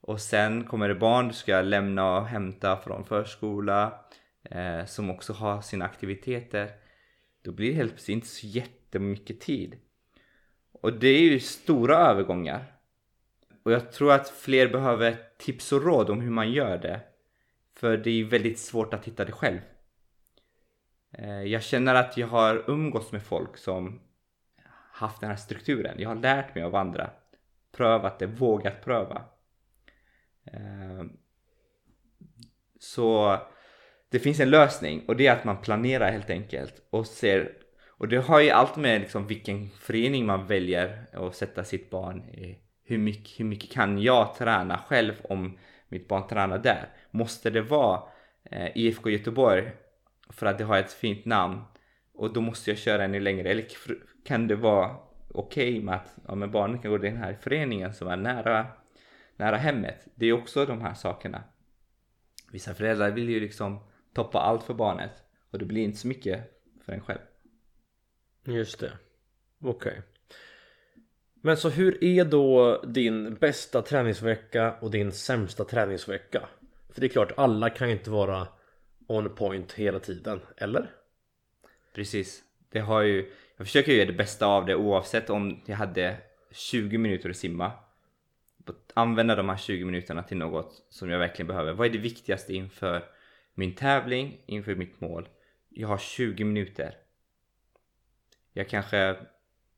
Och 0.00 0.20
sen 0.20 0.64
kommer 0.64 0.88
det 0.88 0.94
barn 0.94 1.28
du 1.28 1.34
ska 1.34 1.60
lämna 1.60 2.18
och 2.18 2.26
hämta 2.26 2.76
från 2.76 3.04
förskola 3.04 4.00
eh, 4.42 4.84
som 4.84 5.10
också 5.10 5.32
har 5.32 5.60
sina 5.60 5.84
aktiviteter. 5.84 6.70
Då 7.42 7.52
blir 7.52 7.68
det 7.68 7.76
helt 7.76 7.90
plötsligt 7.90 8.14
inte 8.14 8.26
så 8.26 8.46
jättemycket 8.46 9.40
tid. 9.40 9.76
Och 10.72 10.92
det 10.92 11.08
är 11.08 11.20
ju 11.20 11.40
stora 11.40 11.96
övergångar. 11.96 12.72
Och 13.62 13.72
jag 13.72 13.92
tror 13.92 14.12
att 14.12 14.28
fler 14.28 14.68
behöver 14.68 15.16
tips 15.38 15.72
och 15.72 15.84
råd 15.84 16.10
om 16.10 16.20
hur 16.20 16.30
man 16.30 16.52
gör 16.52 16.78
det. 16.78 17.00
För 17.76 17.96
det 17.96 18.10
är 18.10 18.14
ju 18.14 18.24
väldigt 18.24 18.58
svårt 18.58 18.94
att 18.94 19.04
hitta 19.04 19.24
det 19.24 19.32
själv. 19.32 19.58
Eh, 21.12 21.42
jag 21.42 21.62
känner 21.62 21.94
att 21.94 22.16
jag 22.16 22.26
har 22.26 22.64
umgåtts 22.70 23.12
med 23.12 23.22
folk 23.22 23.56
som 23.56 24.00
haft 24.92 25.20
den 25.20 25.30
här 25.30 25.36
strukturen. 25.36 25.96
Jag 25.98 26.08
har 26.08 26.16
lärt 26.16 26.54
mig 26.54 26.64
av 26.64 26.74
andra. 26.74 27.10
Prövat 27.76 28.18
det, 28.18 28.26
vågat 28.26 28.84
pröva. 28.84 29.22
Eh, 30.44 31.04
så 32.80 33.38
det 34.08 34.18
finns 34.18 34.40
en 34.40 34.50
lösning 34.50 35.04
och 35.08 35.16
det 35.16 35.26
är 35.26 35.32
att 35.32 35.44
man 35.44 35.60
planerar 35.60 36.10
helt 36.10 36.30
enkelt 36.30 36.82
och 36.90 37.06
ser 37.06 37.52
och 37.98 38.08
det 38.08 38.16
har 38.16 38.40
ju 38.40 38.50
allt 38.50 38.76
med 38.76 39.00
liksom 39.00 39.26
vilken 39.26 39.68
förening 39.68 40.26
man 40.26 40.46
väljer 40.46 41.06
att 41.12 41.34
sätta 41.34 41.64
sitt 41.64 41.90
barn 41.90 42.28
i. 42.28 42.58
Hur 42.84 42.98
mycket, 42.98 43.40
hur 43.40 43.44
mycket 43.44 43.70
kan 43.70 44.02
jag 44.02 44.34
träna 44.34 44.78
själv 44.78 45.12
om 45.22 45.58
mitt 45.88 46.08
barn 46.08 46.28
tränar 46.28 46.58
där? 46.58 46.88
Måste 47.10 47.50
det 47.50 47.62
vara 47.62 48.02
eh, 48.44 48.68
IFK 48.74 49.10
Göteborg 49.10 49.70
för 50.30 50.46
att 50.46 50.58
det 50.58 50.64
har 50.64 50.78
ett 50.78 50.92
fint 50.92 51.24
namn. 51.24 51.60
Och 52.14 52.32
då 52.32 52.40
måste 52.40 52.70
jag 52.70 52.78
köra 52.78 53.04
ännu 53.04 53.20
längre. 53.20 53.50
Eller 53.50 53.66
kan 54.24 54.48
det 54.48 54.56
vara 54.56 54.96
okej 55.28 55.68
okay 55.68 55.84
med 55.84 55.94
att 55.94 56.14
ja, 56.28 56.34
men 56.34 56.50
barnet 56.50 56.82
kan 56.82 56.90
gå 56.90 56.98
till 56.98 57.10
den 57.10 57.22
här 57.22 57.38
föreningen 57.40 57.94
som 57.94 58.08
är 58.08 58.16
nära, 58.16 58.66
nära 59.36 59.56
hemmet. 59.56 60.08
Det 60.14 60.26
är 60.26 60.32
också 60.32 60.66
de 60.66 60.80
här 60.80 60.94
sakerna. 60.94 61.42
Vissa 62.52 62.74
föräldrar 62.74 63.10
vill 63.10 63.28
ju 63.28 63.40
liksom 63.40 63.78
toppa 64.14 64.38
allt 64.38 64.62
för 64.62 64.74
barnet. 64.74 65.12
Och 65.50 65.58
det 65.58 65.64
blir 65.64 65.82
inte 65.82 65.98
så 65.98 66.08
mycket 66.08 66.62
för 66.84 66.92
en 66.92 67.00
själv. 67.00 67.20
Just 68.44 68.80
det. 68.80 68.92
Okej. 69.62 69.92
Okay. 69.92 70.02
men 71.42 71.56
så 71.56 71.68
hur 71.68 72.04
är 72.04 72.24
då 72.24 72.80
din 72.82 73.34
bästa 73.34 73.82
träningsvecka 73.82 74.74
och 74.80 74.90
din 74.90 75.12
sämsta 75.12 75.64
träningsvecka? 75.64 76.48
För 76.90 77.00
det 77.00 77.06
är 77.06 77.08
klart, 77.08 77.32
alla 77.36 77.70
kan 77.70 77.88
ju 77.88 77.94
inte 77.94 78.10
vara 78.10 78.48
on 79.08 79.34
point 79.34 79.72
hela 79.72 79.98
tiden, 79.98 80.40
eller? 80.56 80.90
Precis. 81.94 82.42
Det 82.70 82.80
har 82.80 83.00
ju, 83.00 83.32
jag 83.56 83.66
försöker 83.66 83.92
göra 83.92 84.06
det 84.06 84.12
bästa 84.12 84.46
av 84.46 84.66
det 84.66 84.74
oavsett 84.74 85.30
om 85.30 85.60
jag 85.66 85.76
hade 85.76 86.16
20 86.50 86.98
minuter 86.98 87.30
att 87.30 87.36
simma. 87.36 87.72
Använda 88.94 89.36
de 89.36 89.48
här 89.48 89.56
20 89.56 89.84
minuterna 89.84 90.22
till 90.22 90.36
något 90.36 90.86
som 90.88 91.10
jag 91.10 91.18
verkligen 91.18 91.46
behöver. 91.46 91.72
Vad 91.72 91.86
är 91.86 91.90
det 91.90 91.98
viktigaste 91.98 92.54
inför 92.54 93.04
min 93.54 93.74
tävling, 93.74 94.40
inför 94.46 94.74
mitt 94.74 95.00
mål? 95.00 95.28
Jag 95.68 95.88
har 95.88 95.98
20 95.98 96.44
minuter. 96.44 96.94
Jag 98.52 98.68
kanske 98.68 99.16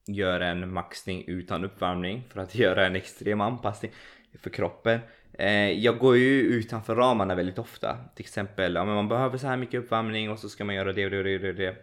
gör 0.07 0.41
en 0.41 0.73
maxning 0.73 1.25
utan 1.27 1.65
uppvärmning 1.65 2.25
för 2.29 2.41
att 2.41 2.55
göra 2.65 2.87
en 2.87 2.97
extrem 2.97 3.41
anpassning 3.41 3.93
för 4.39 4.51
kroppen. 4.51 5.01
Eh, 5.41 5.73
jag 5.73 5.99
går 5.99 6.17
ju 6.17 6.41
utanför 6.41 6.95
ramarna 6.95 7.35
väldigt 7.35 7.59
ofta. 7.59 7.99
Till 8.15 8.25
exempel, 8.25 8.75
ja, 8.75 8.85
men 8.85 8.95
man 8.95 9.09
behöver 9.09 9.39
så 9.39 9.47
här 9.47 9.57
mycket 9.57 9.81
uppvärmning 9.81 10.31
och 10.31 10.39
så 10.39 10.49
ska 10.49 10.65
man 10.65 10.75
göra 10.75 10.93
det 10.93 11.05
och 11.05 11.11
det 11.11 11.19
och 11.19 11.25
det 11.25 11.49
och 11.49 11.55
det. 11.55 11.77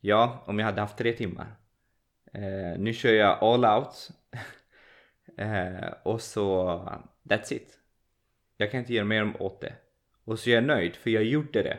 Ja, 0.00 0.42
om 0.46 0.58
jag 0.58 0.66
hade 0.66 0.80
haft 0.80 0.98
tre 0.98 1.12
timmar. 1.12 1.46
Eh, 2.32 2.78
nu 2.78 2.92
kör 2.92 3.12
jag 3.12 3.38
all 3.42 3.64
out. 3.64 4.10
eh, 5.38 5.88
och 6.02 6.20
så, 6.20 6.78
that's 7.22 7.52
it. 7.52 7.78
Jag 8.56 8.70
kan 8.70 8.80
inte 8.80 8.94
göra 8.94 9.04
mer 9.04 9.42
åt 9.42 9.60
det. 9.60 9.72
Och 10.24 10.38
så 10.38 10.50
är 10.50 10.54
jag 10.54 10.64
nöjd 10.64 10.96
för 10.96 11.10
jag 11.10 11.24
gjorde 11.24 11.62
det. 11.62 11.78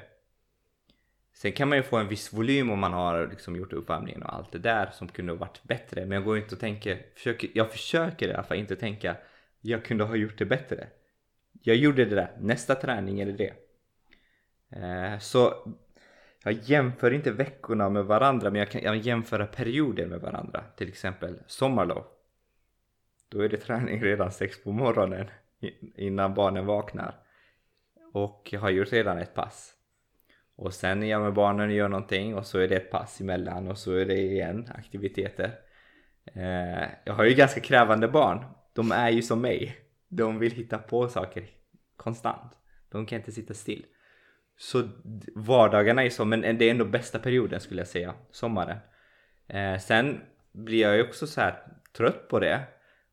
Sen 1.33 1.51
kan 1.51 1.69
man 1.69 1.77
ju 1.77 1.83
få 1.83 1.97
en 1.97 2.07
viss 2.07 2.33
volym 2.33 2.69
om 2.69 2.79
man 2.79 2.93
har 2.93 3.27
liksom 3.27 3.55
gjort 3.55 3.73
uppvärmningen 3.73 4.23
och 4.23 4.33
allt 4.33 4.51
det 4.51 4.59
där 4.59 4.89
som 4.93 5.07
kunde 5.07 5.31
ha 5.31 5.37
varit 5.37 5.63
bättre. 5.63 6.05
Men 6.05 6.11
jag 6.11 6.23
går 6.23 6.37
inte 6.37 6.55
och 6.55 6.61
tänker, 6.61 7.05
försöker, 7.15 7.49
jag 7.53 7.71
försöker 7.71 8.27
i 8.27 8.33
alla 8.33 8.43
fall 8.43 8.57
inte 8.57 8.75
tänka 8.75 9.15
jag 9.61 9.85
kunde 9.85 10.03
ha 10.03 10.15
gjort 10.15 10.37
det 10.37 10.45
bättre. 10.45 10.87
Jag 11.61 11.75
gjorde 11.75 12.05
det 12.05 12.15
där, 12.15 12.31
nästa 12.39 12.75
träning 12.75 13.19
är 13.19 13.25
det 13.25 13.31
det. 13.31 13.53
Eh, 14.69 15.19
så 15.19 15.53
jag 16.43 16.53
jämför 16.53 17.11
inte 17.11 17.31
veckorna 17.31 17.89
med 17.89 18.05
varandra 18.05 18.51
men 18.51 18.59
jag 18.59 18.71
kan 18.71 18.81
jag 18.81 18.97
jämföra 18.97 19.45
perioder 19.45 20.05
med 20.05 20.21
varandra. 20.21 20.63
Till 20.75 20.87
exempel 20.87 21.39
sommarlov. 21.47 22.03
Då 23.29 23.41
är 23.41 23.49
det 23.49 23.57
träning 23.57 24.03
redan 24.03 24.31
sex 24.31 24.63
på 24.63 24.71
morgonen 24.71 25.27
innan 25.95 26.33
barnen 26.33 26.65
vaknar. 26.65 27.15
Och 28.13 28.49
jag 28.51 28.59
har 28.59 28.69
gjort 28.69 28.91
redan 28.91 29.17
ett 29.17 29.33
pass. 29.33 29.73
Och 30.55 30.73
sen 30.73 31.03
är 31.03 31.07
jag 31.07 31.21
med 31.21 31.33
barnen 31.33 31.69
och 31.69 31.75
gör 31.75 31.87
någonting 31.87 32.35
och 32.35 32.45
så 32.45 32.59
är 32.59 32.67
det 32.67 32.75
ett 32.75 32.91
pass 32.91 33.21
emellan 33.21 33.67
och 33.67 33.77
så 33.77 33.93
är 33.93 34.05
det 34.05 34.17
igen 34.17 34.69
aktiviteter. 34.75 35.51
Eh, 36.25 36.87
jag 37.03 37.13
har 37.13 37.23
ju 37.23 37.35
ganska 37.35 37.59
krävande 37.61 38.07
barn. 38.07 38.45
De 38.73 38.91
är 38.91 39.09
ju 39.09 39.21
som 39.21 39.41
mig. 39.41 39.88
De 40.09 40.39
vill 40.39 40.51
hitta 40.51 40.77
på 40.77 41.09
saker 41.09 41.47
konstant. 41.95 42.53
De 42.89 43.05
kan 43.05 43.19
inte 43.19 43.31
sitta 43.31 43.53
still. 43.53 43.85
Så 44.57 44.89
vardagarna 45.35 46.03
är 46.03 46.09
så, 46.09 46.25
men 46.25 46.41
det 46.41 46.65
är 46.65 46.71
ändå 46.71 46.85
bästa 46.85 47.19
perioden 47.19 47.59
skulle 47.59 47.81
jag 47.81 47.87
säga, 47.87 48.15
sommaren. 48.31 48.77
Eh, 49.47 49.77
sen 49.77 50.21
blir 50.51 50.81
jag 50.81 50.97
ju 50.97 51.03
också 51.03 51.27
så 51.27 51.41
här 51.41 51.63
trött 51.93 52.27
på 52.27 52.39
det 52.39 52.63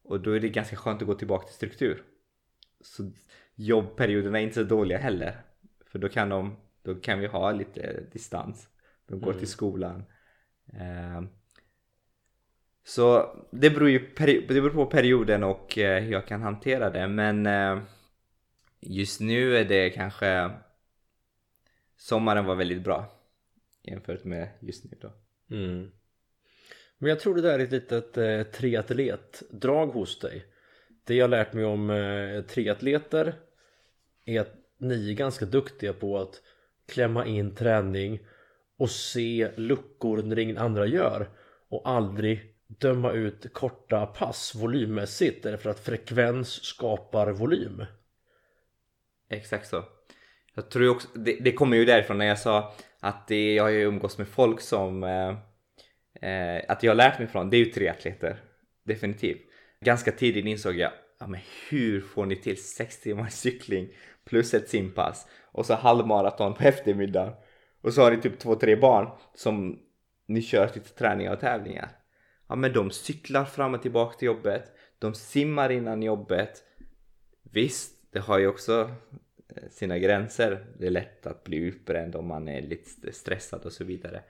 och 0.02 0.20
då 0.20 0.30
är 0.30 0.40
det 0.40 0.48
ganska 0.48 0.76
skönt 0.76 1.02
att 1.02 1.08
gå 1.08 1.14
tillbaka 1.14 1.46
till 1.46 1.54
struktur. 1.54 2.02
Så 2.80 3.12
jobbperioderna 3.54 4.38
är 4.38 4.42
inte 4.42 4.54
så 4.54 4.62
dåliga 4.62 4.98
heller. 4.98 5.40
För 5.86 5.98
då 5.98 6.08
kan, 6.08 6.28
de, 6.28 6.56
då 6.82 6.94
kan 6.94 7.18
vi 7.18 7.26
ha 7.26 7.52
lite 7.52 8.00
distans. 8.12 8.68
De 9.06 9.20
går 9.20 9.30
mm. 9.30 9.38
till 9.38 9.48
skolan. 9.48 10.04
Eh, 10.72 11.22
så 12.88 13.36
det 13.50 13.70
beror 13.70 13.90
ju 13.90 14.10
det 14.18 14.46
beror 14.46 14.70
på 14.70 14.86
perioden 14.86 15.44
och 15.44 15.78
eh, 15.78 16.02
hur 16.02 16.12
jag 16.12 16.26
kan 16.26 16.42
hantera 16.42 16.90
det. 16.90 17.08
Men 17.08 17.46
eh, 17.46 17.82
just 18.80 19.20
nu 19.20 19.56
är 19.56 19.64
det 19.64 19.90
kanske 19.90 20.50
sommaren 21.96 22.44
var 22.44 22.54
väldigt 22.54 22.82
bra 22.82 23.06
jämfört 23.82 24.24
med 24.24 24.48
just 24.60 24.84
nu 24.84 24.98
då. 25.00 25.12
Mm. 25.56 25.90
Men 26.98 27.08
jag 27.08 27.20
tror 27.20 27.34
det 27.34 27.42
där 27.42 27.58
är 27.58 27.64
ett 27.64 27.72
litet 27.72 28.16
eh, 28.16 28.42
triatletdrag 28.42 29.86
hos 29.86 30.18
dig. 30.18 30.44
Det 31.04 31.14
jag 31.14 31.30
lärt 31.30 31.52
mig 31.52 31.64
om 31.64 31.90
eh, 31.90 32.42
triatleter 32.42 33.34
är 34.24 34.40
att 34.40 34.54
ni 34.78 35.10
är 35.10 35.14
ganska 35.14 35.46
duktiga 35.46 35.92
på 35.92 36.18
att 36.18 36.42
klämma 36.88 37.26
in 37.26 37.54
träning 37.54 38.20
och 38.78 38.90
se 38.90 39.50
luckor 39.56 40.22
när 40.22 40.38
ingen 40.38 40.58
andra 40.58 40.86
gör 40.86 41.30
och 41.68 41.88
aldrig 41.88 42.55
döma 42.66 43.12
ut 43.12 43.52
korta 43.52 44.06
pass 44.06 44.54
volymmässigt 44.54 45.42
därför 45.42 45.70
att 45.70 45.80
frekvens 45.80 46.64
skapar 46.64 47.30
volym. 47.30 47.84
Exakt 49.30 49.68
så. 49.68 49.84
Jag 50.54 50.70
tror 50.70 50.88
också, 50.88 51.08
det, 51.14 51.36
det 51.40 51.52
kommer 51.52 51.76
ju 51.76 51.84
därifrån 51.84 52.18
när 52.18 52.26
jag 52.26 52.38
sa 52.38 52.74
att 53.00 53.28
det, 53.28 53.54
jag 53.54 53.64
har 53.64 53.70
ju 53.70 53.82
umgås 53.82 54.18
med 54.18 54.28
folk 54.28 54.60
som 54.60 55.04
eh, 55.04 55.28
eh 56.30 56.64
att 56.68 56.82
jag 56.82 56.90
har 56.90 56.96
lärt 56.96 57.18
mig 57.18 57.28
från, 57.28 57.50
det 57.50 57.56
är 57.56 57.64
ju 57.64 57.70
triatleter. 57.70 58.42
Definitivt. 58.84 59.40
Ganska 59.80 60.12
tidigt 60.12 60.44
insåg 60.44 60.78
jag, 60.78 60.92
ja 61.20 61.26
men 61.26 61.40
hur 61.70 62.00
får 62.00 62.26
ni 62.26 62.36
till 62.36 62.64
6 62.64 63.00
timmars 63.00 63.32
cykling 63.32 63.88
plus 64.24 64.54
ett 64.54 64.68
simpass 64.68 65.26
och 65.42 65.66
så 65.66 65.74
halvmaraton 65.74 66.54
på 66.54 66.64
eftermiddagen 66.64 67.32
och 67.80 67.94
så 67.94 68.02
har 68.02 68.10
ni 68.10 68.20
typ 68.20 68.38
två, 68.38 68.54
tre 68.54 68.76
barn 68.76 69.10
som 69.34 69.78
ni 70.26 70.42
kör 70.42 70.68
till 70.68 70.82
träningar 70.82 71.32
och 71.32 71.40
tävlingar. 71.40 71.88
Ja 72.48 72.56
men 72.56 72.72
de 72.72 72.90
cyklar 72.90 73.44
fram 73.44 73.74
och 73.74 73.82
tillbaka 73.82 74.18
till 74.18 74.26
jobbet, 74.26 74.72
de 74.98 75.14
simmar 75.14 75.70
innan 75.70 76.02
jobbet. 76.02 76.62
Visst, 77.42 78.12
det 78.12 78.18
har 78.18 78.38
ju 78.38 78.46
också 78.46 78.90
eh, 79.48 79.68
sina 79.70 79.98
gränser. 79.98 80.66
Det 80.78 80.86
är 80.86 80.90
lätt 80.90 81.26
att 81.26 81.44
bli 81.44 81.56
utbränd 81.56 82.16
om 82.16 82.26
man 82.26 82.48
är 82.48 82.62
lite 82.62 83.12
stressad 83.12 83.64
och 83.64 83.72
så 83.72 83.84
vidare. 83.84 84.22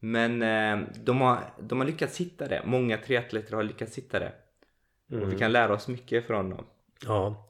Men 0.00 0.42
eh, 0.42 0.88
de, 1.04 1.20
har, 1.20 1.38
de 1.60 1.80
har 1.80 1.86
lyckats 1.86 2.20
hitta 2.20 2.48
det. 2.48 2.62
Många 2.64 2.98
triatleter 2.98 3.56
har 3.56 3.62
lyckats 3.62 3.98
hitta 3.98 4.18
det. 4.18 4.32
Mm. 5.10 5.22
Och 5.22 5.28
vi 5.28 5.32
mm. 5.32 5.38
kan 5.38 5.52
lära 5.52 5.74
oss 5.74 5.88
mycket 5.88 6.26
från 6.26 6.50
dem. 6.50 6.66
Ja. 7.06 7.48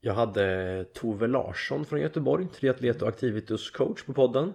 Jag 0.00 0.14
hade 0.14 0.84
Tove 0.84 1.26
Larsson 1.26 1.84
från 1.84 2.00
Göteborg, 2.00 2.46
triatlet 2.48 3.02
och 3.02 3.08
activitus 3.08 3.70
coach 3.70 4.02
på 4.02 4.12
podden. 4.12 4.52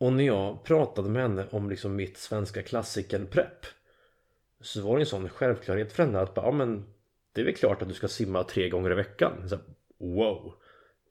Och 0.00 0.12
när 0.12 0.24
jag 0.24 0.64
pratade 0.64 1.08
med 1.08 1.22
henne 1.22 1.46
om 1.50 1.70
liksom 1.70 1.96
mitt 1.96 2.18
svenska 2.18 2.62
klassiken 2.62 3.26
prepp 3.26 3.66
så 4.60 4.82
var 4.82 4.96
det 4.96 5.02
en 5.02 5.06
sån 5.06 5.28
självklarhet 5.28 5.92
för 5.92 6.02
henne 6.02 6.20
att 6.20 6.34
bara, 6.34 6.46
ja, 6.46 6.52
men 6.52 6.86
det 7.32 7.40
är 7.40 7.44
väl 7.44 7.54
klart 7.54 7.82
att 7.82 7.88
du 7.88 7.94
ska 7.94 8.08
simma 8.08 8.44
tre 8.44 8.68
gånger 8.68 8.90
i 8.92 8.94
veckan. 8.94 9.48
Så, 9.48 9.58
wow! 9.98 10.54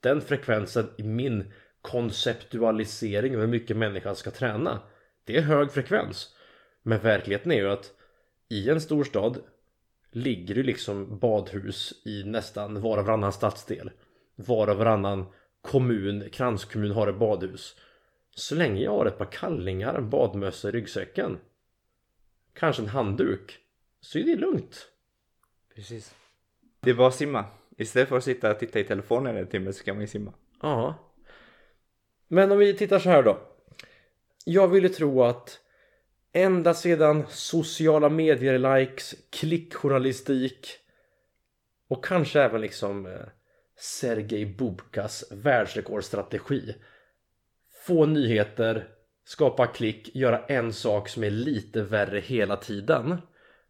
Den 0.00 0.20
frekvensen 0.20 0.90
i 0.98 1.02
min 1.02 1.52
konceptualisering 1.82 3.34
av 3.34 3.40
hur 3.40 3.48
mycket 3.48 3.76
människan 3.76 4.16
ska 4.16 4.30
träna 4.30 4.80
det 5.24 5.36
är 5.36 5.42
hög 5.42 5.72
frekvens. 5.72 6.34
Men 6.82 6.98
verkligheten 6.98 7.52
är 7.52 7.56
ju 7.56 7.70
att 7.70 7.92
i 8.48 8.70
en 8.70 8.80
storstad 8.80 9.38
ligger 10.10 10.54
det 10.54 10.62
liksom 10.62 11.18
badhus 11.18 11.92
i 12.04 12.24
nästan 12.24 12.80
var 12.80 12.98
och 12.98 13.06
varannan 13.06 13.32
stadsdel. 13.32 13.90
Var 14.36 14.68
och 14.68 14.76
varannan 14.76 15.26
kommun, 15.62 16.30
kranskommun 16.32 16.90
har 16.90 17.08
ett 17.08 17.18
badhus. 17.18 17.76
Så 18.34 18.54
länge 18.54 18.82
jag 18.82 18.90
har 18.90 19.06
ett 19.06 19.18
par 19.18 19.32
kallingar, 19.32 19.94
en 19.94 20.10
badmössa 20.10 20.68
i 20.68 20.72
ryggsäcken 20.72 21.38
kanske 22.52 22.82
en 22.82 22.88
handduk 22.88 23.58
så 24.00 24.18
är 24.18 24.22
det 24.22 24.36
lugnt. 24.36 24.88
Precis. 25.74 26.14
Det 26.80 26.90
är 26.90 26.94
bara 26.94 27.08
att 27.08 27.14
simma. 27.14 27.44
Istället 27.76 28.08
för 28.08 28.16
att 28.16 28.24
sitta 28.24 28.50
och 28.50 28.58
titta 28.58 28.80
i 28.80 28.84
telefonen 28.84 29.36
en 29.36 29.46
timme 29.46 29.72
så 29.72 29.84
kan 29.84 29.96
man 29.96 30.00
ju 30.00 30.06
simma. 30.06 30.32
Ja. 30.62 30.94
Men 32.28 32.52
om 32.52 32.58
vi 32.58 32.76
tittar 32.76 32.98
så 32.98 33.08
här 33.08 33.22
då. 33.22 33.40
Jag 34.44 34.68
ville 34.68 34.88
tro 34.88 35.22
att 35.22 35.60
ända 36.32 36.74
sedan 36.74 37.24
sociala 37.28 38.08
medier-likes, 38.08 39.14
klickjournalistik 39.30 40.68
och 41.88 42.04
kanske 42.04 42.42
även 42.42 42.60
liksom 42.60 43.06
eh, 43.06 43.26
Sergej 43.76 44.46
Bubkas 44.46 45.24
världsrekordstrategi. 45.30 46.74
Få 47.80 48.06
nyheter, 48.06 48.88
skapa 49.24 49.66
klick, 49.66 50.14
göra 50.14 50.44
en 50.44 50.72
sak 50.72 51.08
som 51.08 51.24
är 51.24 51.30
lite 51.30 51.82
värre 51.82 52.20
hela 52.20 52.56
tiden. 52.56 53.16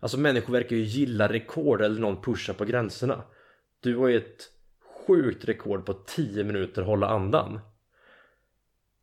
Alltså 0.01 0.19
människor 0.19 0.53
verkar 0.53 0.77
ju 0.77 0.83
gilla 0.83 1.29
rekord 1.29 1.83
eller 1.83 2.01
någon 2.01 2.23
pushar 2.23 2.55
på 2.55 2.65
gränserna. 2.65 3.25
Du 3.81 3.97
har 3.97 4.09
ju 4.09 4.17
ett 4.17 4.49
sjukt 5.07 5.45
rekord 5.45 5.87
på 5.87 5.93
10 5.93 6.45
minuter 6.45 6.83
hålla 6.83 7.09
andan. 7.09 7.61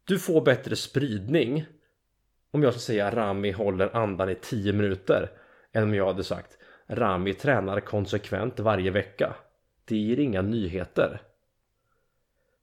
Du 0.03 0.19
får 0.19 0.41
bättre 0.41 0.75
spridning 0.75 1.65
om 2.51 2.63
jag 2.63 2.73
ska 2.73 2.79
säga 2.79 3.15
Rami 3.15 3.51
håller 3.51 3.95
andan 3.95 4.29
i 4.29 4.35
10 4.35 4.73
minuter 4.73 5.31
än 5.71 5.83
om 5.83 5.93
jag 5.93 6.07
hade 6.07 6.23
sagt 6.23 6.57
Rami 6.87 7.33
tränar 7.33 7.79
konsekvent 7.79 8.59
varje 8.59 8.91
vecka. 8.91 9.35
Det 9.85 9.97
ger 9.97 10.19
inga 10.19 10.41
nyheter. 10.41 11.21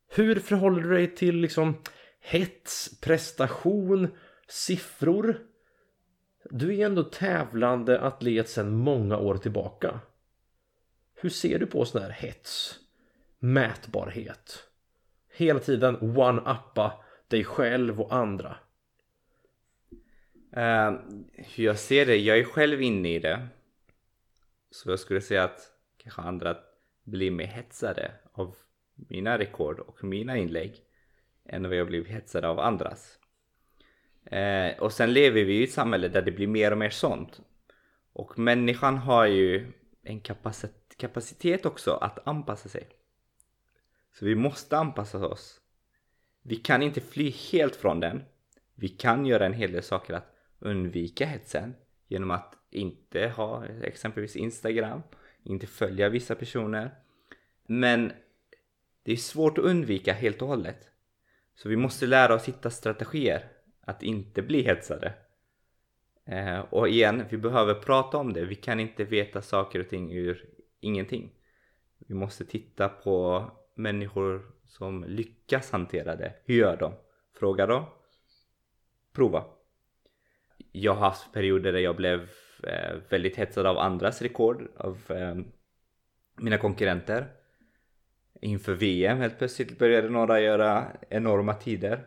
Hur 0.08 0.40
förhåller 0.40 0.82
du 0.82 0.94
dig 0.94 1.14
till 1.14 1.36
liksom 1.36 1.76
hets, 2.24 3.00
prestation, 3.00 4.08
siffror? 4.48 5.46
Du 6.50 6.78
är 6.78 6.86
ändå 6.86 7.02
tävlande 7.02 8.00
atlet 8.00 8.48
sedan 8.48 8.76
många 8.76 9.18
år 9.18 9.36
tillbaka. 9.36 10.00
Hur 11.14 11.30
ser 11.30 11.58
du 11.58 11.66
på 11.66 11.84
sån 11.84 12.02
här 12.02 12.10
hets? 12.10 12.78
Mätbarhet? 13.38 14.68
Hela 15.32 15.60
tiden 15.60 15.96
one-uppa 16.00 17.04
dig 17.28 17.44
själv 17.44 18.00
och 18.00 18.14
andra. 18.14 18.56
Uh, 20.56 21.00
hur 21.32 21.64
jag 21.64 21.78
ser 21.78 22.06
det, 22.06 22.16
jag 22.16 22.38
är 22.38 22.44
själv 22.44 22.82
inne 22.82 23.14
i 23.14 23.18
det. 23.18 23.48
Så 24.70 24.90
jag 24.90 24.98
skulle 24.98 25.20
säga 25.20 25.44
att 25.44 25.72
kanske 25.96 26.22
andra 26.22 26.56
blir 27.02 27.30
mer 27.30 27.46
hetsade 27.46 28.12
av 28.32 28.56
mina 28.94 29.38
rekord 29.38 29.80
och 29.80 30.04
mina 30.04 30.36
inlägg 30.36 30.83
än 31.44 31.68
vad 31.68 31.76
jag 31.76 31.86
blivit 31.86 32.08
hetsad 32.08 32.44
av 32.44 32.60
andras. 32.60 33.18
Eh, 34.24 34.78
och 34.78 34.92
sen 34.92 35.12
lever 35.12 35.44
vi 35.44 35.60
i 35.60 35.64
ett 35.64 35.72
samhälle 35.72 36.08
där 36.08 36.22
det 36.22 36.32
blir 36.32 36.46
mer 36.46 36.70
och 36.70 36.78
mer 36.78 36.90
sånt. 36.90 37.40
Och 38.12 38.38
människan 38.38 38.98
har 38.98 39.26
ju 39.26 39.72
en 40.02 40.20
kapacitet 40.96 41.66
också 41.66 41.92
att 41.92 42.28
anpassa 42.28 42.68
sig. 42.68 42.88
Så 44.12 44.24
vi 44.24 44.34
måste 44.34 44.78
anpassa 44.78 45.26
oss 45.26 45.60
vi 46.46 46.56
kan 46.56 46.82
inte 46.82 47.00
fly 47.00 47.30
helt 47.30 47.76
från 47.76 48.00
den. 48.00 48.22
Vi 48.74 48.88
kan 48.88 49.26
göra 49.26 49.46
en 49.46 49.52
hel 49.52 49.72
del 49.72 49.82
saker 49.82 50.14
att 50.14 50.34
undvika 50.58 51.26
hetsen 51.26 51.74
genom 52.08 52.30
att 52.30 52.54
inte 52.70 53.28
ha 53.28 53.66
exempelvis 53.66 54.36
Instagram, 54.36 55.02
inte 55.42 55.66
följa 55.66 56.08
vissa 56.08 56.34
personer. 56.34 56.94
Men 57.66 58.12
det 59.02 59.12
är 59.12 59.16
svårt 59.16 59.58
att 59.58 59.64
undvika 59.64 60.12
helt 60.12 60.42
och 60.42 60.48
hållet. 60.48 60.88
Så 61.54 61.68
vi 61.68 61.76
måste 61.76 62.06
lära 62.06 62.34
oss 62.34 62.48
hitta 62.48 62.70
strategier 62.70 63.44
att 63.80 64.02
inte 64.02 64.42
bli 64.42 64.62
hetsade. 64.62 65.14
Eh, 66.26 66.58
och 66.58 66.88
igen, 66.88 67.24
vi 67.30 67.36
behöver 67.36 67.74
prata 67.74 68.16
om 68.16 68.32
det. 68.32 68.44
Vi 68.44 68.54
kan 68.54 68.80
inte 68.80 69.04
veta 69.04 69.42
saker 69.42 69.80
och 69.80 69.88
ting 69.88 70.12
ur 70.12 70.44
ingenting. 70.80 71.32
Vi 71.98 72.14
måste 72.14 72.44
titta 72.44 72.88
på 72.88 73.44
människor 73.74 74.42
som 74.66 75.04
lyckas 75.04 75.70
hantera 75.70 76.16
det. 76.16 76.34
Hur 76.44 76.54
gör 76.54 76.76
de? 76.76 76.92
Fråga 77.38 77.66
dem. 77.66 77.84
Prova. 79.12 79.44
Jag 80.72 80.94
har 80.94 81.00
haft 81.00 81.32
perioder 81.32 81.72
där 81.72 81.80
jag 81.80 81.96
blev 81.96 82.28
eh, 82.62 82.94
väldigt 83.08 83.36
hetsad 83.36 83.66
av 83.66 83.78
andras 83.78 84.22
rekord, 84.22 84.68
av 84.76 84.98
eh, 85.08 85.36
mina 86.36 86.58
konkurrenter. 86.58 87.26
Inför 88.40 88.74
VM 88.74 89.18
helt 89.18 89.38
plötsligt 89.38 89.78
började 89.78 90.08
några 90.08 90.40
göra 90.40 90.86
enorma 91.08 91.54
tider. 91.54 92.04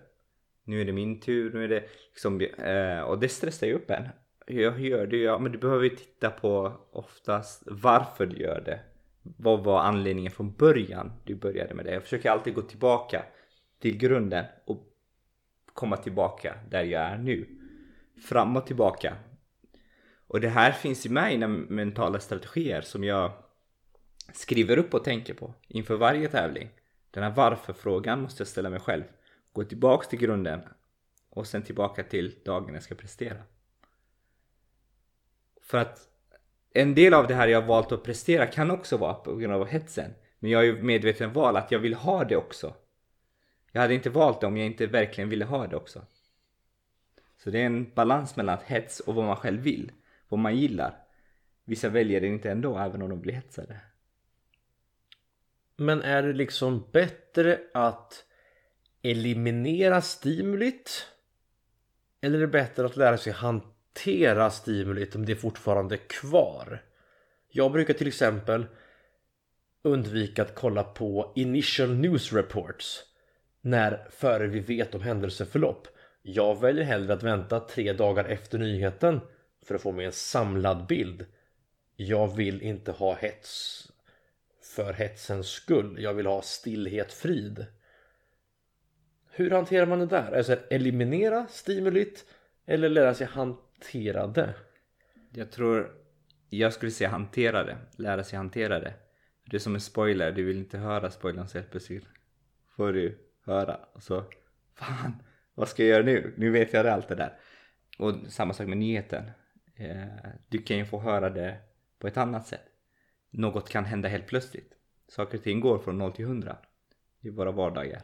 Nu 0.63 0.81
är 0.81 0.85
det 0.85 0.91
min 0.91 1.19
tur, 1.19 1.53
nu 1.53 1.63
är 1.63 1.67
det 1.67 1.83
liksom, 2.09 2.41
eh, 2.41 3.01
och 3.01 3.19
det 3.19 3.29
stressar 3.29 3.67
ju 3.67 3.73
upp 3.73 3.91
en. 3.91 4.07
Hur 4.47 4.77
gör 4.77 5.05
du? 5.05 5.23
Ja, 5.23 5.39
men 5.39 5.51
du 5.51 5.57
behöver 5.57 5.83
ju 5.83 5.89
titta 5.89 6.29
på 6.29 6.73
oftast 6.91 7.63
varför 7.65 8.25
du 8.25 8.37
gör 8.37 8.61
det. 8.65 8.79
Vad 9.21 9.63
var 9.63 9.79
anledningen 9.79 10.31
från 10.31 10.53
början 10.53 11.11
du 11.23 11.35
började 11.35 11.73
med 11.73 11.85
det? 11.85 11.93
Jag 11.93 12.03
försöker 12.03 12.29
alltid 12.29 12.53
gå 12.53 12.61
tillbaka 12.61 13.23
till 13.79 13.97
grunden 13.97 14.45
och 14.65 14.83
komma 15.73 15.97
tillbaka 15.97 16.55
där 16.69 16.83
jag 16.83 17.01
är 17.01 17.17
nu. 17.17 17.47
Fram 18.29 18.57
och 18.57 18.65
tillbaka. 18.67 19.15
Och 20.27 20.41
det 20.41 20.49
här 20.49 20.71
finns 20.71 21.05
ju 21.05 21.09
med 21.09 21.33
i 21.33 21.37
mina 21.37 21.47
mentala 21.47 22.19
strategier 22.19 22.81
som 22.81 23.03
jag 23.03 23.31
skriver 24.33 24.77
upp 24.77 24.93
och 24.93 25.03
tänker 25.03 25.33
på 25.33 25.53
inför 25.67 25.95
varje 25.95 26.27
tävling. 26.27 26.69
Den 27.11 27.23
här 27.23 27.31
varför-frågan 27.31 28.21
måste 28.21 28.41
jag 28.41 28.47
ställa 28.47 28.69
mig 28.69 28.79
själv. 28.79 29.03
Gå 29.53 29.63
tillbaks 29.63 30.07
till 30.07 30.19
grunden 30.19 30.61
och 31.29 31.47
sen 31.47 31.63
tillbaka 31.63 32.03
till 32.03 32.35
dagen 32.45 32.73
jag 32.73 32.83
ska 32.83 32.95
prestera. 32.95 33.37
För 35.61 35.77
att 35.77 36.09
en 36.73 36.95
del 36.95 37.13
av 37.13 37.27
det 37.27 37.35
här 37.35 37.47
jag 37.47 37.61
valt 37.61 37.91
att 37.91 38.03
prestera 38.03 38.45
kan 38.45 38.71
också 38.71 38.97
vara 38.97 39.13
på 39.13 39.35
grund 39.35 39.53
av 39.53 39.67
hetsen. 39.67 40.13
Men 40.39 40.51
jag 40.51 40.61
är 40.61 40.65
ju 40.65 40.81
medveten 40.81 41.33
val 41.33 41.57
att 41.57 41.71
jag 41.71 41.79
vill 41.79 41.93
ha 41.93 42.23
det 42.23 42.35
också. 42.35 42.73
Jag 43.71 43.81
hade 43.81 43.93
inte 43.93 44.09
valt 44.09 44.41
det 44.41 44.47
om 44.47 44.57
jag 44.57 44.65
inte 44.65 44.87
verkligen 44.87 45.29
ville 45.29 45.45
ha 45.45 45.67
det 45.67 45.75
också. 45.75 46.05
Så 47.37 47.49
det 47.49 47.61
är 47.61 47.65
en 47.65 47.91
balans 47.93 48.35
mellan 48.35 48.57
hets 48.65 48.99
och 48.99 49.15
vad 49.15 49.25
man 49.25 49.35
själv 49.35 49.61
vill. 49.61 49.91
Vad 50.29 50.39
man 50.39 50.55
gillar. 50.55 50.97
Vissa 51.63 51.89
väljer 51.89 52.21
det 52.21 52.27
inte 52.27 52.51
ändå 52.51 52.77
även 52.77 53.01
om 53.01 53.09
de 53.09 53.21
blir 53.21 53.33
hetsade. 53.33 53.79
Men 55.77 56.01
är 56.01 56.23
det 56.23 56.33
liksom 56.33 56.87
bättre 56.91 57.59
att 57.73 58.25
eliminera 59.01 60.01
stimulit? 60.01 61.07
Eller 62.21 62.37
är 62.37 62.41
det 62.41 62.47
bättre 62.47 62.85
att 62.85 62.95
lära 62.95 63.17
sig 63.17 63.33
hantera 63.33 64.51
stimulit 64.51 65.15
om 65.15 65.25
det 65.25 65.31
är 65.31 65.35
fortfarande 65.35 65.97
kvar? 65.97 66.83
Jag 67.49 67.71
brukar 67.71 67.93
till 67.93 68.07
exempel 68.07 68.65
undvika 69.83 70.41
att 70.41 70.55
kolla 70.55 70.83
på 70.83 71.33
initial 71.35 71.95
news 71.95 72.33
reports 72.33 73.03
när 73.61 74.07
före 74.11 74.47
vi 74.47 74.59
vet 74.59 74.95
om 74.95 75.01
händelseförlopp. 75.01 75.87
Jag 76.21 76.61
väljer 76.61 76.83
hellre 76.83 77.13
att 77.13 77.23
vänta 77.23 77.59
tre 77.59 77.93
dagar 77.93 78.25
efter 78.25 78.57
nyheten 78.57 79.19
för 79.65 79.75
att 79.75 79.81
få 79.81 79.91
mig 79.91 80.05
en 80.05 80.11
samlad 80.11 80.87
bild. 80.87 81.25
Jag 81.95 82.35
vill 82.35 82.61
inte 82.61 82.91
ha 82.91 83.15
hets 83.15 83.87
för 84.77 84.93
hetsens 84.93 85.47
skull. 85.47 85.95
Jag 85.99 86.13
vill 86.13 86.25
ha 86.25 86.41
stillhet, 86.41 87.13
frid. 87.13 87.65
Hur 89.31 89.51
hanterar 89.51 89.85
man 89.85 89.99
det 89.99 90.05
där? 90.05 90.31
Alltså 90.31 90.57
eliminera 90.69 91.47
stimulit 91.47 92.25
eller 92.65 92.89
lära 92.89 93.13
sig 93.13 93.27
hantera 93.27 94.27
det? 94.27 94.53
Jag 95.33 95.51
tror 95.51 95.91
jag 96.49 96.73
skulle 96.73 96.91
säga 96.91 97.09
hantera 97.09 97.63
det, 97.63 97.77
lära 97.95 98.23
sig 98.23 98.37
hantera 98.37 98.79
det. 98.79 98.93
Det 99.45 99.57
är 99.57 99.59
som 99.59 99.75
en 99.75 99.81
spoiler, 99.81 100.31
du 100.31 100.43
vill 100.43 100.57
inte 100.57 100.77
höra 100.77 101.11
spoilern 101.11 101.47
så 101.47 101.57
helt 101.57 101.71
plötsligt 101.71 102.05
får 102.75 102.93
du 102.93 103.17
höra 103.45 103.79
och 103.93 104.03
så 104.03 104.23
fan, 104.75 105.23
vad 105.53 105.67
ska 105.67 105.83
jag 105.83 105.89
göra 105.89 106.05
nu? 106.05 106.33
Nu 106.37 106.49
vet 106.49 106.73
jag 106.73 106.87
allt 106.87 107.07
det 107.07 107.15
där. 107.15 107.39
Och 107.97 108.13
samma 108.27 108.53
sak 108.53 108.67
med 108.67 108.77
nyheten. 108.77 109.31
Eh, 109.75 110.07
du 110.47 110.57
kan 110.57 110.77
ju 110.77 110.85
få 110.85 110.99
höra 110.99 111.29
det 111.29 111.57
på 111.99 112.07
ett 112.07 112.17
annat 112.17 112.47
sätt. 112.47 112.76
Något 113.29 113.69
kan 113.69 113.85
hända 113.85 114.09
helt 114.09 114.27
plötsligt. 114.27 114.73
Saker 115.07 115.37
och 115.37 115.43
ting 115.43 115.59
går 115.59 115.79
från 115.79 115.97
0 115.97 116.11
till 116.11 116.25
100 116.25 116.57
i 117.21 117.29
våra 117.29 117.51
vardagar. 117.51 118.01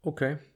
Okej. 0.00 0.34
Okay. 0.34 0.46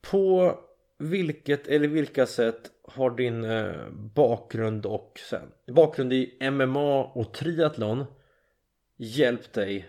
På 0.00 0.58
vilket 0.98 1.66
eller 1.66 1.88
vilka 1.88 2.26
sätt 2.26 2.70
har 2.84 3.10
din 3.10 3.44
eh, 3.44 3.90
bakgrund 3.90 4.86
och 4.86 5.20
bakgrund 5.66 6.12
i 6.12 6.50
MMA 6.50 7.04
och 7.04 7.34
triathlon 7.34 8.04
hjälpt 8.96 9.52
dig 9.52 9.88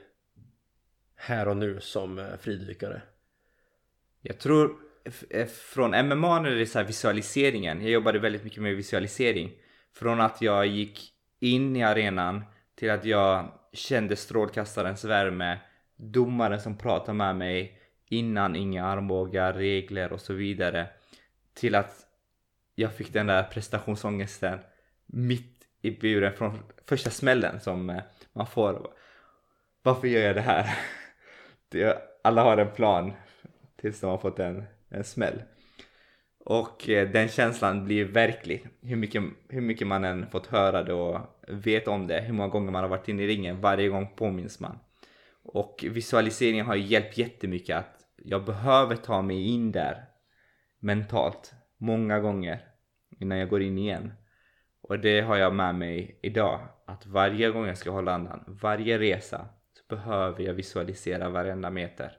här 1.15 1.47
och 1.47 1.57
nu 1.57 1.79
som 1.79 2.19
eh, 2.19 2.37
fridykare? 2.39 3.01
Jag 4.21 4.39
tror 4.39 4.75
eh, 5.29 5.47
från 5.47 6.07
MMA 6.07 6.39
när 6.39 6.51
det 6.51 6.61
är 6.61 6.65
så 6.65 6.83
visualiseringen. 6.83 7.81
Jag 7.81 7.91
jobbade 7.91 8.19
väldigt 8.19 8.43
mycket 8.43 8.61
med 8.61 8.75
visualisering. 8.75 9.51
Från 9.93 10.21
att 10.21 10.41
jag 10.41 10.67
gick 10.67 11.13
in 11.41 11.75
i 11.75 11.83
arenan 11.83 12.43
till 12.75 12.91
att 12.91 13.05
jag 13.05 13.51
kände 13.73 14.15
strålkastarens 14.15 15.03
värme, 15.03 15.59
domaren 15.95 16.61
som 16.61 16.77
pratade 16.77 17.17
med 17.17 17.35
mig 17.35 17.79
innan 18.09 18.55
inga 18.55 18.85
armbågar, 18.85 19.53
regler 19.53 20.13
och 20.13 20.21
så 20.21 20.33
vidare 20.33 20.87
till 21.53 21.75
att 21.75 22.07
jag 22.75 22.93
fick 22.93 23.13
den 23.13 23.27
där 23.27 23.43
prestationsångesten 23.43 24.59
mitt 25.05 25.67
i 25.81 25.91
buren 25.91 26.33
från 26.33 26.59
första 26.85 27.09
smällen 27.09 27.59
som 27.59 27.89
eh, 27.89 28.01
man 28.33 28.47
får. 28.47 28.87
Varför 29.83 30.07
gör 30.07 30.21
jag 30.21 30.35
det 30.35 30.41
här? 30.41 30.77
alla 32.23 32.43
har 32.43 32.57
en 32.57 32.71
plan 32.71 33.13
tills 33.75 33.99
de 33.99 34.09
har 34.09 34.17
fått 34.17 34.39
en, 34.39 34.63
en 34.89 35.03
smäll. 35.03 35.41
Och 36.51 36.89
eh, 36.89 37.09
den 37.09 37.27
känslan 37.27 37.85
blir 37.85 38.05
verklig. 38.05 38.67
Hur 38.81 38.95
mycket, 38.95 39.23
hur 39.49 39.61
mycket 39.61 39.87
man 39.87 40.03
än 40.03 40.29
fått 40.29 40.47
höra 40.47 40.83
det 40.83 40.93
och 40.93 41.19
vet 41.47 41.87
om 41.87 42.07
det. 42.07 42.21
Hur 42.21 42.33
många 42.33 42.49
gånger 42.49 42.71
man 42.71 42.83
har 42.83 42.89
varit 42.89 43.07
inne 43.07 43.23
i 43.23 43.27
ringen. 43.27 43.61
Varje 43.61 43.89
gång 43.89 44.07
påminns 44.15 44.59
man. 44.59 44.79
Och 45.43 45.85
visualiseringen 45.89 46.65
har 46.65 46.75
hjälpt 46.75 47.17
jättemycket 47.17 47.77
att 47.77 47.95
jag 48.17 48.45
behöver 48.45 48.95
ta 48.95 49.21
mig 49.21 49.47
in 49.47 49.71
där 49.71 50.05
mentalt 50.79 51.53
många 51.77 52.19
gånger 52.19 52.65
innan 53.19 53.37
jag 53.37 53.49
går 53.49 53.61
in 53.61 53.77
igen. 53.77 54.13
Och 54.81 54.99
det 54.99 55.21
har 55.21 55.37
jag 55.37 55.55
med 55.55 55.75
mig 55.75 56.19
idag. 56.21 56.59
Att 56.85 57.05
varje 57.05 57.49
gång 57.49 57.67
jag 57.67 57.77
ska 57.77 57.91
hålla 57.91 58.13
andan, 58.13 58.43
varje 58.47 58.99
resa 58.99 59.45
så 59.73 59.95
behöver 59.95 60.43
jag 60.43 60.53
visualisera 60.53 61.29
varenda 61.29 61.69
meter. 61.69 62.17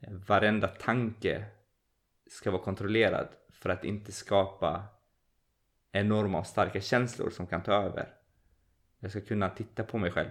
Eh, 0.00 0.12
varenda 0.12 0.68
tanke 0.68 1.44
ska 2.30 2.50
vara 2.50 2.62
kontrollerad 2.62 3.28
för 3.48 3.70
att 3.70 3.84
inte 3.84 4.12
skapa 4.12 4.84
enorma 5.92 6.38
och 6.38 6.46
starka 6.46 6.80
känslor 6.80 7.30
som 7.30 7.46
kan 7.46 7.62
ta 7.62 7.72
över. 7.72 8.14
Jag 8.98 9.10
ska 9.10 9.20
kunna 9.20 9.48
titta 9.48 9.84
på 9.84 9.98
mig 9.98 10.10
själv 10.10 10.30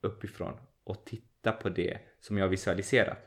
uppifrån 0.00 0.60
och 0.84 1.04
titta 1.04 1.52
på 1.52 1.68
det 1.68 1.98
som 2.20 2.38
jag 2.38 2.48
visualiserat. 2.48 3.18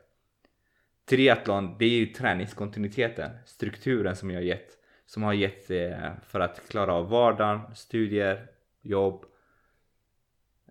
Triathlon, 1.06 1.78
det 1.78 1.86
är 1.86 1.90
ju 1.90 2.06
träningskontinuiteten, 2.06 3.32
strukturen 3.46 4.16
som 4.16 4.32
jag 4.32 4.38
har 4.38 4.44
gett. 4.46 4.78
Som 5.06 5.24
har 5.24 5.34
gett 5.34 5.68
det 5.68 6.18
för 6.24 6.40
att 6.40 6.70
klara 6.70 6.94
av 6.94 7.10
vardagen, 7.10 7.76
studier, 7.76 8.52
jobb 8.82 9.26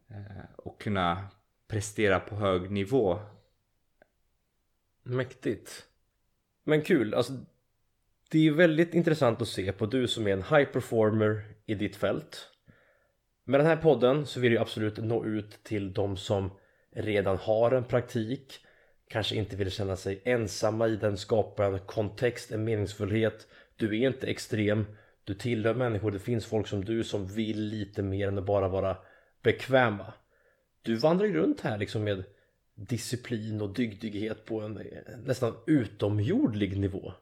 eh, 0.08 0.44
och 0.56 0.80
kunna 0.80 1.28
prestera 1.68 2.20
på 2.20 2.34
hög 2.34 2.70
nivå. 2.70 3.18
Mäktigt. 5.02 5.86
Men 6.64 6.82
kul, 6.82 7.14
alltså 7.14 7.32
det 8.30 8.46
är 8.46 8.52
väldigt 8.52 8.94
intressant 8.94 9.42
att 9.42 9.48
se 9.48 9.72
på 9.72 9.86
du 9.86 10.08
som 10.08 10.26
är 10.26 10.32
en 10.32 10.42
high 10.42 10.64
performer 10.64 11.42
i 11.66 11.74
ditt 11.74 11.96
fält. 11.96 12.50
Med 13.44 13.60
den 13.60 13.66
här 13.66 13.76
podden 13.76 14.26
så 14.26 14.40
vill 14.40 14.52
jag 14.52 14.62
absolut 14.62 14.96
nå 14.96 15.24
ut 15.24 15.64
till 15.64 15.92
de 15.92 16.16
som 16.16 16.50
redan 16.92 17.36
har 17.36 17.72
en 17.72 17.84
praktik 17.84 18.60
kanske 19.08 19.36
inte 19.36 19.56
vill 19.56 19.70
känna 19.70 19.96
sig 19.96 20.22
ensamma 20.24 20.88
i 20.88 20.96
den, 20.96 21.16
skapa 21.16 21.66
en 21.66 21.78
kontext, 21.78 22.52
en 22.52 22.64
meningsfullhet. 22.64 23.46
Du 23.76 24.00
är 24.00 24.08
inte 24.08 24.26
extrem, 24.26 24.86
du 25.24 25.34
tillhör 25.34 25.74
människor, 25.74 26.10
det 26.10 26.18
finns 26.18 26.46
folk 26.46 26.66
som 26.66 26.84
du 26.84 27.04
som 27.04 27.26
vill 27.26 27.60
lite 27.60 28.02
mer 28.02 28.28
än 28.28 28.38
att 28.38 28.44
bara 28.44 28.68
vara 28.68 28.96
bekväma. 29.42 30.12
Du 30.82 30.94
vandrar 30.94 31.26
ju 31.26 31.34
runt 31.34 31.60
här 31.60 31.78
liksom 31.78 32.04
med 32.04 32.24
disciplin 32.74 33.60
och 33.60 33.74
dygdighet 33.74 34.44
på 34.44 34.60
en 34.60 34.78
eh, 34.78 35.18
nästan 35.24 35.56
utomjordlig 35.66 36.78
nivå. 36.78 37.12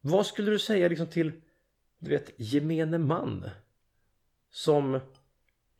Vad 0.00 0.26
skulle 0.26 0.50
du 0.50 0.58
säga 0.58 0.88
liksom 0.88 1.06
till 1.06 1.32
du 1.98 2.10
vet 2.10 2.32
gemene 2.36 2.98
man 2.98 3.50
som 4.50 5.00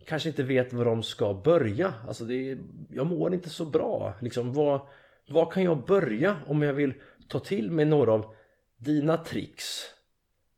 kanske 0.05 0.28
inte 0.28 0.43
vet 0.43 0.72
var 0.72 0.84
de 0.84 1.03
ska 1.03 1.34
börja. 1.34 1.95
Alltså 2.07 2.24
det 2.24 2.51
är, 2.51 2.59
jag 2.91 3.07
mår 3.07 3.34
inte 3.34 3.51
så 3.51 3.64
bra. 3.64 4.14
Liksom, 4.20 4.53
vad, 4.53 4.80
vad 5.28 5.53
kan 5.53 5.62
jag 5.62 5.84
börja 5.84 6.36
om 6.47 6.62
jag 6.62 6.72
vill 6.72 6.95
ta 7.28 7.41
till 7.41 7.70
mig 7.70 7.84
några 7.84 8.12
av 8.12 8.34
dina 8.76 9.16
tricks 9.16 9.84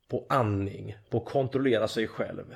på 0.07 0.25
andning, 0.29 0.95
på 1.09 1.17
att 1.17 1.25
kontrollera 1.25 1.87
sig 1.87 2.07
själv? 2.07 2.55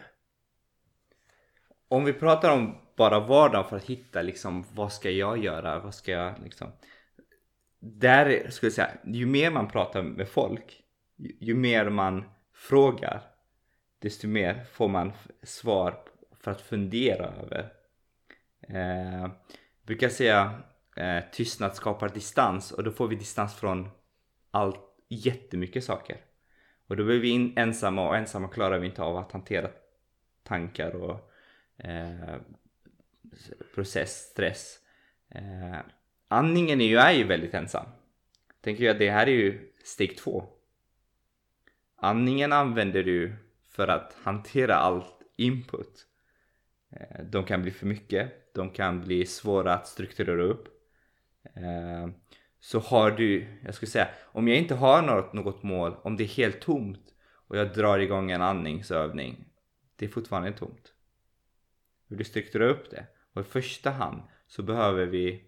Om 1.87 2.05
vi 2.05 2.13
pratar 2.13 2.51
om 2.51 2.77
bara 2.95 3.19
vardagen 3.19 3.69
för 3.69 3.77
att 3.77 3.85
hitta 3.85 4.21
liksom 4.21 4.65
vad 4.73 4.93
ska 4.93 5.09
jag 5.09 5.37
göra? 5.37 5.79
Vad 5.79 5.95
ska 5.95 6.11
jag 6.11 6.33
liksom? 6.43 6.71
Där 7.79 8.49
skulle 8.49 8.67
jag 8.67 8.73
säga, 8.73 8.91
ju 9.05 9.25
mer 9.25 9.51
man 9.51 9.67
pratar 9.67 10.03
med 10.03 10.29
folk, 10.29 10.83
ju, 11.15 11.37
ju 11.39 11.55
mer 11.55 11.89
man 11.89 12.23
frågar, 12.53 13.21
desto 13.99 14.27
mer 14.27 14.63
får 14.71 14.87
man 14.87 15.11
svar 15.43 16.03
för 16.39 16.51
att 16.51 16.61
fundera 16.61 17.25
över. 17.25 17.73
Eh, 18.61 19.21
jag 19.21 19.31
brukar 19.85 20.09
säga 20.09 20.61
eh, 20.95 21.23
tystnad 21.31 21.75
skapar 21.75 22.09
distans 22.09 22.71
och 22.71 22.83
då 22.83 22.91
får 22.91 23.07
vi 23.07 23.15
distans 23.15 23.55
från 23.55 23.89
allt, 24.51 24.79
jättemycket 25.07 25.83
saker. 25.83 26.17
Och 26.87 26.97
då 26.97 27.05
blir 27.05 27.19
vi 27.19 27.29
in, 27.29 27.53
ensamma 27.57 28.07
och 28.07 28.15
ensamma 28.15 28.47
klarar 28.47 28.79
vi 28.79 28.87
inte 28.87 29.03
av 29.03 29.17
att 29.17 29.31
hantera 29.31 29.69
tankar 30.43 30.95
och 30.95 31.31
eh, 31.77 32.35
process, 33.75 34.29
stress. 34.31 34.79
Eh, 35.29 35.79
andningen 36.27 36.81
är 36.81 36.85
ju, 36.85 36.97
är 36.97 37.11
ju 37.11 37.23
väldigt 37.23 37.53
ensam. 37.53 37.85
Tänker 38.61 38.83
jag 38.83 38.93
att 38.93 38.99
det 38.99 39.09
här 39.09 39.27
är 39.27 39.31
ju 39.31 39.71
steg 39.83 40.17
två. 40.17 40.49
Andningen 41.95 42.53
använder 42.53 43.03
du 43.03 43.35
för 43.69 43.87
att 43.87 44.17
hantera 44.23 44.75
allt 44.75 45.21
input. 45.35 46.07
Eh, 46.91 47.25
de 47.25 47.43
kan 47.43 47.61
bli 47.61 47.71
för 47.71 47.85
mycket, 47.85 48.53
de 48.53 48.69
kan 48.69 49.01
bli 49.01 49.25
svåra 49.25 49.73
att 49.73 49.87
strukturera 49.87 50.43
upp. 50.43 50.67
Eh, 51.55 52.07
så 52.59 52.79
har 52.79 53.11
du, 53.11 53.47
jag 53.63 53.75
skulle 53.75 53.89
säga, 53.89 54.07
om 54.25 54.47
jag 54.47 54.57
inte 54.57 54.75
har 54.75 55.01
något, 55.01 55.33
något 55.33 55.63
mål, 55.63 55.95
om 56.03 56.17
det 56.17 56.23
är 56.23 56.27
helt 56.27 56.61
tomt 56.61 57.13
och 57.47 57.57
jag 57.57 57.73
drar 57.73 57.99
igång 57.99 58.31
en 58.31 58.41
andningsövning, 58.41 59.45
det 59.95 60.05
är 60.05 60.09
fortfarande 60.09 60.51
tomt. 60.51 60.93
Hur 62.07 62.17
du 62.17 62.23
strukturerar 62.23 62.69
upp 62.69 62.91
det? 62.91 63.05
Och 63.35 63.41
i 63.41 63.43
första 63.43 63.89
hand 63.91 64.21
så 64.47 64.63
behöver 64.63 65.05
vi 65.05 65.43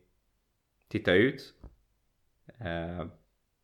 titta 0.88 1.14
ut. 1.14 1.54
Eh, 2.60 3.06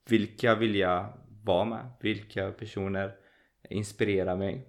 vilka 0.09 0.55
vill 0.55 0.75
jag 0.75 1.13
vara 1.43 1.65
med? 1.65 1.89
Vilka 1.99 2.51
personer 2.51 3.15
inspirerar 3.69 4.35
mig? 4.35 4.67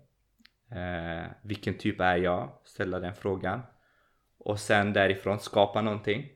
Eh, 0.71 1.31
vilken 1.43 1.79
typ 1.79 2.01
är 2.01 2.17
jag? 2.17 2.53
Ställa 2.65 3.01
den 3.01 3.15
frågan. 3.15 3.61
Och 4.39 4.61
sen 4.61 4.93
därifrån 4.93 5.39
skapa 5.41 5.83
någonting. 5.83 6.33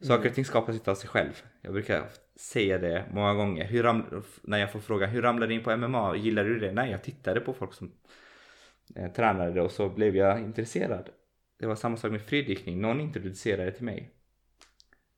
Saker 0.00 0.28
och 0.28 0.34
ting 0.34 0.44
skapas 0.44 0.74
inte 0.74 0.90
av 0.90 0.94
sig 0.94 1.08
själv. 1.08 1.42
Jag 1.62 1.72
brukar 1.72 2.08
säga 2.36 2.78
det 2.78 3.04
många 3.12 3.34
gånger. 3.34 3.64
Hur 3.64 3.82
ram- 3.82 4.24
när 4.42 4.58
jag 4.58 4.72
får 4.72 4.80
fråga 4.80 5.06
hur 5.06 5.22
ramlade 5.22 5.52
du 5.52 5.54
in 5.54 5.64
på 5.64 5.76
MMA? 5.76 6.16
Gillar 6.16 6.44
du 6.44 6.58
det? 6.58 6.72
Nej, 6.72 6.90
jag 6.90 7.02
tittade 7.02 7.40
på 7.40 7.52
folk 7.54 7.74
som 7.74 7.92
eh, 8.94 9.12
tränade 9.12 9.60
och 9.60 9.70
så 9.70 9.88
blev 9.88 10.16
jag 10.16 10.40
intresserad. 10.40 11.10
Det 11.58 11.66
var 11.66 11.74
samma 11.76 11.96
sak 11.96 12.12
med 12.12 12.22
fridykning. 12.22 12.80
Någon 12.80 13.00
introducerade 13.00 13.72
till 13.72 13.84
mig. 13.84 14.10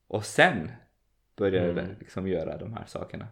Och 0.06 0.24
sen 0.24 0.70
började 1.36 1.66
jag 1.66 1.78
Mm. 1.78 1.96
liksom 2.00 2.28
göra 2.28 2.56
de 2.58 2.72
här 2.72 2.84
sakerna. 2.86 3.28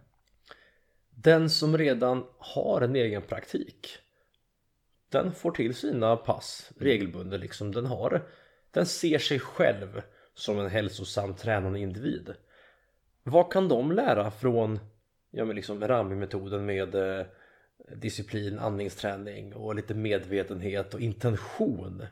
Den 1.11 1.51
som 1.51 1.79
redan 1.79 2.25
har 2.39 2.81
en 2.81 2.97
egen 2.97 3.23
praktik 3.23 3.89
Den 5.09 5.33
får 5.33 5.51
till 5.51 5.75
sina 5.75 6.17
pass 6.17 6.73
regelbundet 6.79 7.41
liksom 7.41 7.73
Den 7.73 7.87
har 7.87 8.29
Den 8.71 8.87
ser 8.87 9.19
sig 9.19 9.39
själv 9.41 10.03
som 10.35 10.59
en 10.59 10.69
hälsosam 10.71 11.35
tränande 11.35 11.79
individ 11.81 12.35
Vad 13.23 13.53
kan 13.53 13.69
de 13.69 13.93
lära 13.93 14.31
från 14.31 14.79
ja, 15.31 15.45
men 15.45 15.57
liksom 15.57 15.89
Rami-metoden 15.89 16.67
med 16.67 16.95
eh, 16.95 17.27
disciplin, 17.97 18.59
andningsträning 18.59 19.55
och 19.55 19.75
lite 19.75 19.95
medvetenhet 19.95 20.95
och 20.95 21.01
intention? 21.01 22.07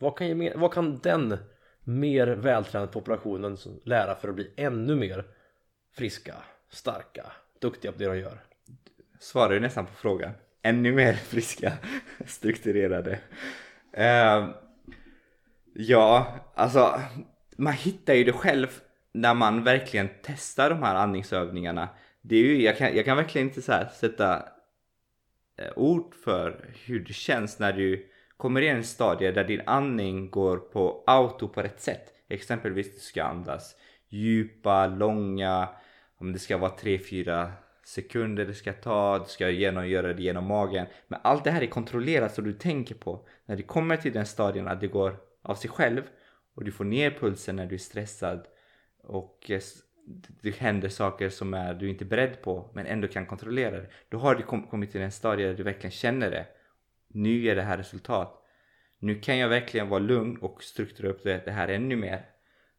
Vad 0.00 0.18
kan, 0.18 0.50
vad 0.54 0.72
kan 0.72 0.98
den 0.98 1.38
mer 1.84 2.26
vältränade 2.26 2.92
populationen 2.92 3.56
lära 3.84 4.14
för 4.14 4.28
att 4.28 4.34
bli 4.34 4.50
ännu 4.56 4.94
mer 4.94 5.24
friska, 5.92 6.34
starka, 6.70 7.26
duktiga 7.58 7.92
på 7.92 7.98
det 7.98 8.06
de 8.06 8.18
gör? 8.18 8.38
Svarar 9.18 9.54
ju 9.54 9.60
nästan 9.60 9.86
på 9.86 9.92
frågan. 9.92 10.32
Ännu 10.62 10.92
mer 10.92 11.12
friska, 11.28 11.72
strukturerade. 12.26 13.18
Uh, 13.98 14.50
ja, 15.74 16.34
alltså 16.54 17.00
man 17.56 17.72
hittar 17.72 18.14
ju 18.14 18.24
det 18.24 18.32
själv 18.32 18.80
när 19.12 19.34
man 19.34 19.64
verkligen 19.64 20.08
testar 20.22 20.70
de 20.70 20.82
här 20.82 20.94
andningsövningarna. 20.94 21.88
Det 22.22 22.36
är 22.36 22.42
ju, 22.42 22.62
jag, 22.62 22.78
kan, 22.78 22.96
jag 22.96 23.04
kan 23.04 23.16
verkligen 23.16 23.48
inte 23.48 23.62
så 23.62 23.72
här 23.72 23.88
sätta 23.94 24.48
eh, 25.56 25.72
ord 25.76 26.14
för 26.14 26.64
hur 26.84 27.00
det 27.00 27.12
känns 27.12 27.58
när 27.58 27.72
du 27.72 28.09
kommer 28.40 28.62
i 28.62 28.68
en 28.68 28.84
stadie 28.84 29.32
där 29.32 29.44
din 29.44 29.62
andning 29.66 30.30
går 30.30 30.56
på 30.56 31.04
auto 31.06 31.48
på 31.48 31.62
rätt 31.62 31.80
sätt. 31.80 32.14
Exempelvis 32.28 32.94
du 32.94 33.00
ska 33.00 33.24
andas 33.24 33.76
djupa, 34.08 34.86
långa, 34.86 35.68
om 36.18 36.32
det 36.32 36.38
ska 36.38 36.58
vara 36.58 36.76
3-4 36.76 37.50
sekunder 37.84 38.46
det 38.46 38.54
ska 38.54 38.72
ta, 38.72 39.18
du 39.18 39.24
ska 39.24 39.50
göra 39.50 40.12
det 40.12 40.22
genom 40.22 40.44
magen. 40.44 40.86
Men 41.08 41.20
allt 41.22 41.44
det 41.44 41.50
här 41.50 41.62
är 41.62 41.66
kontrollerat 41.66 42.34
så 42.34 42.40
du 42.40 42.52
tänker 42.52 42.94
på 42.94 43.26
när 43.46 43.56
du 43.56 43.62
kommer 43.62 43.96
till 43.96 44.12
den 44.12 44.26
stadien 44.26 44.68
att 44.68 44.80
det 44.80 44.86
går 44.86 45.16
av 45.42 45.54
sig 45.54 45.70
själv 45.70 46.02
och 46.54 46.64
du 46.64 46.72
får 46.72 46.84
ner 46.84 47.10
pulsen 47.10 47.56
när 47.56 47.66
du 47.66 47.74
är 47.74 47.78
stressad 47.78 48.46
och 49.02 49.50
eh, 49.50 49.60
det 50.42 50.56
händer 50.56 50.88
saker 50.88 51.28
som 51.28 51.54
är, 51.54 51.74
du 51.74 51.88
inte 51.88 52.04
är 52.04 52.06
beredd 52.06 52.42
på 52.42 52.70
men 52.74 52.86
ändå 52.86 53.08
kan 53.08 53.26
kontrollera 53.26 53.76
det. 53.76 53.86
Då 54.08 54.18
har 54.18 54.34
du 54.34 54.42
kommit 54.42 54.92
till 54.92 55.00
en 55.00 55.12
stadie 55.12 55.46
där 55.46 55.54
du 55.54 55.62
verkligen 55.62 55.90
känner 55.90 56.30
det. 56.30 56.46
Nu 57.12 57.30
ger 57.30 57.56
det 57.56 57.62
här 57.62 57.76
resultat. 57.76 58.44
Nu 58.98 59.14
kan 59.14 59.38
jag 59.38 59.48
verkligen 59.48 59.88
vara 59.88 60.00
lugn 60.00 60.36
och 60.36 60.62
strukturera 60.62 61.12
upp 61.12 61.22
det, 61.22 61.44
det 61.44 61.50
här 61.50 61.68
ännu 61.68 61.96
mer 61.96 62.24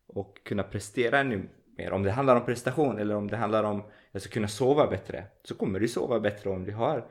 och 0.08 0.44
kunna 0.44 0.64
prestera 0.64 1.20
ännu 1.20 1.50
mer. 1.78 1.92
Om 1.92 2.04
det 2.04 2.12
handlar 2.12 2.36
om 2.36 2.46
prestation 2.46 3.00
eller 3.00 3.16
om 3.16 3.28
det 3.28 3.38
handlar 3.38 3.64
om 3.64 3.84
jag 4.12 4.22
ska 4.22 4.32
kunna 4.32 4.48
sova 4.48 4.88
bättre 4.88 5.26
så 5.44 5.56
kommer 5.56 5.80
du 5.80 5.88
sova 5.88 6.20
bättre 6.20 6.50
om 6.50 6.64
du 6.66 6.72
har 6.72 7.08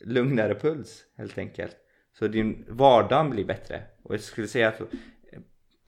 lugnare 0.00 0.54
puls 0.54 1.04
helt 1.16 1.38
enkelt. 1.38 1.76
Så 2.18 2.28
din 2.28 2.64
vardag 2.68 3.30
blir 3.30 3.44
bättre. 3.44 3.82
Och 4.02 4.14
jag 4.14 4.20
skulle 4.20 4.48
säga 4.48 4.68
att 4.68 4.80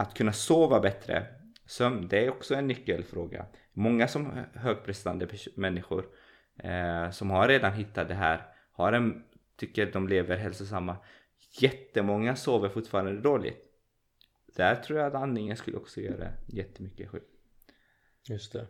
att 0.01 0.15
kunna 0.15 0.33
sova 0.33 0.81
bättre, 0.81 1.27
sömn, 1.67 2.09
det 2.09 2.25
är 2.25 2.31
också 2.31 2.55
en 2.55 2.67
nyckelfråga. 2.67 3.47
Många 3.73 4.09
som 4.09 4.33
högprestande 4.55 5.29
människor 5.57 6.05
eh, 6.63 7.11
som 7.11 7.31
har 7.31 7.49
redan 7.49 7.73
hittat 7.73 8.09
det 8.09 8.15
här, 8.15 8.43
har 8.73 8.93
en, 8.93 9.23
tycker 9.61 9.93
de 9.93 10.09
lever 10.09 10.37
hälsosamma. 10.37 10.97
Jättemånga 11.61 12.37
sover 12.37 12.69
fortfarande 12.69 13.21
dåligt. 13.21 13.57
Där 14.57 14.77
tror 14.77 14.99
jag 14.99 15.09
att 15.09 15.23
andningen 15.23 15.57
skulle 15.57 15.77
också 15.77 16.01
göra 16.01 16.29
jättemycket 16.47 17.11
skydd. 17.11 17.23
Just 18.29 18.53
det. 18.53 18.67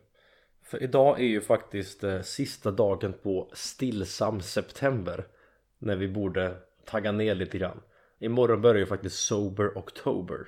För 0.63 0.83
idag 0.83 1.21
är 1.21 1.25
ju 1.25 1.41
faktiskt 1.41 2.05
eh, 2.05 2.21
sista 2.21 2.71
dagen 2.71 3.13
på 3.23 3.51
stillsam 3.53 4.41
september. 4.41 5.27
När 5.79 5.97
vi 5.97 6.09
borde 6.09 6.57
tagga 6.85 7.13
ner 7.13 7.35
lite 7.35 7.59
grann. 7.59 7.81
Imorgon 8.19 8.63
börjar 8.63 8.81
ju 8.81 8.87
faktiskt 8.87 9.19
Sober 9.19 9.79
oktober 9.79 10.47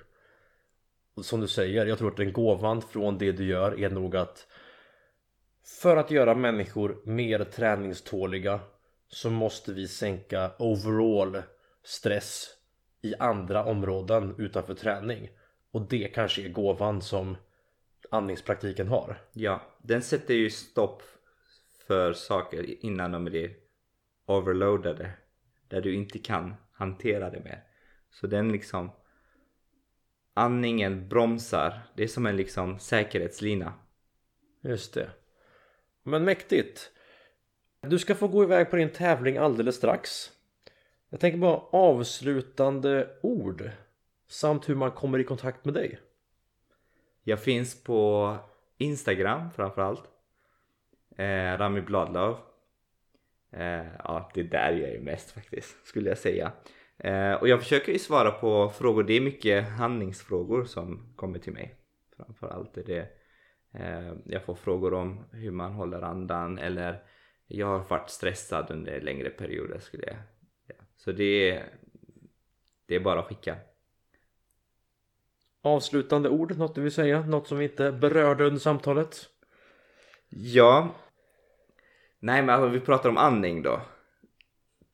Och 1.15 1.25
som 1.25 1.41
du 1.41 1.49
säger, 1.49 1.87
jag 1.87 1.99
tror 1.99 2.11
att 2.11 2.17
den 2.17 2.33
gåvan 2.33 2.83
från 2.83 3.19
det 3.19 3.33
du 3.33 3.45
gör 3.45 3.81
är 3.81 3.91
nog 3.91 4.17
att 4.17 4.47
för 5.65 5.97
att 5.97 6.11
göra 6.11 6.35
människor 6.35 7.03
mer 7.05 7.45
träningståliga 7.45 8.61
så 9.13 9.31
måste 9.31 9.73
vi 9.73 9.89
sänka 9.89 10.51
overall 10.59 11.43
stress 11.83 12.49
i 13.03 13.15
andra 13.15 13.65
områden 13.65 14.35
utanför 14.39 14.75
träning. 14.75 15.31
Och 15.71 15.89
det 15.89 16.09
kanske 16.15 16.43
är 16.43 16.49
gåvan 16.49 17.03
som 17.03 17.37
andningspraktiken 18.11 18.89
har. 18.89 19.21
Ja, 19.33 19.63
den 19.83 20.03
sätter 20.03 20.35
ju 20.35 20.51
stopp 20.51 21.03
för 21.87 22.13
saker 22.13 22.85
innan 22.85 23.13
de 23.13 23.25
blir 23.25 23.55
overloadade. 24.27 25.11
Där 25.69 25.81
du 25.81 25.95
inte 25.95 26.19
kan 26.19 26.55
hantera 26.73 27.31
det 27.31 27.41
mer. 27.41 27.65
Så 28.11 28.27
den 28.27 28.53
liksom 28.53 28.91
andningen 30.35 31.09
bromsar. 31.09 31.81
Det 31.97 32.03
är 32.03 32.09
som 32.09 32.27
en 32.27 32.37
liksom 32.37 32.79
säkerhetslina. 32.79 33.75
Just 34.63 34.95
det. 34.95 35.11
Men 36.03 36.25
mäktigt. 36.25 36.93
Du 37.87 37.99
ska 37.99 38.15
få 38.15 38.29
gå 38.29 38.43
iväg 38.43 38.71
på 38.71 38.77
din 38.77 38.91
tävling 38.91 39.37
alldeles 39.37 39.77
strax. 39.77 40.31
Jag 41.11 41.21
tänker 41.21 41.39
bara 41.39 41.57
avslutande 41.57 43.09
ord. 43.23 43.71
Samt 44.29 44.69
hur 44.69 44.75
man 44.75 44.91
kommer 44.91 45.19
i 45.19 45.25
kontakt 45.25 45.65
med 45.65 45.75
dig. 45.75 45.99
Jag 47.23 47.41
finns 47.41 47.85
på 47.85 48.37
Instagram 48.79 49.51
framförallt. 49.51 50.03
Eh, 51.17 51.59
Rami 51.59 51.81
Bladlöv. 51.81 52.37
Eh, 53.53 53.87
ja, 53.99 54.31
det 54.35 54.41
är 54.41 54.45
där 54.45 54.73
jag 54.73 54.91
är 54.91 55.01
mest 55.01 55.31
faktiskt, 55.31 55.87
skulle 55.87 56.09
jag 56.09 56.19
säga. 56.19 56.53
Eh, 56.99 57.33
och 57.33 57.49
jag 57.49 57.61
försöker 57.61 57.93
ju 57.93 57.99
svara 57.99 58.31
på 58.31 58.71
frågor. 58.71 59.03
Det 59.03 59.15
är 59.15 59.21
mycket 59.21 59.69
handlingsfrågor 59.69 60.65
som 60.65 61.15
kommer 61.17 61.39
till 61.39 61.53
mig. 61.53 61.75
Framförallt 62.17 62.77
är 62.77 62.85
det 62.85 63.09
eh, 63.75 64.13
jag 64.25 64.43
får 64.45 64.55
frågor 64.55 64.95
om 64.95 65.25
hur 65.33 65.51
man 65.51 65.73
håller 65.73 66.03
andan 66.03 66.59
eller 66.59 67.03
jag 67.55 67.67
har 67.67 67.79
varit 67.79 68.11
stressad 68.11 68.71
under 68.71 69.01
längre 69.01 69.31
perioder 69.31 69.79
skulle 69.79 70.07
jag 70.07 70.17
säga. 70.67 70.83
Så 70.97 71.13
det 71.13 71.51
är, 71.51 71.65
det 72.87 72.95
är 72.95 73.01
bara 73.01 73.21
att 73.21 73.27
skicka. 73.27 73.57
Avslutande 75.63 76.29
ord, 76.29 76.59
något 76.59 76.75
du 76.75 76.81
vill 76.81 76.93
säga? 76.93 77.21
Något 77.21 77.49
som 77.49 77.59
vi 77.59 77.65
inte 77.65 77.93
berörde 77.93 78.45
under 78.45 78.61
samtalet? 78.61 79.29
Ja. 80.29 80.95
Nej 82.19 82.43
men 82.43 82.51
alltså, 82.51 82.69
vi 82.69 82.81
pratar 82.81 83.09
om 83.09 83.17
andning 83.17 83.63
då. 83.63 83.81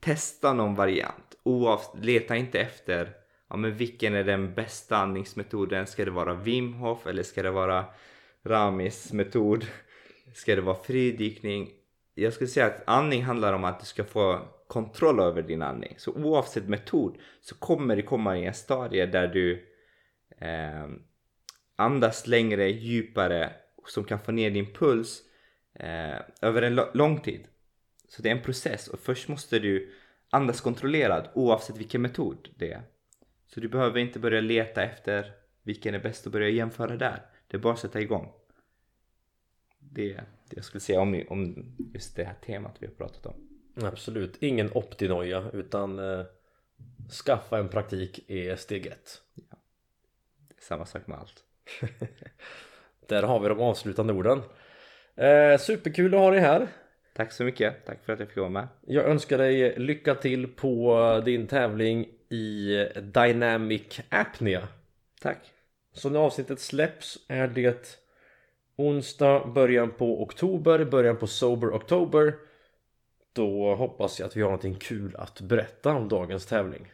Testa 0.01 0.53
någon 0.53 0.75
variant. 0.75 1.39
Oavs 1.43 1.91
leta 1.95 2.37
inte 2.37 2.61
efter 2.61 3.15
ja, 3.49 3.57
men 3.57 3.77
vilken 3.77 4.15
är 4.15 4.25
den 4.25 4.55
bästa 4.55 4.97
andningsmetoden. 4.97 5.87
Ska 5.87 6.05
det 6.05 6.11
vara 6.11 6.35
Wim 6.35 6.75
Hof 6.75 7.07
eller 7.07 7.23
ska 7.23 7.43
det 7.43 7.51
vara 7.51 7.85
Ramis 8.43 9.13
metod? 9.13 9.67
Ska 10.35 10.55
det 10.55 10.63
vara 10.63 10.77
fridykning? 10.77 11.78
Jag 12.23 12.33
skulle 12.33 12.49
säga 12.49 12.67
att 12.67 12.83
andning 12.87 13.23
handlar 13.23 13.53
om 13.53 13.65
att 13.65 13.81
du 13.81 13.87
ska 13.87 14.05
få 14.05 14.49
kontroll 14.67 15.21
över 15.21 15.43
din 15.43 15.63
andning. 15.63 15.95
Så 15.99 16.13
oavsett 16.13 16.69
metod 16.69 17.19
så 17.41 17.55
kommer 17.55 17.97
det 17.97 18.03
komma 18.03 18.39
i 18.39 18.45
en 18.45 18.55
stadie 18.55 19.07
där 19.07 19.29
du 19.29 19.67
eh, 20.39 20.89
andas 21.77 22.27
längre, 22.27 22.69
djupare 22.69 23.53
som 23.87 24.05
kan 24.05 24.21
få 24.21 24.33
ner 24.33 24.51
din 24.51 24.73
puls 24.73 25.23
eh, 25.75 26.17
över 26.41 26.63
en 26.63 26.81
lång 26.95 27.21
tid. 27.21 27.47
Så 28.09 28.23
det 28.23 28.29
är 28.29 28.37
en 28.37 28.43
process 28.43 28.89
och 28.89 29.01
först 29.01 29.29
måste 29.29 29.59
du 29.59 29.95
andas 30.31 30.61
kontrollerat 30.61 31.31
oavsett 31.35 31.77
vilken 31.77 32.03
metod 32.03 32.49
det 32.57 32.73
är. 32.73 32.83
Så 33.47 33.61
du 33.61 33.69
behöver 33.69 34.01
inte 34.01 34.19
börja 34.19 34.41
leta 34.41 34.83
efter 34.83 35.33
vilken 35.63 35.95
är 35.95 35.99
bäst 35.99 36.27
att 36.27 36.33
börja 36.33 36.49
jämföra 36.49 36.97
där. 36.97 37.23
Det 37.49 37.57
är 37.57 37.61
bara 37.61 37.73
att 37.73 37.81
sätta 37.81 38.01
igång. 38.01 38.33
Det 39.79 40.13
är 40.13 40.17
det 40.17 40.38
jag 40.55 40.65
skulle 40.65 40.81
säga 40.81 41.01
om, 41.01 41.25
om 41.29 41.65
just 41.95 42.17
det 42.17 42.25
här 42.25 42.35
temat 42.47 42.77
vi 42.79 42.87
har 42.87 42.95
pratat 42.95 43.27
om. 43.27 43.35
Absolut, 43.83 44.43
ingen 44.43 44.71
optinoja 44.73 45.45
utan 45.53 45.99
eh, 45.99 46.25
skaffa 47.25 47.59
en 47.59 47.69
praktik 47.69 48.31
är 48.31 48.57
steg 48.57 48.87
ett. 48.87 49.23
Ja. 49.35 49.57
Det 50.49 50.55
är 50.59 50.63
samma 50.63 50.87
sak 50.87 51.07
med 51.07 51.19
allt. 51.19 51.45
Där 53.07 53.23
har 53.23 53.41
vi 53.41 53.49
de 53.49 53.61
avslutande 53.61 54.13
orden. 54.13 54.43
Eh, 55.15 55.59
superkul 55.59 56.15
att 56.15 56.21
ha 56.21 56.31
dig 56.31 56.41
här. 56.41 56.69
Tack 57.15 57.33
så 57.33 57.45
mycket. 57.45 57.87
Tack 57.87 58.05
för 58.05 58.13
att 58.13 58.19
jag 58.19 58.29
fick 58.29 58.37
vara 58.37 58.49
med. 58.49 58.69
Jag 58.87 59.05
önskar 59.05 59.39
dig 59.39 59.79
lycka 59.79 60.15
till 60.15 60.47
på 60.47 61.23
din 61.25 61.47
tävling 61.47 62.09
i 62.29 62.87
Dynamic 63.03 64.01
Apnea. 64.09 64.69
Tack. 65.21 65.39
Så 65.93 66.11
när 66.11 66.21
avsnittet 66.21 66.61
släpps 66.61 67.19
är 67.29 67.49
det 67.49 67.99
onsdag, 68.79 69.47
början 69.47 69.91
på 69.91 70.23
oktober, 70.23 70.85
början 70.85 71.17
på 71.17 71.27
Sober 71.27 71.77
Oktober. 71.77 72.35
Då 73.33 73.75
hoppas 73.75 74.21
jag 74.21 74.27
att 74.27 74.37
vi 74.37 74.41
har 74.41 74.49
någonting 74.49 74.75
kul 74.75 75.17
att 75.19 75.41
berätta 75.41 75.95
om 75.95 76.09
dagens 76.09 76.47
tävling. 76.47 76.93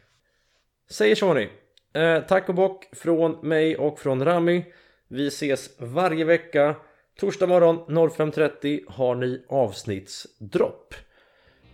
Säger 0.89 1.15
så 1.15 1.33
ni. 1.33 1.49
Eh, 1.93 2.19
tack 2.21 2.49
och 2.49 2.55
bock 2.55 2.85
från 2.91 3.47
mig 3.47 3.77
och 3.77 3.99
från 3.99 4.25
Rami. 4.25 4.65
Vi 5.07 5.27
ses 5.27 5.79
varje 5.79 6.25
vecka. 6.25 6.75
Torsdag 7.19 7.47
morgon 7.47 7.77
05.30 7.77 8.81
har 8.87 9.15
ni 9.15 9.45
avsnittsdropp. 9.49 10.93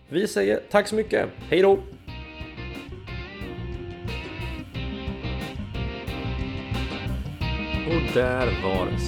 Vi 0.08 0.28
säger 0.28 0.62
tack 0.70 0.88
så 0.88 0.94
mycket. 0.94 1.28
Hej 1.38 1.62
då! 1.62 1.72
Och 7.86 8.14
där 8.14 8.62
var 8.62 8.98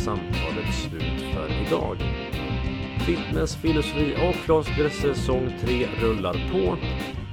samtalet 0.55 0.75
slut 0.75 1.35
för 1.35 1.67
idag. 1.67 1.97
Fitness, 3.07 3.57
filosofi 3.57 4.15
och 4.29 4.35
floskler 4.35 4.89
säsong 4.89 5.53
3 5.61 5.87
rullar 6.01 6.33
på. 6.53 6.77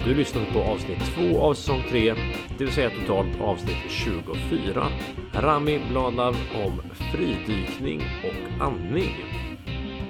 Du 0.05 0.15
lyssnar 0.15 0.45
på 0.45 0.59
avsnitt 0.59 0.99
2 1.32 1.41
av 1.41 1.53
säsong 1.53 1.84
3, 1.89 2.13
det 2.57 2.63
vill 2.63 2.74
säga 2.74 2.89
totalt 2.89 3.41
avsnitt 3.41 3.78
24. 3.89 4.88
Rami 5.34 5.80
bladar 5.89 6.36
om 6.65 6.82
fridykning 7.11 8.01
och 8.24 8.65
andning. 8.65 9.15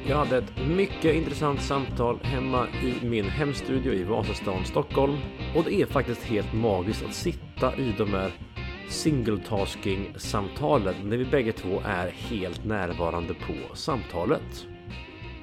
Jag 0.08 0.18
hade 0.18 0.38
ett 0.38 0.68
mycket 0.68 1.16
intressant 1.16 1.62
samtal 1.62 2.20
hemma 2.24 2.68
i 2.84 3.06
min 3.06 3.26
hemstudio 3.26 3.94
i 3.94 4.04
Vasastan, 4.04 4.66
Stockholm. 4.66 5.18
Och 5.56 5.64
det 5.64 5.82
är 5.82 5.86
faktiskt 5.86 6.24
helt 6.24 6.54
magiskt 6.54 7.06
att 7.06 7.14
sitta 7.14 7.76
i 7.76 7.94
de 7.98 8.14
här 8.14 8.32
single-tasking 8.92 10.14
samtalen 10.18 10.96
när 11.04 11.18
vi 11.18 11.26
bägge 11.26 11.52
två 11.52 11.82
är 11.86 12.08
helt 12.08 12.66
närvarande 12.66 13.34
på 13.34 13.76
samtalet. 13.76 14.68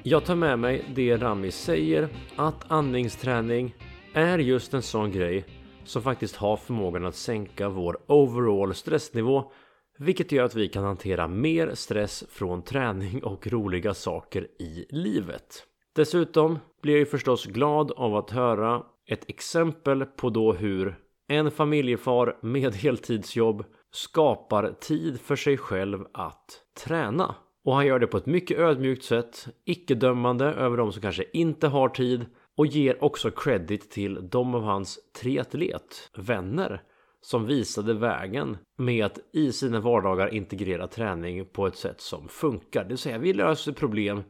Jag 0.02 0.24
tar 0.24 0.34
med 0.34 0.58
mig 0.58 0.84
det 0.94 1.16
Rami 1.16 1.50
säger 1.50 2.08
att 2.36 2.70
andningsträning 2.70 3.74
är 4.14 4.38
just 4.38 4.74
en 4.74 4.82
sån 4.82 5.12
grej 5.12 5.44
som 5.84 6.02
faktiskt 6.02 6.36
har 6.36 6.56
förmågan 6.56 7.06
att 7.06 7.14
sänka 7.14 7.68
vår 7.68 7.98
overall 8.06 8.74
stressnivå 8.74 9.52
vilket 9.98 10.32
gör 10.32 10.44
att 10.44 10.54
vi 10.54 10.68
kan 10.68 10.84
hantera 10.84 11.28
mer 11.28 11.74
stress 11.74 12.24
från 12.30 12.62
träning 12.62 13.24
och 13.24 13.46
roliga 13.46 13.94
saker 13.94 14.42
i 14.58 14.86
livet. 14.90 15.64
Dessutom 15.94 16.58
blir 16.82 16.92
jag 16.92 17.00
ju 17.00 17.06
förstås 17.06 17.46
glad 17.46 17.92
av 17.92 18.16
att 18.16 18.30
höra 18.30 18.82
ett 19.06 19.30
exempel 19.30 20.04
på 20.04 20.30
då 20.30 20.52
hur 20.52 20.98
en 21.28 21.50
familjefar 21.50 22.38
med 22.42 22.74
heltidsjobb 22.74 23.64
skapar 23.90 24.72
tid 24.80 25.20
för 25.20 25.36
sig 25.36 25.56
själv 25.56 26.06
att 26.12 26.62
träna. 26.84 27.34
Och 27.64 27.74
han 27.74 27.86
gör 27.86 27.98
det 27.98 28.06
på 28.06 28.16
ett 28.16 28.26
mycket 28.26 28.58
ödmjukt 28.58 29.04
sätt, 29.04 29.48
icke-dömande 29.64 30.44
över 30.44 30.76
de 30.76 30.92
som 30.92 31.02
kanske 31.02 31.24
inte 31.32 31.68
har 31.68 31.88
tid 31.88 32.26
och 32.56 32.66
ger 32.66 33.04
också 33.04 33.30
credit 33.30 33.90
till 33.90 34.28
de 34.30 34.54
av 34.54 34.62
hans 34.62 34.98
triatletvänner 35.20 36.82
som 37.20 37.46
visade 37.46 37.94
vägen 37.94 38.56
med 38.78 39.06
att 39.06 39.18
i 39.32 39.52
sina 39.52 39.80
vardagar 39.80 40.34
integrera 40.34 40.86
träning 40.86 41.46
på 41.46 41.66
ett 41.66 41.76
sätt 41.76 42.00
som 42.00 42.28
funkar. 42.28 42.82
Det 42.82 42.88
vill 42.88 42.98
säga 42.98 43.18
vi 43.18 43.32
löser 43.32 43.72
problem 43.72 44.22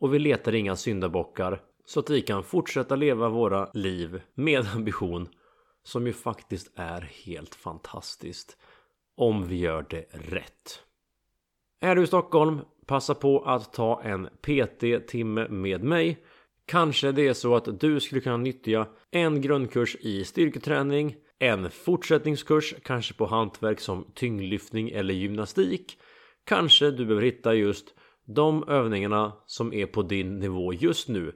och 0.00 0.14
vi 0.14 0.18
letar 0.18 0.54
inga 0.54 0.76
syndabockar 0.76 1.60
så 1.86 2.00
att 2.00 2.10
vi 2.10 2.20
kan 2.20 2.42
fortsätta 2.42 2.96
leva 2.96 3.28
våra 3.28 3.70
liv 3.74 4.22
med 4.34 4.66
ambition 4.74 5.28
som 5.82 6.06
ju 6.06 6.12
faktiskt 6.12 6.72
är 6.74 7.00
helt 7.00 7.54
fantastiskt 7.54 8.56
om 9.16 9.48
vi 9.48 9.56
gör 9.56 9.86
det 9.90 10.06
rätt. 10.10 10.82
Är 11.80 11.96
du 11.96 12.02
i 12.02 12.06
Stockholm? 12.06 12.60
Passa 12.86 13.14
på 13.14 13.40
att 13.40 13.72
ta 13.72 14.02
en 14.02 14.28
PT-timme 14.42 15.48
med 15.48 15.84
mig. 15.84 16.24
Kanske 16.66 17.12
det 17.12 17.28
är 17.28 17.32
så 17.32 17.56
att 17.56 17.80
du 17.80 18.00
skulle 18.00 18.20
kunna 18.20 18.36
nyttja 18.36 18.88
en 19.10 19.40
grundkurs 19.40 19.96
i 20.00 20.24
styrketräning, 20.24 21.16
en 21.38 21.70
fortsättningskurs, 21.70 22.74
kanske 22.84 23.14
på 23.14 23.26
hantverk 23.26 23.80
som 23.80 24.12
tyngdlyftning 24.14 24.90
eller 24.90 25.14
gymnastik. 25.14 25.98
Kanske 26.44 26.90
du 26.90 27.06
behöver 27.06 27.26
hitta 27.26 27.54
just 27.54 27.94
de 28.26 28.68
övningarna 28.68 29.32
som 29.46 29.72
är 29.72 29.86
på 29.86 30.02
din 30.02 30.38
nivå 30.38 30.72
just 30.72 31.08
nu. 31.08 31.32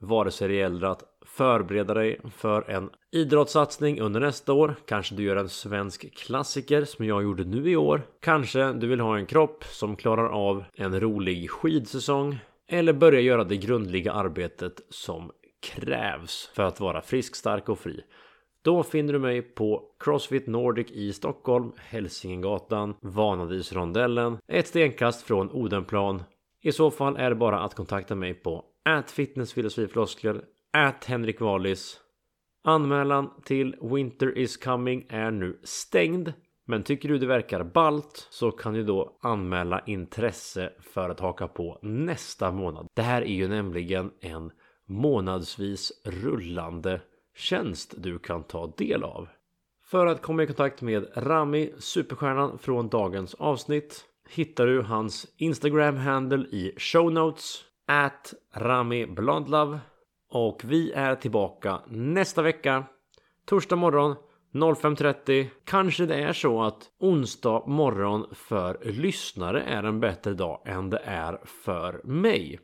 Vare 0.00 0.30
sig 0.30 0.48
det 0.48 0.54
gäller 0.54 0.86
att 0.86 1.04
förbereda 1.26 1.94
dig 1.94 2.20
för 2.30 2.70
en 2.70 2.90
idrottssatsning 3.12 4.00
under 4.00 4.20
nästa 4.20 4.52
år. 4.52 4.74
Kanske 4.86 5.14
du 5.14 5.22
gör 5.22 5.36
en 5.36 5.48
svensk 5.48 6.14
klassiker 6.16 6.84
som 6.84 7.04
jag 7.06 7.22
gjorde 7.22 7.44
nu 7.44 7.70
i 7.70 7.76
år. 7.76 8.02
Kanske 8.20 8.72
du 8.72 8.86
vill 8.86 9.00
ha 9.00 9.18
en 9.18 9.26
kropp 9.26 9.64
som 9.64 9.96
klarar 9.96 10.28
av 10.28 10.64
en 10.74 11.00
rolig 11.00 11.50
skidsäsong. 11.50 12.38
Eller 12.70 12.92
börja 12.92 13.20
göra 13.20 13.44
det 13.44 13.56
grundliga 13.56 14.12
arbetet 14.12 14.80
som 14.90 15.30
krävs 15.62 16.50
för 16.54 16.62
att 16.62 16.80
vara 16.80 17.02
frisk, 17.02 17.36
stark 17.36 17.68
och 17.68 17.78
fri. 17.78 18.04
Då 18.64 18.82
finner 18.82 19.12
du 19.12 19.18
mig 19.18 19.42
på 19.42 19.82
Crossfit 20.04 20.46
Nordic 20.46 20.90
i 20.90 21.12
Stockholm, 21.12 21.72
Hälsingegatan, 21.76 22.94
Vanadisrondellen, 23.00 24.38
ett 24.52 24.66
stenkast 24.66 25.22
från 25.22 25.50
Odenplan. 25.50 26.22
I 26.62 26.72
så 26.72 26.90
fall 26.90 27.16
är 27.16 27.30
det 27.30 27.36
bara 27.36 27.60
att 27.60 27.74
kontakta 27.74 28.14
mig 28.14 28.34
på 28.34 28.64
fitnessfilosofifloskler 29.10 30.44
at 30.72 31.04
Henrik 31.04 31.40
Wallis. 31.40 32.00
Anmälan 32.64 33.30
till 33.44 33.76
Winter 33.80 34.38
is 34.38 34.56
coming 34.56 35.06
är 35.08 35.30
nu 35.30 35.60
stängd. 35.62 36.32
Men 36.66 36.82
tycker 36.82 37.08
du 37.08 37.18
det 37.18 37.26
verkar 37.26 37.64
balt 37.64 38.28
så 38.30 38.50
kan 38.50 38.74
du 38.74 38.82
då 38.82 39.18
anmäla 39.22 39.80
intresse 39.86 40.72
för 40.80 41.10
att 41.10 41.20
haka 41.20 41.48
på 41.48 41.78
nästa 41.82 42.52
månad. 42.52 42.86
Det 42.94 43.02
här 43.02 43.22
är 43.22 43.34
ju 43.34 43.48
nämligen 43.48 44.10
en 44.20 44.52
månadsvis 44.86 45.92
rullande 46.04 47.00
tjänst 47.36 47.94
du 47.96 48.18
kan 48.18 48.44
ta 48.44 48.74
del 48.76 49.04
av. 49.04 49.28
För 49.84 50.06
att 50.06 50.22
komma 50.22 50.42
i 50.42 50.46
kontakt 50.46 50.82
med 50.82 51.06
Rami, 51.16 51.72
superstjärnan 51.78 52.58
från 52.58 52.88
dagens 52.88 53.34
avsnitt, 53.34 54.04
hittar 54.28 54.66
du 54.66 54.82
hans 54.82 55.26
Instagram-handle 55.36 56.46
i 56.46 56.74
show 56.78 57.12
notes 57.12 57.64
at 57.88 58.34
Rami 58.54 59.06
Blondlove 59.06 59.80
och 60.30 60.62
vi 60.64 60.92
är 60.92 61.14
tillbaka 61.14 61.80
nästa 61.86 62.42
vecka 62.42 62.84
torsdag 63.44 63.76
morgon 63.76 64.16
05.30 64.52 65.46
kanske 65.64 66.06
det 66.06 66.14
är 66.14 66.32
så 66.32 66.62
att 66.62 66.90
onsdag 66.98 67.62
morgon 67.66 68.26
för 68.32 68.78
lyssnare 68.84 69.62
är 69.62 69.82
en 69.82 70.00
bättre 70.00 70.34
dag 70.34 70.62
än 70.64 70.90
det 70.90 71.00
är 71.04 71.40
för 71.44 72.00
mig. 72.04 72.60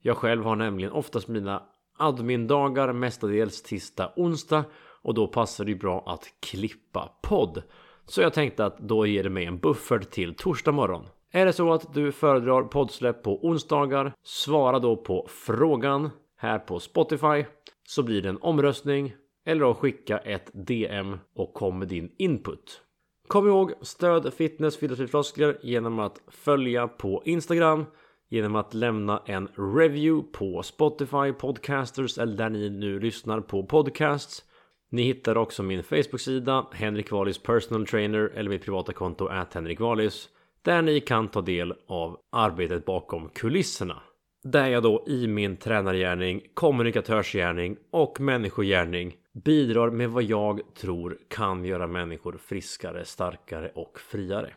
Jag 0.00 0.16
själv 0.16 0.44
har 0.44 0.56
nämligen 0.56 0.92
oftast 0.92 1.28
mina 1.28 1.62
admin-dagar 1.98 2.92
mestadels 2.92 3.62
tisdag, 3.62 4.12
onsdag 4.16 4.64
och 5.02 5.14
då 5.14 5.26
passar 5.26 5.64
det 5.64 5.74
bra 5.74 6.04
att 6.06 6.24
klippa 6.40 7.12
podd. 7.22 7.62
Så 8.06 8.20
jag 8.20 8.32
tänkte 8.32 8.64
att 8.64 8.78
då 8.78 9.06
ger 9.06 9.22
det 9.22 9.30
mig 9.30 9.44
en 9.44 9.58
buffert 9.58 10.10
till 10.10 10.34
torsdag 10.34 10.72
morgon. 10.72 11.06
Är 11.34 11.46
det 11.46 11.52
så 11.52 11.72
att 11.72 11.94
du 11.94 12.12
föredrar 12.12 12.62
poddsläpp 12.62 13.22
på 13.22 13.46
onsdagar, 13.46 14.12
svara 14.22 14.78
då 14.78 14.96
på 14.96 15.26
frågan 15.28 16.10
här 16.36 16.58
på 16.58 16.80
Spotify 16.80 17.44
så 17.88 18.02
blir 18.02 18.22
det 18.22 18.28
en 18.28 18.38
omröstning 18.40 19.14
eller 19.46 19.70
att 19.70 19.76
skicka 19.76 20.18
ett 20.18 20.50
DM 20.52 21.18
och 21.36 21.54
kom 21.54 21.78
med 21.78 21.88
din 21.88 22.12
input. 22.18 22.82
Kom 23.28 23.48
ihåg, 23.48 23.72
stöd 23.80 24.34
fitness 24.34 24.76
filosofifloskler 24.76 25.58
genom 25.62 25.98
att 25.98 26.20
följa 26.28 26.88
på 26.88 27.22
Instagram, 27.24 27.84
genom 28.28 28.56
att 28.56 28.74
lämna 28.74 29.22
en 29.26 29.48
review 29.76 30.32
på 30.32 30.62
Spotify 30.62 31.32
Podcasters 31.32 32.18
eller 32.18 32.36
där 32.36 32.50
ni 32.50 32.70
nu 32.70 33.00
lyssnar 33.00 33.40
på 33.40 33.66
podcasts. 33.66 34.44
Ni 34.90 35.02
hittar 35.02 35.36
också 35.36 35.62
min 35.62 35.82
Facebook-sida 35.82 36.66
Henrik 36.72 37.10
Wallis 37.10 37.38
Personal 37.38 37.86
Trainer 37.86 38.32
eller 38.34 38.50
mitt 38.50 38.64
privata 38.64 38.92
konto 38.92 39.26
att 39.26 39.54
Henrik 39.54 39.80
Wallis 39.80 40.28
där 40.62 40.82
ni 40.82 41.00
kan 41.00 41.28
ta 41.28 41.40
del 41.40 41.74
av 41.86 42.20
arbetet 42.32 42.84
bakom 42.84 43.28
kulisserna. 43.28 44.02
Där 44.44 44.66
jag 44.66 44.82
då 44.82 45.04
i 45.06 45.26
min 45.26 45.56
tränargärning, 45.56 46.42
kommunikatörsgärning 46.54 47.76
och 47.90 48.20
människogärning 48.20 49.14
bidrar 49.44 49.90
med 49.90 50.10
vad 50.10 50.22
jag 50.22 50.60
tror 50.74 51.18
kan 51.28 51.64
göra 51.64 51.86
människor 51.86 52.38
friskare, 52.38 53.04
starkare 53.04 53.70
och 53.74 54.00
friare. 54.00 54.54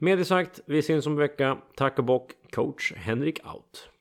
Med 0.00 0.18
det 0.18 0.24
sagt, 0.24 0.60
vi 0.66 0.82
syns 0.82 1.06
om 1.06 1.12
en 1.12 1.18
vecka. 1.18 1.58
Tack 1.76 1.98
och 1.98 2.04
bock, 2.04 2.30
coach 2.50 2.92
Henrik 2.96 3.40
out. 3.54 3.93